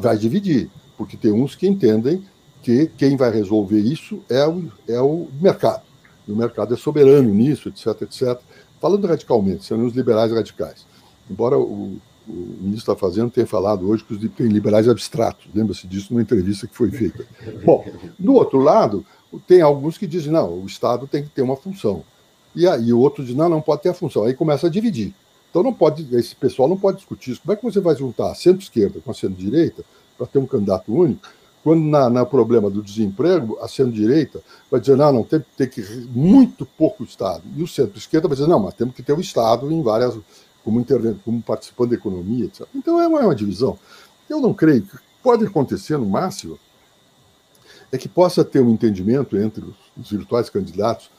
vai 0.00 0.16
dividir, 0.16 0.70
porque 0.96 1.16
tem 1.16 1.32
uns 1.32 1.54
que 1.54 1.66
entendem 1.66 2.22
que 2.62 2.86
quem 2.98 3.16
vai 3.16 3.30
resolver 3.30 3.80
isso 3.80 4.20
é 4.28 4.46
o, 4.46 4.64
é 4.88 5.00
o 5.00 5.28
mercado. 5.40 5.82
E 6.26 6.32
o 6.32 6.36
mercado 6.36 6.74
é 6.74 6.76
soberano 6.76 7.32
nisso, 7.32 7.68
etc, 7.68 8.02
etc. 8.02 8.40
Falando 8.80 9.06
radicalmente, 9.06 9.64
sendo 9.64 9.84
os 9.84 9.94
liberais 9.94 10.32
radicais. 10.32 10.86
Embora 11.30 11.58
o, 11.58 11.98
o 12.28 12.32
ministro 12.60 12.92
está 12.92 12.96
fazendo 12.96 13.30
tenha 13.30 13.46
falado 13.46 13.88
hoje 13.88 14.04
que 14.04 14.14
os 14.14 14.30
tem 14.32 14.46
liberais 14.48 14.88
abstratos. 14.88 15.46
Lembra-se 15.54 15.86
disso 15.86 16.08
numa 16.10 16.22
entrevista 16.22 16.66
que 16.66 16.74
foi 16.74 16.90
feita. 16.90 17.26
Bom, 17.64 17.84
do 18.18 18.34
outro 18.34 18.58
lado, 18.58 19.04
tem 19.46 19.62
alguns 19.62 19.96
que 19.96 20.06
dizem, 20.06 20.32
não, 20.32 20.52
o 20.52 20.66
Estado 20.66 21.06
tem 21.06 21.22
que 21.22 21.30
ter 21.30 21.42
uma 21.42 21.56
função. 21.56 22.02
E 22.54 22.66
aí 22.66 22.92
o 22.92 22.98
outro 22.98 23.24
diz, 23.24 23.34
não, 23.34 23.48
não 23.48 23.60
pode 23.60 23.82
ter 23.82 23.90
a 23.90 23.94
função. 23.94 24.24
Aí 24.24 24.34
começa 24.34 24.66
a 24.66 24.70
dividir. 24.70 25.14
Então 25.50 25.62
não 25.62 25.72
pode, 25.72 26.14
esse 26.14 26.34
pessoal 26.34 26.68
não 26.68 26.76
pode 26.76 26.98
discutir 26.98 27.32
isso. 27.32 27.40
Como 27.40 27.52
é 27.52 27.56
que 27.56 27.62
você 27.62 27.80
vai 27.80 27.96
juntar 27.96 28.34
centro-esquerda 28.34 29.00
com 29.00 29.14
centro-direita 29.14 29.84
para 30.16 30.26
ter 30.26 30.38
um 30.38 30.46
candidato 30.46 30.92
único? 30.92 31.26
Quando 31.66 31.82
na, 31.82 32.08
na 32.08 32.24
problema 32.24 32.70
do 32.70 32.80
desemprego, 32.80 33.58
a 33.60 33.66
centro-direita 33.66 34.40
vai 34.70 34.78
dizer, 34.78 34.96
não, 34.96 35.12
não, 35.12 35.24
tem, 35.24 35.44
tem 35.56 35.68
que 35.68 35.82
muito 36.12 36.64
pouco 36.64 37.02
Estado. 37.02 37.42
E 37.56 37.60
o 37.60 37.66
centro-esquerda 37.66 38.28
vai 38.28 38.36
dizer, 38.36 38.48
não, 38.48 38.60
mas 38.60 38.74
temos 38.74 38.94
que 38.94 39.02
ter 39.02 39.12
o 39.12 39.20
Estado 39.20 39.68
em 39.72 39.82
várias, 39.82 40.16
como, 40.62 40.86
como 41.24 41.42
participando 41.42 41.90
da 41.90 41.96
economia, 41.96 42.44
etc. 42.44 42.68
Então 42.72 43.00
é 43.02 43.08
uma, 43.08 43.20
é 43.20 43.24
uma 43.24 43.34
divisão. 43.34 43.76
Eu 44.30 44.40
não 44.40 44.54
creio 44.54 44.82
que 44.82 44.96
pode 45.20 45.44
acontecer 45.44 45.98
no 45.98 46.06
máximo 46.06 46.56
é 47.90 47.98
que 47.98 48.08
possa 48.08 48.44
ter 48.44 48.60
um 48.60 48.70
entendimento 48.70 49.36
entre 49.36 49.64
os, 49.64 49.74
os 50.00 50.08
virtuais 50.08 50.48
candidatos, 50.48 51.10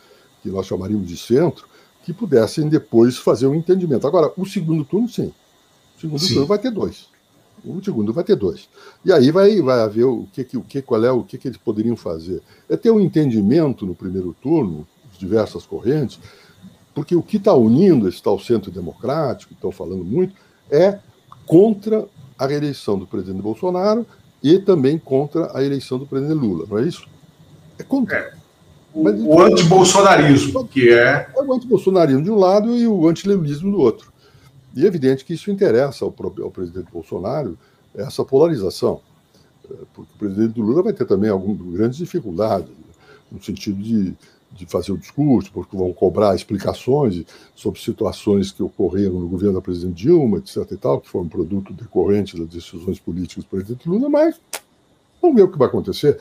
que 0.41 0.47
nós 0.47 0.65
chamaríamos 0.65 1.09
de 1.09 1.17
centro, 1.17 1.67
que 2.05 2.13
pudessem 2.13 2.69
depois 2.69 3.17
fazer 3.17 3.47
um 3.47 3.53
entendimento. 3.53 4.07
Agora, 4.07 4.31
o 4.37 4.45
segundo 4.45 4.85
turno, 4.85 5.09
sim. 5.09 5.33
O 5.97 5.99
segundo 5.99 6.19
sim. 6.21 6.35
turno 6.35 6.47
vai 6.47 6.57
ter 6.57 6.71
dois. 6.71 7.09
O 7.65 7.83
segundo 7.83 8.13
vai 8.13 8.23
ter 8.23 8.35
dois. 8.35 8.69
E 9.03 9.11
aí 9.11 9.31
vai, 9.31 9.61
vai 9.61 9.81
haver 9.81 10.05
o 10.05 10.27
que, 10.31 10.57
o 10.57 10.61
que, 10.61 10.81
qual 10.81 11.03
é 11.03 11.11
o 11.11 11.23
que, 11.23 11.37
que 11.37 11.47
eles 11.47 11.57
poderiam 11.57 11.95
fazer. 11.95 12.41
É 12.69 12.77
ter 12.77 12.91
um 12.91 12.99
entendimento 12.99 13.85
no 13.85 13.95
primeiro 13.95 14.35
turno, 14.41 14.87
diversas 15.17 15.65
correntes, 15.65 16.19
porque 16.93 17.15
o 17.15 17.21
que 17.21 17.37
está 17.37 17.53
unindo 17.53 18.07
esse 18.07 18.21
tal 18.21 18.39
centro 18.39 18.71
democrático, 18.71 19.53
estão 19.53 19.71
falando 19.71 20.03
muito, 20.03 20.35
é 20.69 20.99
contra 21.45 22.05
a 22.37 22.45
reeleição 22.45 22.97
do 22.97 23.07
presidente 23.07 23.41
Bolsonaro 23.41 24.05
e 24.43 24.59
também 24.59 24.97
contra 24.97 25.55
a 25.57 25.63
eleição 25.63 25.97
do 25.97 26.05
presidente 26.05 26.39
Lula, 26.39 26.65
não 26.69 26.77
é 26.77 26.83
isso? 26.83 27.07
É 27.79 27.83
contra. 27.83 28.17
É. 28.17 28.33
O, 28.93 29.03
Mas, 29.03 29.19
o 29.19 29.41
antibolsonarismo, 29.41 30.67
que 30.67 30.89
é. 30.89 31.29
É 31.35 31.41
o 31.41 31.53
antibolsonarismo 31.53 32.23
de 32.23 32.31
um 32.31 32.35
lado 32.37 32.75
e 32.75 32.87
o 32.87 33.07
antilelismo 33.07 33.71
do 33.71 33.79
outro. 33.79 34.11
E 34.77 34.83
é 34.83 34.85
evidente 34.85 35.25
que 35.25 35.33
isso 35.33 35.49
interessa 35.49 36.05
ao, 36.05 36.13
ao 36.43 36.51
presidente 36.51 36.91
Bolsonaro, 36.91 37.57
essa 37.95 38.23
polarização. 38.23 39.01
É, 39.65 39.73
porque 39.91 40.11
o 40.13 40.19
presidente 40.19 40.61
Lula 40.61 40.83
vai 40.83 40.93
ter 40.93 41.05
também 41.05 41.31
algumas 41.31 41.73
grandes 41.73 41.97
dificuldades, 41.97 42.69
no 43.31 43.41
sentido 43.43 43.81
de, 43.81 44.13
de 44.51 44.65
fazer 44.67 44.91
o 44.91 44.97
discurso, 44.97 45.51
porque 45.51 45.75
vão 45.75 45.91
cobrar 45.91 46.35
explicações 46.35 47.25
sobre 47.55 47.81
situações 47.81 48.51
que 48.51 48.61
ocorreram 48.61 49.19
no 49.19 49.27
governo 49.27 49.55
da 49.55 49.61
presidente 49.61 49.95
Dilma, 49.95 50.37
etc. 50.37 50.57
e 50.71 50.77
tal, 50.77 51.01
que 51.01 51.09
foram 51.09 51.27
produto 51.27 51.73
decorrente 51.73 52.37
das 52.37 52.47
decisões 52.47 52.99
políticas 52.99 53.45
do 53.45 53.49
presidente 53.49 53.89
Lula, 53.89 54.07
mas 54.07 54.39
vamos 55.19 55.37
ver 55.37 55.41
o 55.41 55.51
que 55.51 55.57
vai 55.57 55.69
acontecer. 55.69 56.19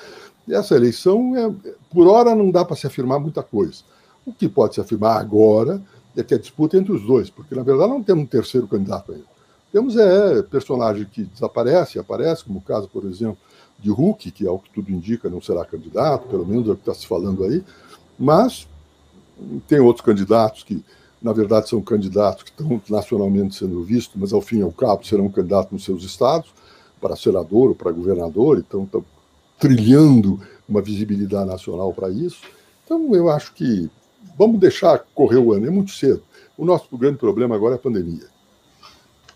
Essa 0.48 0.76
eleição, 0.76 1.36
é, 1.36 1.74
por 1.92 2.07
hora, 2.07 2.34
não 2.34 2.50
dá 2.50 2.64
para 2.64 2.74
se 2.74 2.86
afirmar 2.86 3.20
muita 3.20 3.42
coisa. 3.42 3.82
O 4.24 4.32
que 4.32 4.48
pode 4.48 4.76
se 4.76 4.80
afirmar 4.80 5.20
agora 5.20 5.82
é 6.16 6.22
que 6.22 6.34
a 6.34 6.38
disputa 6.38 6.76
é 6.76 6.80
entre 6.80 6.92
os 6.92 7.02
dois, 7.02 7.30
porque 7.30 7.54
na 7.54 7.62
verdade 7.62 7.90
não 7.90 8.02
temos 8.02 8.24
um 8.24 8.26
terceiro 8.26 8.66
candidato 8.66 9.12
ainda. 9.12 9.24
Temos 9.72 9.96
é, 9.96 10.42
personagem 10.42 11.04
que 11.04 11.24
desaparece, 11.24 11.98
aparece, 11.98 12.44
como 12.44 12.58
o 12.58 12.62
caso, 12.62 12.88
por 12.88 13.04
exemplo, 13.04 13.38
de 13.78 13.90
Hulk, 13.90 14.30
que 14.30 14.46
ao 14.46 14.58
que 14.58 14.70
tudo 14.70 14.90
indica 14.90 15.28
não 15.28 15.40
será 15.40 15.64
candidato, 15.64 16.28
pelo 16.28 16.46
menos 16.46 16.68
é 16.68 16.72
o 16.72 16.74
que 16.74 16.82
está 16.82 16.94
se 16.94 17.06
falando 17.06 17.44
aí, 17.44 17.62
mas 18.18 18.66
tem 19.68 19.80
outros 19.80 20.04
candidatos 20.04 20.62
que, 20.62 20.82
na 21.20 21.32
verdade, 21.32 21.68
são 21.68 21.82
candidatos 21.82 22.42
que 22.42 22.50
estão 22.50 22.80
nacionalmente 22.88 23.54
sendo 23.54 23.82
vistos, 23.82 24.18
mas 24.18 24.32
ao 24.32 24.40
fim 24.40 24.60
e 24.60 24.62
ao 24.62 24.72
cabo 24.72 25.04
serão 25.04 25.28
candidatos 25.28 25.72
nos 25.72 25.84
seus 25.84 26.02
estados, 26.04 26.54
para 27.00 27.14
senador 27.14 27.68
ou 27.68 27.74
para 27.74 27.92
governador, 27.92 28.58
então 28.58 28.84
estão 28.84 29.04
trilhando 29.58 30.40
uma 30.66 30.80
visibilidade 30.80 31.48
nacional 31.48 31.92
para 31.92 32.08
isso. 32.08 32.40
Então, 32.84 33.14
eu 33.14 33.28
acho 33.28 33.52
que 33.52 33.90
vamos 34.37 34.61
deixar 34.61 34.99
correr 35.14 35.39
o 35.39 35.53
ano, 35.53 35.66
é 35.66 35.70
muito 35.70 35.93
cedo. 35.93 36.22
O 36.57 36.64
nosso 36.64 36.97
grande 36.97 37.18
problema 37.18 37.55
agora 37.55 37.74
é 37.74 37.76
a 37.76 37.80
pandemia. 37.80 38.26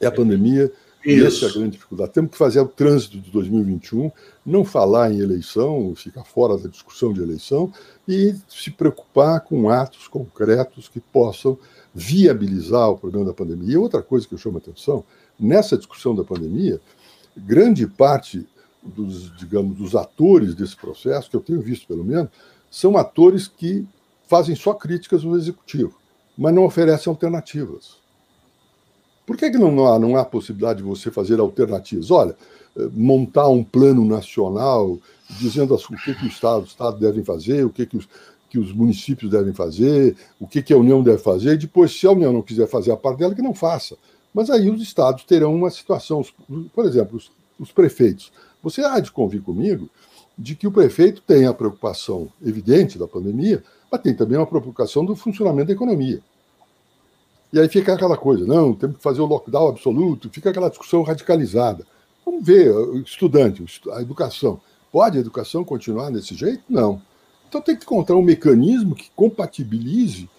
É 0.00 0.06
a 0.06 0.12
pandemia 0.12 0.72
e 1.04 1.22
essa 1.22 1.46
é 1.46 1.48
a 1.48 1.52
grande 1.52 1.70
dificuldade. 1.72 2.12
Temos 2.12 2.32
que 2.32 2.36
fazer 2.36 2.60
o 2.60 2.68
trânsito 2.68 3.18
de 3.18 3.30
2021, 3.30 4.10
não 4.44 4.64
falar 4.64 5.10
em 5.10 5.18
eleição, 5.18 5.94
ficar 5.94 6.24
fora 6.24 6.58
da 6.58 6.68
discussão 6.68 7.12
de 7.12 7.22
eleição 7.22 7.72
e 8.06 8.34
se 8.48 8.70
preocupar 8.70 9.40
com 9.40 9.70
atos 9.70 10.06
concretos 10.08 10.88
que 10.88 11.00
possam 11.00 11.58
viabilizar 11.94 12.90
o 12.90 12.98
problema 12.98 13.26
da 13.26 13.32
pandemia. 13.32 13.74
E 13.74 13.76
outra 13.78 14.02
coisa 14.02 14.26
que 14.26 14.34
eu 14.34 14.38
chamo 14.38 14.58
a 14.58 14.60
atenção, 14.60 15.04
nessa 15.38 15.76
discussão 15.76 16.14
da 16.14 16.22
pandemia, 16.22 16.80
grande 17.36 17.86
parte 17.86 18.46
dos, 18.82 19.34
digamos, 19.36 19.76
dos 19.76 19.94
atores 19.94 20.54
desse 20.54 20.76
processo, 20.76 21.30
que 21.30 21.36
eu 21.36 21.40
tenho 21.40 21.60
visto 21.60 21.86
pelo 21.86 22.04
menos, 22.04 22.30
são 22.70 22.96
atores 22.96 23.48
que 23.48 23.86
fazem 24.30 24.54
só 24.54 24.72
críticas 24.72 25.24
ao 25.24 25.36
executivo, 25.36 25.98
mas 26.38 26.54
não 26.54 26.64
oferecem 26.64 27.10
alternativas. 27.10 27.96
Por 29.26 29.36
que, 29.36 29.50
que 29.50 29.58
não, 29.58 29.84
há, 29.88 29.98
não 29.98 30.16
há 30.16 30.24
possibilidade 30.24 30.78
de 30.78 30.84
você 30.84 31.10
fazer 31.10 31.40
alternativas? 31.40 32.12
Olha, 32.12 32.36
eh, 32.76 32.88
montar 32.92 33.48
um 33.48 33.64
plano 33.64 34.04
nacional 34.04 34.96
dizendo 35.40 35.74
o 35.74 35.96
que, 35.96 36.14
que 36.14 36.24
o 36.26 36.28
Estado, 36.28 36.62
os 36.62 36.70
Estados 36.70 37.00
devem 37.00 37.24
fazer, 37.24 37.64
o 37.64 37.70
que, 37.70 37.84
que, 37.84 37.96
os, 37.96 38.08
que 38.48 38.58
os 38.58 38.72
municípios 38.72 39.32
devem 39.32 39.52
fazer, 39.52 40.16
o 40.38 40.46
que, 40.46 40.62
que 40.62 40.72
a 40.72 40.78
União 40.78 41.02
deve 41.02 41.18
fazer, 41.18 41.54
e 41.54 41.58
depois, 41.58 41.90
se 41.92 42.06
a 42.06 42.12
União 42.12 42.32
não 42.32 42.42
quiser 42.42 42.68
fazer 42.68 42.92
a 42.92 42.96
parte 42.96 43.18
dela, 43.18 43.34
que 43.34 43.42
não 43.42 43.54
faça. 43.54 43.96
Mas 44.32 44.48
aí 44.48 44.70
os 44.70 44.80
estados 44.80 45.24
terão 45.24 45.52
uma 45.52 45.70
situação, 45.70 46.24
por 46.72 46.84
exemplo, 46.84 47.16
os, 47.16 47.32
os 47.58 47.72
prefeitos. 47.72 48.32
Você 48.62 48.84
há 48.84 49.00
de 49.00 49.10
convir 49.10 49.42
comigo 49.42 49.90
de 50.38 50.54
que 50.54 50.68
o 50.68 50.72
prefeito 50.72 51.20
tem 51.20 51.46
a 51.46 51.52
preocupação 51.52 52.28
evidente 52.40 52.96
da 52.96 53.08
pandemia, 53.08 53.62
mas 53.90 54.00
tem 54.00 54.14
também 54.14 54.38
uma 54.38 54.46
preocupação 54.46 55.04
do 55.04 55.16
funcionamento 55.16 55.68
da 55.68 55.72
economia. 55.72 56.20
E 57.52 57.58
aí 57.58 57.68
fica 57.68 57.94
aquela 57.94 58.16
coisa, 58.16 58.46
não, 58.46 58.72
temos 58.72 58.98
que 58.98 59.02
fazer 59.02 59.20
o 59.20 59.26
lockdown 59.26 59.68
absoluto, 59.68 60.30
fica 60.30 60.50
aquela 60.50 60.68
discussão 60.68 61.02
radicalizada. 61.02 61.84
Vamos 62.24 62.44
ver, 62.46 62.70
o 62.70 62.98
estudante, 62.98 63.64
a 63.92 64.00
educação. 64.00 64.60
Pode 64.92 65.18
a 65.18 65.20
educação 65.20 65.64
continuar 65.64 66.10
desse 66.10 66.34
jeito? 66.34 66.62
Não. 66.68 67.02
Então 67.48 67.60
tem 67.60 67.74
que 67.74 67.84
encontrar 67.84 68.16
um 68.16 68.22
mecanismo 68.22 68.94
que 68.94 69.10
compatibilize, 69.16 70.30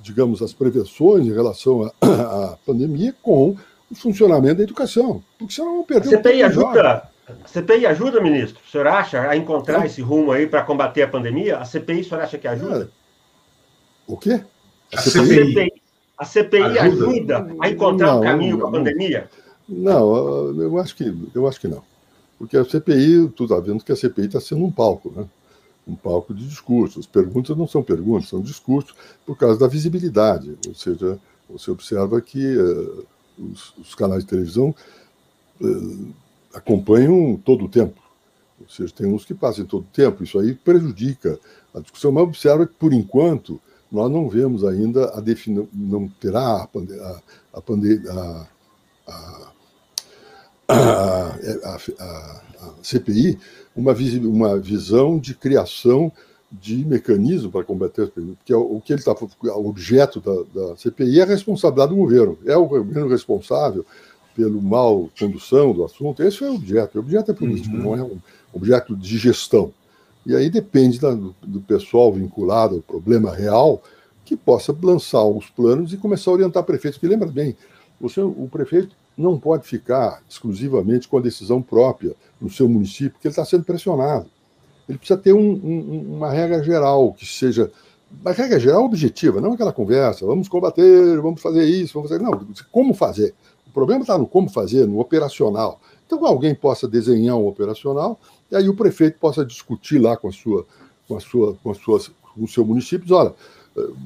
digamos, 0.00 0.40
as 0.40 0.54
prevenções 0.54 1.26
em 1.26 1.32
relação 1.32 1.92
à, 2.00 2.56
pandemia 2.64 3.14
com 3.22 3.54
o 3.90 3.94
funcionamento 3.94 4.56
da 4.56 4.62
educação. 4.62 5.22
Porque 5.38 5.52
senão 5.52 5.72
vamos 5.72 5.86
perder 5.86 6.14
a 6.14 6.18
CPI 6.18 6.42
ajuda, 6.44 7.09
a 7.44 7.48
CPI 7.48 7.86
ajuda, 7.86 8.20
ministro? 8.20 8.60
O 8.66 8.70
senhor 8.70 8.86
acha 8.86 9.28
a 9.28 9.36
encontrar 9.36 9.82
é. 9.82 9.86
esse 9.86 10.00
rumo 10.00 10.32
aí 10.32 10.46
para 10.46 10.62
combater 10.62 11.02
a 11.02 11.08
pandemia? 11.08 11.58
A 11.58 11.64
CPI, 11.64 12.00
o 12.00 12.04
senhor 12.04 12.22
acha 12.22 12.38
que 12.38 12.48
ajuda? 12.48 12.90
O 14.06 14.16
quê? 14.16 14.42
A, 14.92 15.00
CPI. 15.00 15.72
A 16.18 16.24
CPI 16.24 16.78
ajuda, 16.78 17.38
ajuda 17.38 17.56
a 17.60 17.68
encontrar 17.70 18.06
não, 18.08 18.20
um 18.20 18.22
caminho 18.22 18.58
para 18.58 18.68
a 18.68 18.70
pandemia? 18.72 19.30
Não, 19.68 20.60
eu 20.60 20.78
acho 20.78 20.96
que, 20.96 21.14
eu 21.34 21.46
acho 21.46 21.60
que 21.60 21.68
não. 21.68 21.82
Porque 22.38 22.56
a 22.56 22.64
CPI, 22.64 23.28
tu 23.36 23.44
está 23.44 23.60
vendo 23.60 23.84
que 23.84 23.92
a 23.92 23.96
CPI 23.96 24.26
está 24.26 24.40
sendo 24.40 24.64
um 24.64 24.72
palco, 24.72 25.12
né? 25.14 25.26
Um 25.86 25.94
palco 25.94 26.34
de 26.34 26.46
discursos. 26.46 27.00
As 27.00 27.06
perguntas 27.06 27.56
não 27.56 27.68
são 27.68 27.82
perguntas, 27.82 28.28
são 28.28 28.40
discursos 28.40 28.94
por 29.24 29.36
causa 29.36 29.58
da 29.58 29.66
visibilidade. 29.66 30.56
Ou 30.66 30.74
seja, 30.74 31.18
você 31.48 31.70
observa 31.70 32.20
que 32.20 32.56
uh, 32.56 33.06
os, 33.38 33.74
os, 33.76 33.94
canais 33.94 34.24
de 34.24 34.30
televisão 34.30 34.74
uh, 35.60 36.14
acompanham 36.54 37.40
todo 37.44 37.64
o 37.64 37.68
tempo. 37.68 38.00
Ou 38.60 38.68
seja, 38.68 38.92
tem 38.94 39.06
uns 39.06 39.24
que 39.24 39.34
passam 39.34 39.64
todo 39.64 39.82
o 39.82 39.94
tempo. 39.94 40.22
Isso 40.22 40.38
aí 40.38 40.54
prejudica 40.54 41.38
a 41.74 41.80
discussão. 41.80 42.12
Mas 42.12 42.24
observa 42.24 42.66
que, 42.66 42.74
por 42.74 42.92
enquanto, 42.92 43.60
nós 43.90 44.10
não 44.10 44.28
vemos 44.28 44.64
ainda 44.64 45.10
a 45.16 45.20
definição, 45.20 45.68
não 45.72 46.08
terá 46.08 46.40
a, 46.40 46.68
a, 46.68 47.20
a, 47.48 48.46
a, 50.68 51.76
a, 51.98 52.42
a 52.60 52.74
CPI 52.82 53.38
uma, 53.74 53.94
uma 54.22 54.58
visão 54.58 55.18
de 55.18 55.34
criação 55.34 56.12
de 56.50 56.84
mecanismo 56.84 57.50
para 57.50 57.64
combater 57.64 58.02
as 58.02 58.10
perguntas, 58.10 58.38
porque 58.38 58.54
o 58.54 58.80
que 58.80 58.92
ele 58.92 59.00
está, 59.00 59.14
objeto 59.56 60.20
da, 60.20 60.70
da, 60.70 60.76
CPI 60.76 61.20
é 61.20 61.22
a 61.22 61.26
responsabilidade 61.26 61.90
do 61.90 61.96
governo, 61.96 62.36
é 62.44 62.56
o 62.56 62.66
governo 62.66 63.08
responsável 63.08 63.86
pelo 64.40 64.62
mal 64.62 65.10
condução 65.18 65.74
do 65.74 65.84
assunto, 65.84 66.22
esse 66.22 66.42
é 66.42 66.48
o 66.48 66.54
objeto, 66.54 66.96
o 66.96 67.00
objeto 67.00 67.30
é 67.30 67.34
político, 67.34 67.76
uhum. 67.76 67.82
não 67.82 67.94
é 67.94 68.02
um 68.02 68.18
objeto 68.54 68.96
de 68.96 69.18
gestão. 69.18 69.70
E 70.24 70.34
aí 70.34 70.48
depende 70.48 70.98
da, 70.98 71.10
do, 71.10 71.60
pessoal 71.60 72.10
vinculado 72.10 72.76
ao 72.76 72.82
problema 72.82 73.34
real 73.34 73.82
que 74.24 74.36
possa 74.36 74.74
lançar 74.82 75.24
os 75.24 75.50
planos 75.50 75.92
e 75.92 75.98
começar 75.98 76.30
a 76.30 76.34
orientar 76.34 76.62
prefeitos. 76.64 76.98
Porque 76.98 77.12
lembra 77.12 77.28
bem, 77.28 77.54
você, 78.00 78.20
o 78.20 78.48
prefeito 78.50 78.96
não 79.16 79.38
pode 79.38 79.66
ficar 79.66 80.22
exclusivamente 80.28 81.06
com 81.06 81.18
a 81.18 81.20
decisão 81.20 81.60
própria 81.60 82.14
no 82.40 82.48
seu 82.48 82.66
município, 82.66 83.12
porque 83.12 83.28
ele 83.28 83.32
está 83.32 83.44
sendo 83.44 83.64
pressionado. 83.64 84.26
Ele 84.88 84.96
precisa 84.96 85.18
ter 85.18 85.34
um, 85.34 85.52
um, 85.52 86.16
uma 86.16 86.30
regra 86.30 86.62
geral 86.62 87.12
que 87.12 87.26
seja. 87.26 87.70
Uma 88.22 88.32
regra 88.32 88.58
geral 88.58 88.84
objetiva, 88.84 89.40
não 89.40 89.52
aquela 89.52 89.72
conversa, 89.72 90.26
vamos 90.26 90.48
combater, 90.48 91.20
vamos 91.20 91.40
fazer 91.40 91.64
isso, 91.64 91.94
vamos 91.94 92.10
fazer. 92.10 92.22
Não, 92.22 92.46
como 92.72 92.94
fazer. 92.94 93.34
O 93.70 93.72
problema 93.72 94.02
está 94.02 94.18
no 94.18 94.26
como 94.26 94.50
fazer, 94.50 94.84
no 94.86 94.98
operacional. 94.98 95.80
Então, 96.04 96.26
alguém 96.26 96.54
possa 96.56 96.88
desenhar 96.88 97.36
um 97.36 97.46
operacional 97.46 98.18
e 98.50 98.56
aí 98.56 98.68
o 98.68 98.74
prefeito 98.74 99.16
possa 99.20 99.44
discutir 99.44 100.00
lá 100.00 100.16
com 100.16 100.28
a 100.28 100.32
sua, 100.32 100.66
com 101.06 101.16
a 101.16 101.20
sua, 101.20 101.56
com 101.62 101.70
as 101.70 101.78
suas, 101.78 102.08
com 102.08 102.42
o 102.42 102.48
seu 102.48 102.64
município, 102.64 103.14
olha, 103.14 103.32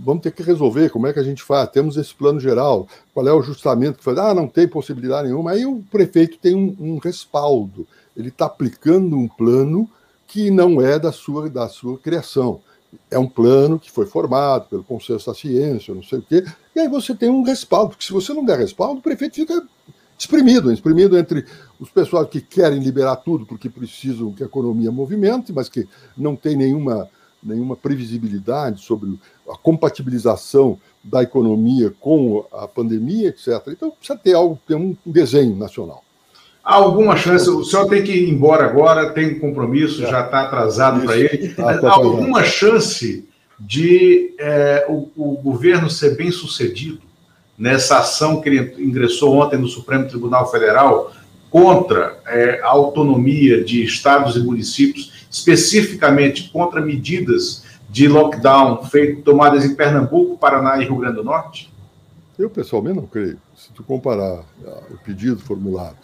vamos 0.05 0.23
ter 0.23 0.33
que 0.33 0.43
resolver 0.43 0.91
como 0.91 1.07
é 1.07 1.15
que 1.15 1.19
a 1.19 1.23
gente 1.23 1.43
faz. 1.43 1.71
Temos 1.71 1.97
esse 1.97 2.15
plano 2.15 2.39
geral, 2.39 2.87
qual 3.15 3.27
é 3.27 3.33
o 3.33 3.39
ajustamento 3.39 3.99
que 3.99 4.05
faz? 4.05 4.19
Ah, 4.19 4.35
não 4.35 4.47
tem 4.47 4.69
possibilidade 4.69 5.29
nenhuma. 5.29 5.53
Aí 5.53 5.65
o 5.65 5.83
prefeito 5.91 6.37
tem 6.39 6.55
um, 6.55 6.77
um 6.79 6.99
respaldo. 6.99 7.87
Ele 8.15 8.29
está 8.29 8.45
aplicando 8.45 9.17
um 9.17 9.27
plano 9.27 9.89
que 10.27 10.51
não 10.51 10.83
é 10.83 10.99
da 10.99 11.11
sua, 11.11 11.49
da 11.49 11.69
sua 11.69 11.99
criação. 11.99 12.61
É 13.11 13.19
um 13.19 13.29
plano 13.29 13.79
que 13.79 13.91
foi 13.91 14.07
formado 14.07 14.69
pelo 14.69 14.85
Conselho 14.85 15.21
da 15.25 15.35
Ciência, 15.35 15.95
não 15.95 16.03
sei 16.03 16.19
o 16.19 16.23
quê, 16.23 16.45
e 16.75 16.81
aí 16.81 16.89
você 16.89 17.15
tem 17.15 17.31
um 17.31 17.43
respaldo, 17.43 17.91
porque 17.91 18.05
se 18.05 18.13
você 18.13 18.33
não 18.33 18.45
der 18.45 18.59
respaldo, 18.59 19.01
o 19.01 19.03
prefeito 19.03 19.37
fica 19.37 19.63
exprimido, 20.19 20.73
exprimido 20.73 21.19
entre 21.19 21.45
os 21.79 21.91
pessoal 21.91 22.27
que 22.27 22.41
querem 22.41 22.79
liberar 22.79 23.17
tudo 23.17 23.45
porque 23.45 23.69
precisam 23.69 24.33
que 24.33 24.43
a 24.43 24.47
economia 24.47 24.91
movimente, 24.91 25.53
mas 25.53 25.69
que 25.69 25.89
não 26.17 26.37
tem 26.37 26.57
nenhuma, 26.57 27.09
nenhuma 27.43 27.77
previsibilidade 27.77 28.81
sobre 28.81 29.19
a 29.49 29.57
compatibilização 29.57 30.79
da 31.03 31.23
economia 31.23 31.93
com 32.01 32.47
a 32.53 32.67
pandemia, 32.67 33.29
etc. 33.29 33.49
Então 33.69 33.91
precisa 33.91 34.19
ter 34.19 34.35
algo, 34.35 34.59
ter 34.67 34.75
um 34.75 34.97
desenho 35.05 35.57
nacional. 35.57 36.03
Alguma 36.65 37.15
chance, 37.15 37.49
o 37.51 37.63
senhor 37.63 37.87
tem 37.91 38.03
que 38.03 38.11
ir 38.11 38.31
embora 38.31 38.65
agora, 38.65 39.11
tem 39.11 39.35
um 39.35 39.39
compromisso, 39.39 40.01
já 40.01 40.25
está 40.25 40.45
atrasado 40.45 41.05
para 41.05 41.15
ele. 41.15 41.49
Tá, 41.49 41.77
tá 41.77 41.91
alguma 41.91 42.43
chance 42.43 43.29
de 43.61 44.35
é, 44.39 44.87
o, 44.89 45.11
o 45.15 45.37
governo 45.43 45.91
ser 45.91 46.17
bem 46.17 46.31
sucedido 46.31 47.03
nessa 47.59 47.99
ação 47.99 48.41
que 48.41 48.49
ele 48.49 48.83
ingressou 48.83 49.37
ontem 49.37 49.59
no 49.59 49.69
Supremo 49.69 50.09
Tribunal 50.09 50.51
Federal 50.51 51.13
contra 51.51 52.19
é, 52.27 52.61
a 52.63 52.69
autonomia 52.69 53.63
de 53.63 53.85
estados 53.85 54.35
e 54.35 54.41
municípios, 54.41 55.27
especificamente 55.31 56.51
contra 56.51 56.81
medidas 56.81 57.63
de 57.91 58.09
lockdown 58.09 58.83
feito, 58.87 59.21
tomadas 59.21 59.67
em 59.67 59.75
Pernambuco, 59.75 60.39
Paraná 60.39 60.79
e 60.79 60.85
Rio 60.85 60.97
Grande 60.97 61.17
do 61.17 61.25
Norte? 61.25 61.73
Eu, 62.39 62.49
pessoalmente, 62.49 62.97
não 62.97 63.07
creio. 63.07 63.39
Se 63.55 63.71
tu 63.73 63.85
comparar 63.85 64.43
ah, 64.67 64.81
o 64.91 64.97
pedido 65.05 65.39
formulado 65.39 65.97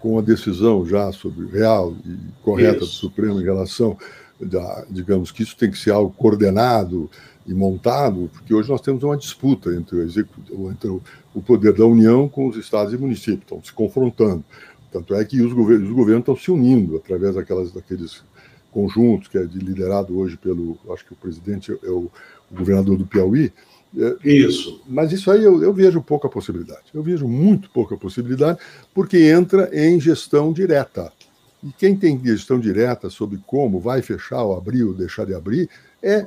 com 0.00 0.18
a 0.18 0.22
decisão 0.22 0.86
já 0.86 1.10
sobre 1.12 1.46
real 1.46 1.94
e 2.04 2.16
correta 2.42 2.84
isso. 2.84 2.86
do 2.86 2.92
Supremo 2.92 3.40
em 3.40 3.44
relação, 3.44 3.96
da, 4.40 4.84
digamos 4.90 5.30
que 5.30 5.42
isso 5.42 5.56
tem 5.56 5.70
que 5.70 5.78
ser 5.78 5.90
algo 5.90 6.14
coordenado 6.16 7.10
e 7.46 7.54
montado, 7.54 8.30
porque 8.32 8.54
hoje 8.54 8.68
nós 8.68 8.80
temos 8.80 9.02
uma 9.02 9.16
disputa 9.16 9.74
entre 9.74 9.96
o, 9.96 10.02
executivo, 10.02 10.70
entre 10.70 10.90
o 11.34 11.42
poder 11.42 11.72
da 11.72 11.86
União 11.86 12.28
com 12.28 12.46
os 12.46 12.56
estados 12.56 12.92
e 12.92 12.98
municípios, 12.98 13.42
estão 13.42 13.62
se 13.62 13.72
confrontando. 13.72 14.44
Tanto 14.92 15.14
é 15.14 15.24
que 15.24 15.40
os 15.40 15.52
governos, 15.52 15.88
os 15.88 15.94
governos 15.94 16.22
estão 16.22 16.36
se 16.36 16.50
unindo 16.50 16.96
através 16.96 17.34
daquelas, 17.34 17.72
daqueles 17.72 18.22
conjuntos, 18.70 19.28
que 19.28 19.38
é 19.38 19.44
de, 19.44 19.58
liderado 19.58 20.18
hoje 20.18 20.36
pelo, 20.36 20.78
acho 20.90 21.04
que 21.04 21.12
o 21.12 21.16
presidente 21.16 21.72
é 21.82 21.90
o, 21.90 22.10
o 22.50 22.54
governador 22.54 22.96
do 22.96 23.06
Piauí. 23.06 23.52
É, 23.96 24.16
isso. 24.28 24.82
Mas 24.86 25.12
isso 25.12 25.30
aí 25.30 25.42
eu, 25.42 25.62
eu 25.62 25.72
vejo 25.72 26.02
pouca 26.02 26.28
possibilidade. 26.28 26.84
Eu 26.92 27.02
vejo 27.02 27.26
muito 27.26 27.70
pouca 27.70 27.96
possibilidade, 27.96 28.58
porque 28.94 29.30
entra 29.30 29.70
em 29.72 30.00
gestão 30.00 30.52
direta. 30.52 31.12
E 31.62 31.72
quem 31.72 31.96
tem 31.96 32.20
gestão 32.22 32.60
direta 32.60 33.10
sobre 33.10 33.38
como 33.46 33.80
vai 33.80 34.02
fechar 34.02 34.42
ou 34.42 34.56
abrir 34.56 34.84
ou 34.84 34.94
deixar 34.94 35.24
de 35.24 35.34
abrir 35.34 35.68
é 36.02 36.26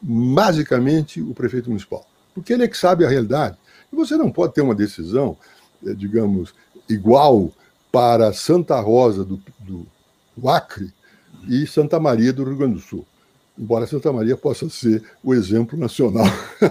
basicamente 0.00 1.20
o 1.20 1.32
prefeito 1.32 1.68
municipal, 1.68 2.04
porque 2.34 2.52
ele 2.52 2.64
é 2.64 2.68
que 2.68 2.76
sabe 2.76 3.04
a 3.04 3.08
realidade. 3.08 3.56
E 3.92 3.94
você 3.94 4.16
não 4.16 4.32
pode 4.32 4.54
ter 4.54 4.62
uma 4.62 4.74
decisão, 4.74 5.36
eh, 5.86 5.94
digamos, 5.94 6.52
igual 6.88 7.52
para 7.92 8.32
Santa 8.32 8.80
Rosa 8.80 9.24
do, 9.24 9.40
do, 9.60 9.86
do 10.36 10.48
Acre 10.48 10.92
e 11.46 11.66
Santa 11.66 12.00
Maria 12.00 12.32
do 12.32 12.42
Rio 12.42 12.56
Grande 12.56 12.74
do 12.74 12.80
Sul. 12.80 13.06
Embora 13.58 13.86
Santa 13.86 14.10
Maria 14.10 14.36
possa 14.36 14.68
ser 14.70 15.02
o 15.22 15.34
exemplo 15.34 15.78
nacional. 15.78 16.24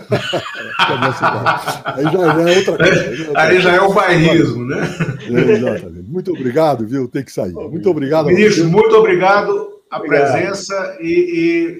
aí 1.86 2.04
já, 2.04 2.20
é 2.50 2.58
outra 2.58 2.78
coisa. 2.78 3.32
Aí 3.36 3.62
já 3.62 3.76
é 3.76 3.82
o 3.82 3.94
bairrismo, 3.94 4.66
né? 4.66 4.82
É, 5.30 5.52
exatamente. 5.52 6.10
Muito 6.10 6.32
obrigado, 6.32 6.88
viu? 6.88 7.08
Tem 7.08 7.24
que 7.24 7.32
sair. 7.32 7.54
Muito 7.54 7.88
obrigado. 7.90 8.26
Ministro, 8.26 8.68
muito 8.68 8.96
obrigado 8.96 9.82
a 9.92 9.98
Obrigado. 9.98 10.32
presença 10.32 10.98
e, 11.02 11.10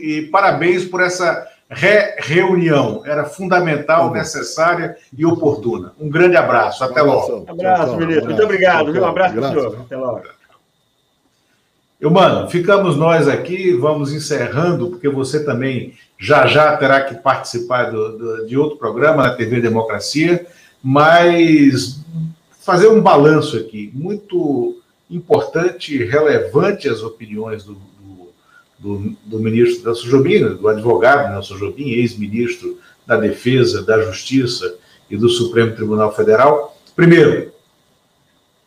e, 0.02 0.18
e, 0.18 0.22
parabéns 0.28 0.86
por 0.86 1.02
essa 1.02 1.48
re 1.70 2.16
reunião. 2.20 3.02
Era 3.06 3.24
fundamental, 3.24 4.12
necessária 4.12 4.98
e 5.18 5.26
oportuna. 5.26 5.94
Um 6.00 6.10
grande 6.10 6.36
abraço. 6.36 6.84
Até 6.84 7.02
logo. 7.02 7.46
Um 7.48 7.52
abraço, 7.52 7.98
ministro. 7.98 8.26
Muito 8.26 8.44
obrigado. 8.44 8.92
Um 8.92 9.06
abraço 9.06 9.34
para 9.34 9.48
o 9.48 9.50
senhor. 9.50 9.78
Até 9.82 9.98
logo. 9.98 10.41
Eu, 12.02 12.10
mano, 12.10 12.50
ficamos 12.50 12.98
nós 12.98 13.28
aqui, 13.28 13.74
vamos 13.74 14.12
encerrando, 14.12 14.90
porque 14.90 15.08
você 15.08 15.46
também 15.46 15.94
já 16.18 16.48
já 16.48 16.76
terá 16.76 17.02
que 17.02 17.14
participar 17.14 17.92
do, 17.92 18.18
do, 18.18 18.48
de 18.48 18.58
outro 18.58 18.76
programa 18.76 19.22
na 19.22 19.36
TV 19.36 19.62
Democracia, 19.62 20.48
mas 20.82 22.00
fazer 22.60 22.88
um 22.88 23.00
balanço 23.00 23.56
aqui, 23.56 23.92
muito 23.94 24.82
importante 25.12 26.04
relevante 26.04 26.90
as 26.90 27.04
opiniões 27.04 27.64
do, 27.64 27.78
do, 28.80 29.16
do 29.24 29.40
ministro 29.40 29.86
Nelson 29.86 30.08
Jobim, 30.08 30.40
do 30.56 30.68
advogado 30.68 31.32
Nelson 31.32 31.58
Jobim, 31.58 31.90
ex-ministro 31.92 32.80
da 33.06 33.16
Defesa, 33.16 33.84
da 33.84 34.02
Justiça 34.02 34.76
e 35.08 35.16
do 35.16 35.30
Supremo 35.30 35.76
Tribunal 35.76 36.16
Federal. 36.16 36.76
Primeiro, 36.96 37.52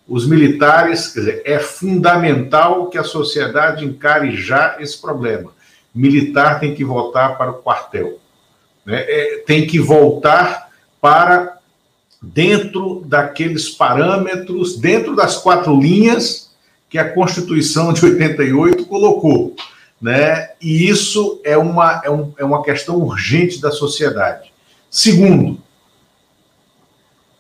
os 0.07 0.27
militares, 0.27 1.09
quer 1.09 1.21
dizer, 1.21 1.43
é 1.45 1.59
fundamental 1.59 2.89
que 2.89 2.99
a 2.99 3.05
sociedade 3.05 3.85
encare 3.85 4.37
já 4.37 4.77
esse 4.79 5.01
problema. 5.01 5.53
Militar 5.95 6.61
tem 6.61 6.75
que 6.75 6.85
voltar 6.85 7.39
para 7.39 7.51
o 7.51 7.55
quartel, 7.55 8.19
né? 8.85 9.05
é, 9.07 9.39
tem 9.47 9.67
que 9.67 9.79
voltar 9.79 10.69
para 11.01 11.59
dentro 12.21 13.03
daqueles 13.07 13.71
parâmetros, 13.71 14.79
dentro 14.79 15.15
das 15.15 15.37
quatro 15.37 15.79
linhas 15.79 16.51
que 16.89 16.99
a 16.99 17.13
Constituição 17.13 17.93
de 17.93 18.05
88 18.05 18.87
colocou 18.87 19.55
né? 20.05 20.51
E 20.61 20.87
isso 20.87 21.41
é 21.43 21.57
uma, 21.57 22.03
é, 22.05 22.11
um, 22.11 22.31
é 22.37 22.45
uma 22.45 22.63
questão 22.63 22.97
urgente 22.97 23.59
da 23.59 23.71
sociedade. 23.71 24.53
Segundo, 24.91 25.63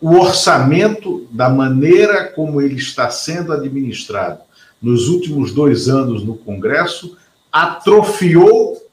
o 0.05 0.19
orçamento, 0.19 1.27
da 1.31 1.49
maneira 1.49 2.25
como 2.25 2.61
ele 2.61 2.75
está 2.75 3.09
sendo 3.09 3.55
administrado 3.55 4.41
nos 4.81 5.09
últimos 5.09 5.55
dois 5.55 5.89
anos 5.89 6.23
no 6.23 6.37
Congresso, 6.37 7.17
atrofiou 7.51 8.87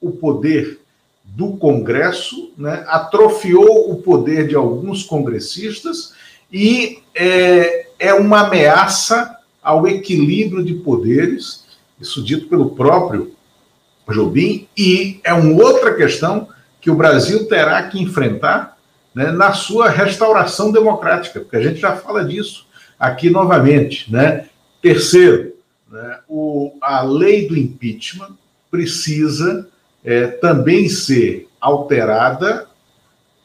o 0.00 0.10
poder 0.10 0.80
do 1.22 1.52
Congresso, 1.58 2.50
né? 2.58 2.84
atrofiou 2.88 3.92
o 3.92 4.02
poder 4.02 4.48
de 4.48 4.56
alguns 4.56 5.04
congressistas 5.04 6.12
e 6.52 6.98
é, 7.14 7.86
é 7.96 8.12
uma 8.12 8.48
ameaça 8.48 9.36
ao 9.62 9.86
equilíbrio 9.86 10.64
de 10.64 10.74
poderes 10.74 11.66
isso 12.00 12.20
dito 12.20 12.48
pelo 12.48 12.70
próprio 12.70 13.32
Jobim, 14.10 14.66
e 14.76 15.20
é 15.22 15.32
uma 15.32 15.62
outra 15.62 15.94
questão 15.94 16.48
que 16.80 16.90
o 16.90 16.96
Brasil 16.96 17.46
terá 17.46 17.80
que 17.84 18.02
enfrentar 18.02 18.76
né, 19.18 19.32
na 19.32 19.52
sua 19.52 19.90
restauração 19.90 20.70
democrática, 20.70 21.40
porque 21.40 21.56
a 21.56 21.60
gente 21.60 21.80
já 21.80 21.96
fala 21.96 22.24
disso 22.24 22.68
aqui 22.96 23.28
novamente. 23.28 24.12
Né? 24.12 24.46
Terceiro, 24.80 25.54
né, 25.90 26.20
o, 26.28 26.74
a 26.80 27.02
lei 27.02 27.48
do 27.48 27.58
impeachment 27.58 28.36
precisa 28.70 29.66
é, 30.04 30.28
também 30.28 30.88
ser 30.88 31.48
alterada 31.60 32.68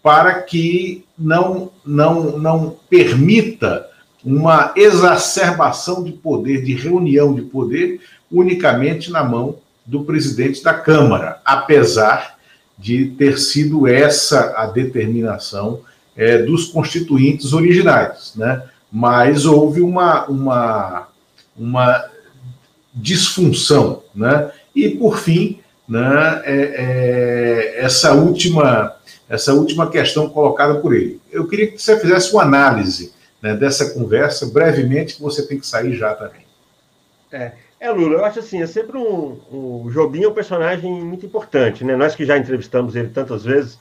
para 0.03 0.43
que 0.43 1.03
não, 1.17 1.71
não, 1.83 2.37
não 2.37 2.77
permita 2.87 3.89
uma 4.23 4.73
exacerbação 4.75 6.03
de 6.03 6.11
poder, 6.11 6.61
de 6.61 6.75
reunião 6.75 7.33
de 7.33 7.41
poder, 7.41 7.99
unicamente 8.31 9.11
na 9.11 9.23
mão 9.23 9.57
do 9.83 10.03
presidente 10.03 10.63
da 10.63 10.75
Câmara, 10.75 11.41
apesar 11.43 12.37
de 12.77 13.07
ter 13.17 13.37
sido 13.37 13.87
essa 13.87 14.53
a 14.57 14.65
determinação 14.65 15.81
é, 16.15 16.39
dos 16.39 16.65
constituintes 16.65 17.53
originais, 17.53 18.33
né? 18.35 18.63
Mas 18.91 19.45
houve 19.45 19.81
uma, 19.81 20.25
uma, 20.25 21.07
uma 21.57 22.05
disfunção, 22.93 24.03
né? 24.13 24.51
E 24.75 24.89
por 24.89 25.17
fim, 25.17 25.59
né, 25.87 26.41
é, 26.45 26.53
é, 26.55 27.79
essa 27.83 28.13
última 28.13 28.95
essa 29.29 29.53
última 29.53 29.89
questão 29.89 30.29
colocada 30.29 30.75
por 30.75 30.93
ele. 30.93 31.19
Eu 31.31 31.47
queria 31.47 31.67
que 31.67 31.81
você 31.81 31.99
fizesse 31.99 32.31
uma 32.33 32.43
análise 32.43 33.13
né, 33.41 33.55
dessa 33.55 33.89
conversa 33.91 34.45
brevemente, 34.45 35.15
que 35.15 35.21
você 35.21 35.47
tem 35.47 35.59
que 35.59 35.65
sair 35.65 35.95
já 35.95 36.13
também. 36.13 36.45
É, 37.31 37.53
é, 37.83 37.91
Lula, 37.91 38.15
eu 38.15 38.25
acho 38.25 38.39
assim, 38.39 38.61
é 38.61 38.65
sempre 38.65 38.97
um. 38.97 39.41
O 39.51 39.91
Jobim 39.91 40.23
é 40.23 40.27
um 40.29 40.33
personagem 40.33 40.89
muito 41.03 41.25
importante, 41.25 41.83
né? 41.83 41.97
Nós 41.97 42.15
que 42.15 42.25
já 42.25 42.37
entrevistamos 42.37 42.95
ele 42.95 43.09
tantas 43.09 43.43
vezes, 43.43 43.77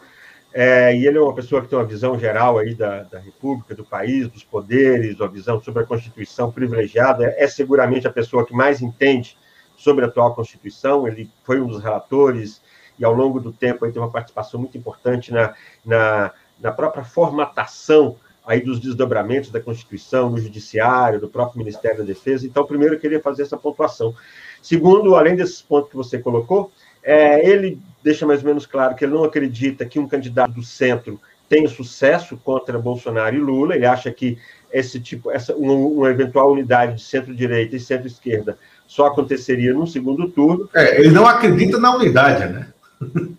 é, 0.53 0.92
e 0.96 1.07
ele 1.07 1.18
é 1.18 1.20
uma 1.20 1.32
pessoa 1.32 1.62
que 1.62 1.68
tem 1.68 1.78
uma 1.78 1.84
visão 1.84 2.18
geral 2.18 2.59
aí 2.59 2.74
da, 2.74 3.05
da 3.05 3.20
República, 3.20 3.76
do 3.76 3.84
país, 3.84 4.26
dos 4.26 4.42
poderes, 4.42 5.20
uma 5.20 5.28
visão 5.28 5.61
sobre 5.62 5.84
a 5.84 5.86
Constituição 5.86 6.50
privilegiada. 6.50 7.26
É, 7.26 7.44
é 7.44 7.46
seguramente 7.46 8.09
a 8.09 8.12
pessoa 8.12 8.44
que 8.44 8.53
mais 8.53 8.82
entende 8.82 9.38
sobre 9.76 10.05
a 10.05 10.09
atual 10.09 10.34
Constituição. 10.34 11.07
Ele 11.07 11.30
foi 11.44 11.61
um 11.61 11.68
dos 11.68 11.80
relatores 11.80 12.61
e 12.98 13.05
ao 13.05 13.12
longo 13.12 13.38
do 13.38 13.53
tempo 13.53 13.84
aí 13.84 13.92
tem 13.92 14.03
uma 14.03 14.11
participação 14.11 14.59
muito 14.59 14.76
importante 14.76 15.32
na, 15.32 15.55
na, 15.84 16.32
na 16.61 16.72
própria 16.72 17.05
formatação 17.05 18.16
aí 18.47 18.61
dos 18.61 18.80
desdobramentos 18.80 19.51
da 19.51 19.61
Constituição, 19.61 20.30
no 20.30 20.38
Judiciário, 20.38 21.20
do 21.20 21.28
próprio 21.28 21.59
Ministério 21.59 21.99
da 21.99 22.05
Defesa. 22.05 22.47
Então, 22.47 22.66
primeiro, 22.66 22.95
eu 22.95 23.01
queria 23.01 23.20
fazer 23.20 23.43
essa 23.43 23.57
pontuação. 23.57 24.14
Segundo, 24.61 25.14
além 25.14 25.36
desses 25.36 25.62
pontos 25.62 25.90
que 25.90 25.97
você 25.97 26.18
colocou, 26.18 26.70
é, 27.03 27.49
ele 27.49 27.80
deixa 28.03 28.26
mais 28.26 28.40
ou 28.40 28.47
menos 28.47 28.66
claro 28.66 28.95
que 28.95 29.05
ele 29.05 29.14
não 29.14 29.24
acredita 29.24 29.84
que 29.84 29.99
um 29.99 30.09
candidato 30.09 30.55
do 30.55 30.62
centro 30.62 31.20
tenha 31.49 31.68
sucesso 31.68 32.36
contra 32.36 32.78
Bolsonaro 32.78 33.36
e 33.36 33.40
Lula. 33.40 33.74
Ele 33.74 33.86
acha 33.86 34.11
que 34.11 34.38
esse 34.72 34.99
tipo, 34.99 35.30
essa 35.30 35.55
uma, 35.55 35.74
uma 35.74 36.11
eventual 36.11 36.51
unidade 36.51 36.97
de 36.97 37.03
centro-direita 37.03 37.76
e 37.76 37.80
centro-esquerda 37.80 38.57
só 38.86 39.07
aconteceria 39.07 39.72
no 39.72 39.86
segundo 39.86 40.28
turno. 40.28 40.68
É, 40.74 41.01
ele 41.01 41.11
não 41.11 41.26
acredita 41.26 41.78
na 41.78 41.95
unidade, 41.95 42.53
né? 42.53 42.68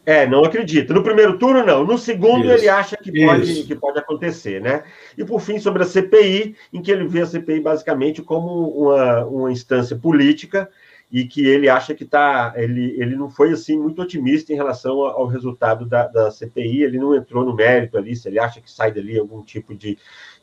É, 0.05 0.27
não 0.27 0.43
acredita. 0.43 0.93
No 0.93 1.03
primeiro 1.03 1.37
turno, 1.37 1.65
não. 1.65 1.83
No 1.85 1.97
segundo, 1.97 2.45
Isso. 2.45 2.53
ele 2.55 2.69
acha 2.69 2.97
que 2.97 3.25
pode, 3.25 3.63
que 3.63 3.75
pode 3.75 3.99
acontecer, 3.99 4.61
né? 4.61 4.83
E, 5.17 5.23
por 5.23 5.39
fim, 5.39 5.59
sobre 5.59 5.83
a 5.83 5.85
CPI, 5.85 6.55
em 6.73 6.81
que 6.81 6.91
ele 6.91 7.07
vê 7.07 7.21
a 7.21 7.25
CPI 7.25 7.61
basicamente 7.61 8.21
como 8.21 8.67
uma, 8.69 9.25
uma 9.25 9.51
instância 9.51 9.95
política 9.95 10.69
e 11.13 11.25
que 11.25 11.45
ele 11.45 11.69
acha 11.69 11.93
que 11.93 12.05
tá, 12.05 12.53
ele, 12.57 12.95
ele 12.99 13.15
não 13.15 13.29
foi 13.29 13.51
assim 13.51 13.77
muito 13.77 14.01
otimista 14.01 14.51
em 14.51 14.55
relação 14.55 15.01
ao 15.01 15.27
resultado 15.27 15.85
da, 15.85 16.07
da 16.07 16.31
CPI, 16.31 16.81
ele 16.81 16.97
não 16.97 17.15
entrou 17.15 17.45
no 17.45 17.55
mérito 17.55 17.99
ali, 17.99 18.15
se 18.15 18.27
ele 18.27 18.39
acha 18.39 18.59
que 18.59 18.71
sai 18.71 18.91
dali 18.91 19.19
algum 19.19 19.43
tipo 19.43 19.75
de, 19.75 19.95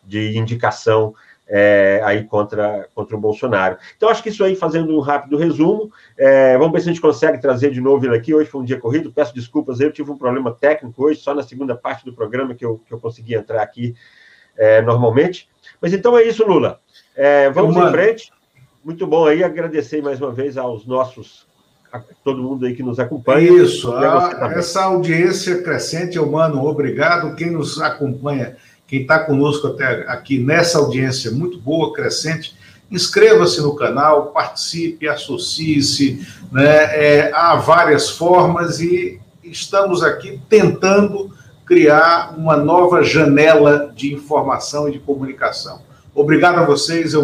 de 0.04 0.38
indicação 0.38 1.12
é, 1.50 2.00
aí 2.04 2.24
contra, 2.24 2.88
contra 2.94 3.16
o 3.16 3.20
Bolsonaro. 3.20 3.76
Então, 3.96 4.08
acho 4.08 4.22
que 4.22 4.28
isso 4.28 4.44
aí, 4.44 4.54
fazendo 4.54 4.96
um 4.96 5.00
rápido 5.00 5.36
resumo, 5.36 5.90
é, 6.16 6.56
vamos 6.56 6.72
ver 6.72 6.80
se 6.80 6.88
a 6.88 6.92
gente 6.92 7.02
consegue 7.02 7.40
trazer 7.40 7.70
de 7.72 7.80
novo 7.80 8.06
ele 8.06 8.16
aqui. 8.16 8.32
Hoje 8.32 8.48
foi 8.48 8.60
um 8.60 8.64
dia 8.64 8.78
corrido, 8.78 9.12
peço 9.12 9.34
desculpas, 9.34 9.80
eu 9.80 9.90
tive 9.90 10.12
um 10.12 10.16
problema 10.16 10.52
técnico 10.52 11.04
hoje, 11.04 11.20
só 11.20 11.34
na 11.34 11.42
segunda 11.42 11.74
parte 11.74 12.04
do 12.04 12.12
programa 12.12 12.54
que 12.54 12.64
eu, 12.64 12.80
que 12.86 12.94
eu 12.94 13.00
consegui 13.00 13.34
entrar 13.34 13.60
aqui 13.60 13.96
é, 14.56 14.80
normalmente. 14.80 15.48
Mas 15.80 15.92
então 15.92 16.16
é 16.16 16.22
isso, 16.22 16.46
Lula. 16.46 16.78
É, 17.16 17.50
vamos 17.50 17.76
em 17.76 17.90
frente. 17.90 18.32
Muito 18.84 19.06
bom 19.06 19.26
aí, 19.26 19.42
agradecer 19.42 20.00
mais 20.00 20.20
uma 20.20 20.30
vez 20.30 20.56
aos 20.56 20.86
nossos 20.86 21.50
a 21.92 22.00
todo 22.22 22.40
mundo 22.40 22.64
aí 22.64 22.74
que 22.74 22.84
nos 22.84 23.00
acompanha. 23.00 23.50
Isso, 23.50 23.92
a, 23.92 24.52
essa 24.54 24.84
audiência 24.84 25.60
crescente, 25.62 26.16
eu 26.16 26.30
mano, 26.30 26.64
obrigado. 26.64 27.34
Quem 27.34 27.50
nos 27.50 27.80
acompanha 27.80 28.56
quem 28.90 29.02
está 29.02 29.20
conosco 29.20 29.68
até 29.68 30.04
aqui 30.08 30.36
nessa 30.36 30.78
audiência 30.78 31.30
muito 31.30 31.60
boa, 31.60 31.92
crescente, 31.92 32.56
inscreva-se 32.90 33.62
no 33.62 33.76
canal, 33.76 34.32
participe, 34.32 35.06
associe-se. 35.06 36.26
Né? 36.50 36.66
É, 36.66 37.30
há 37.32 37.54
várias 37.54 38.10
formas 38.10 38.80
e 38.80 39.20
estamos 39.44 40.02
aqui 40.02 40.40
tentando 40.48 41.30
criar 41.64 42.34
uma 42.36 42.56
nova 42.56 43.00
janela 43.00 43.92
de 43.94 44.12
informação 44.12 44.88
e 44.88 44.92
de 44.92 44.98
comunicação. 44.98 45.82
Obrigado 46.12 46.58
a 46.58 46.64
vocês. 46.64 47.14
Eu 47.14 47.18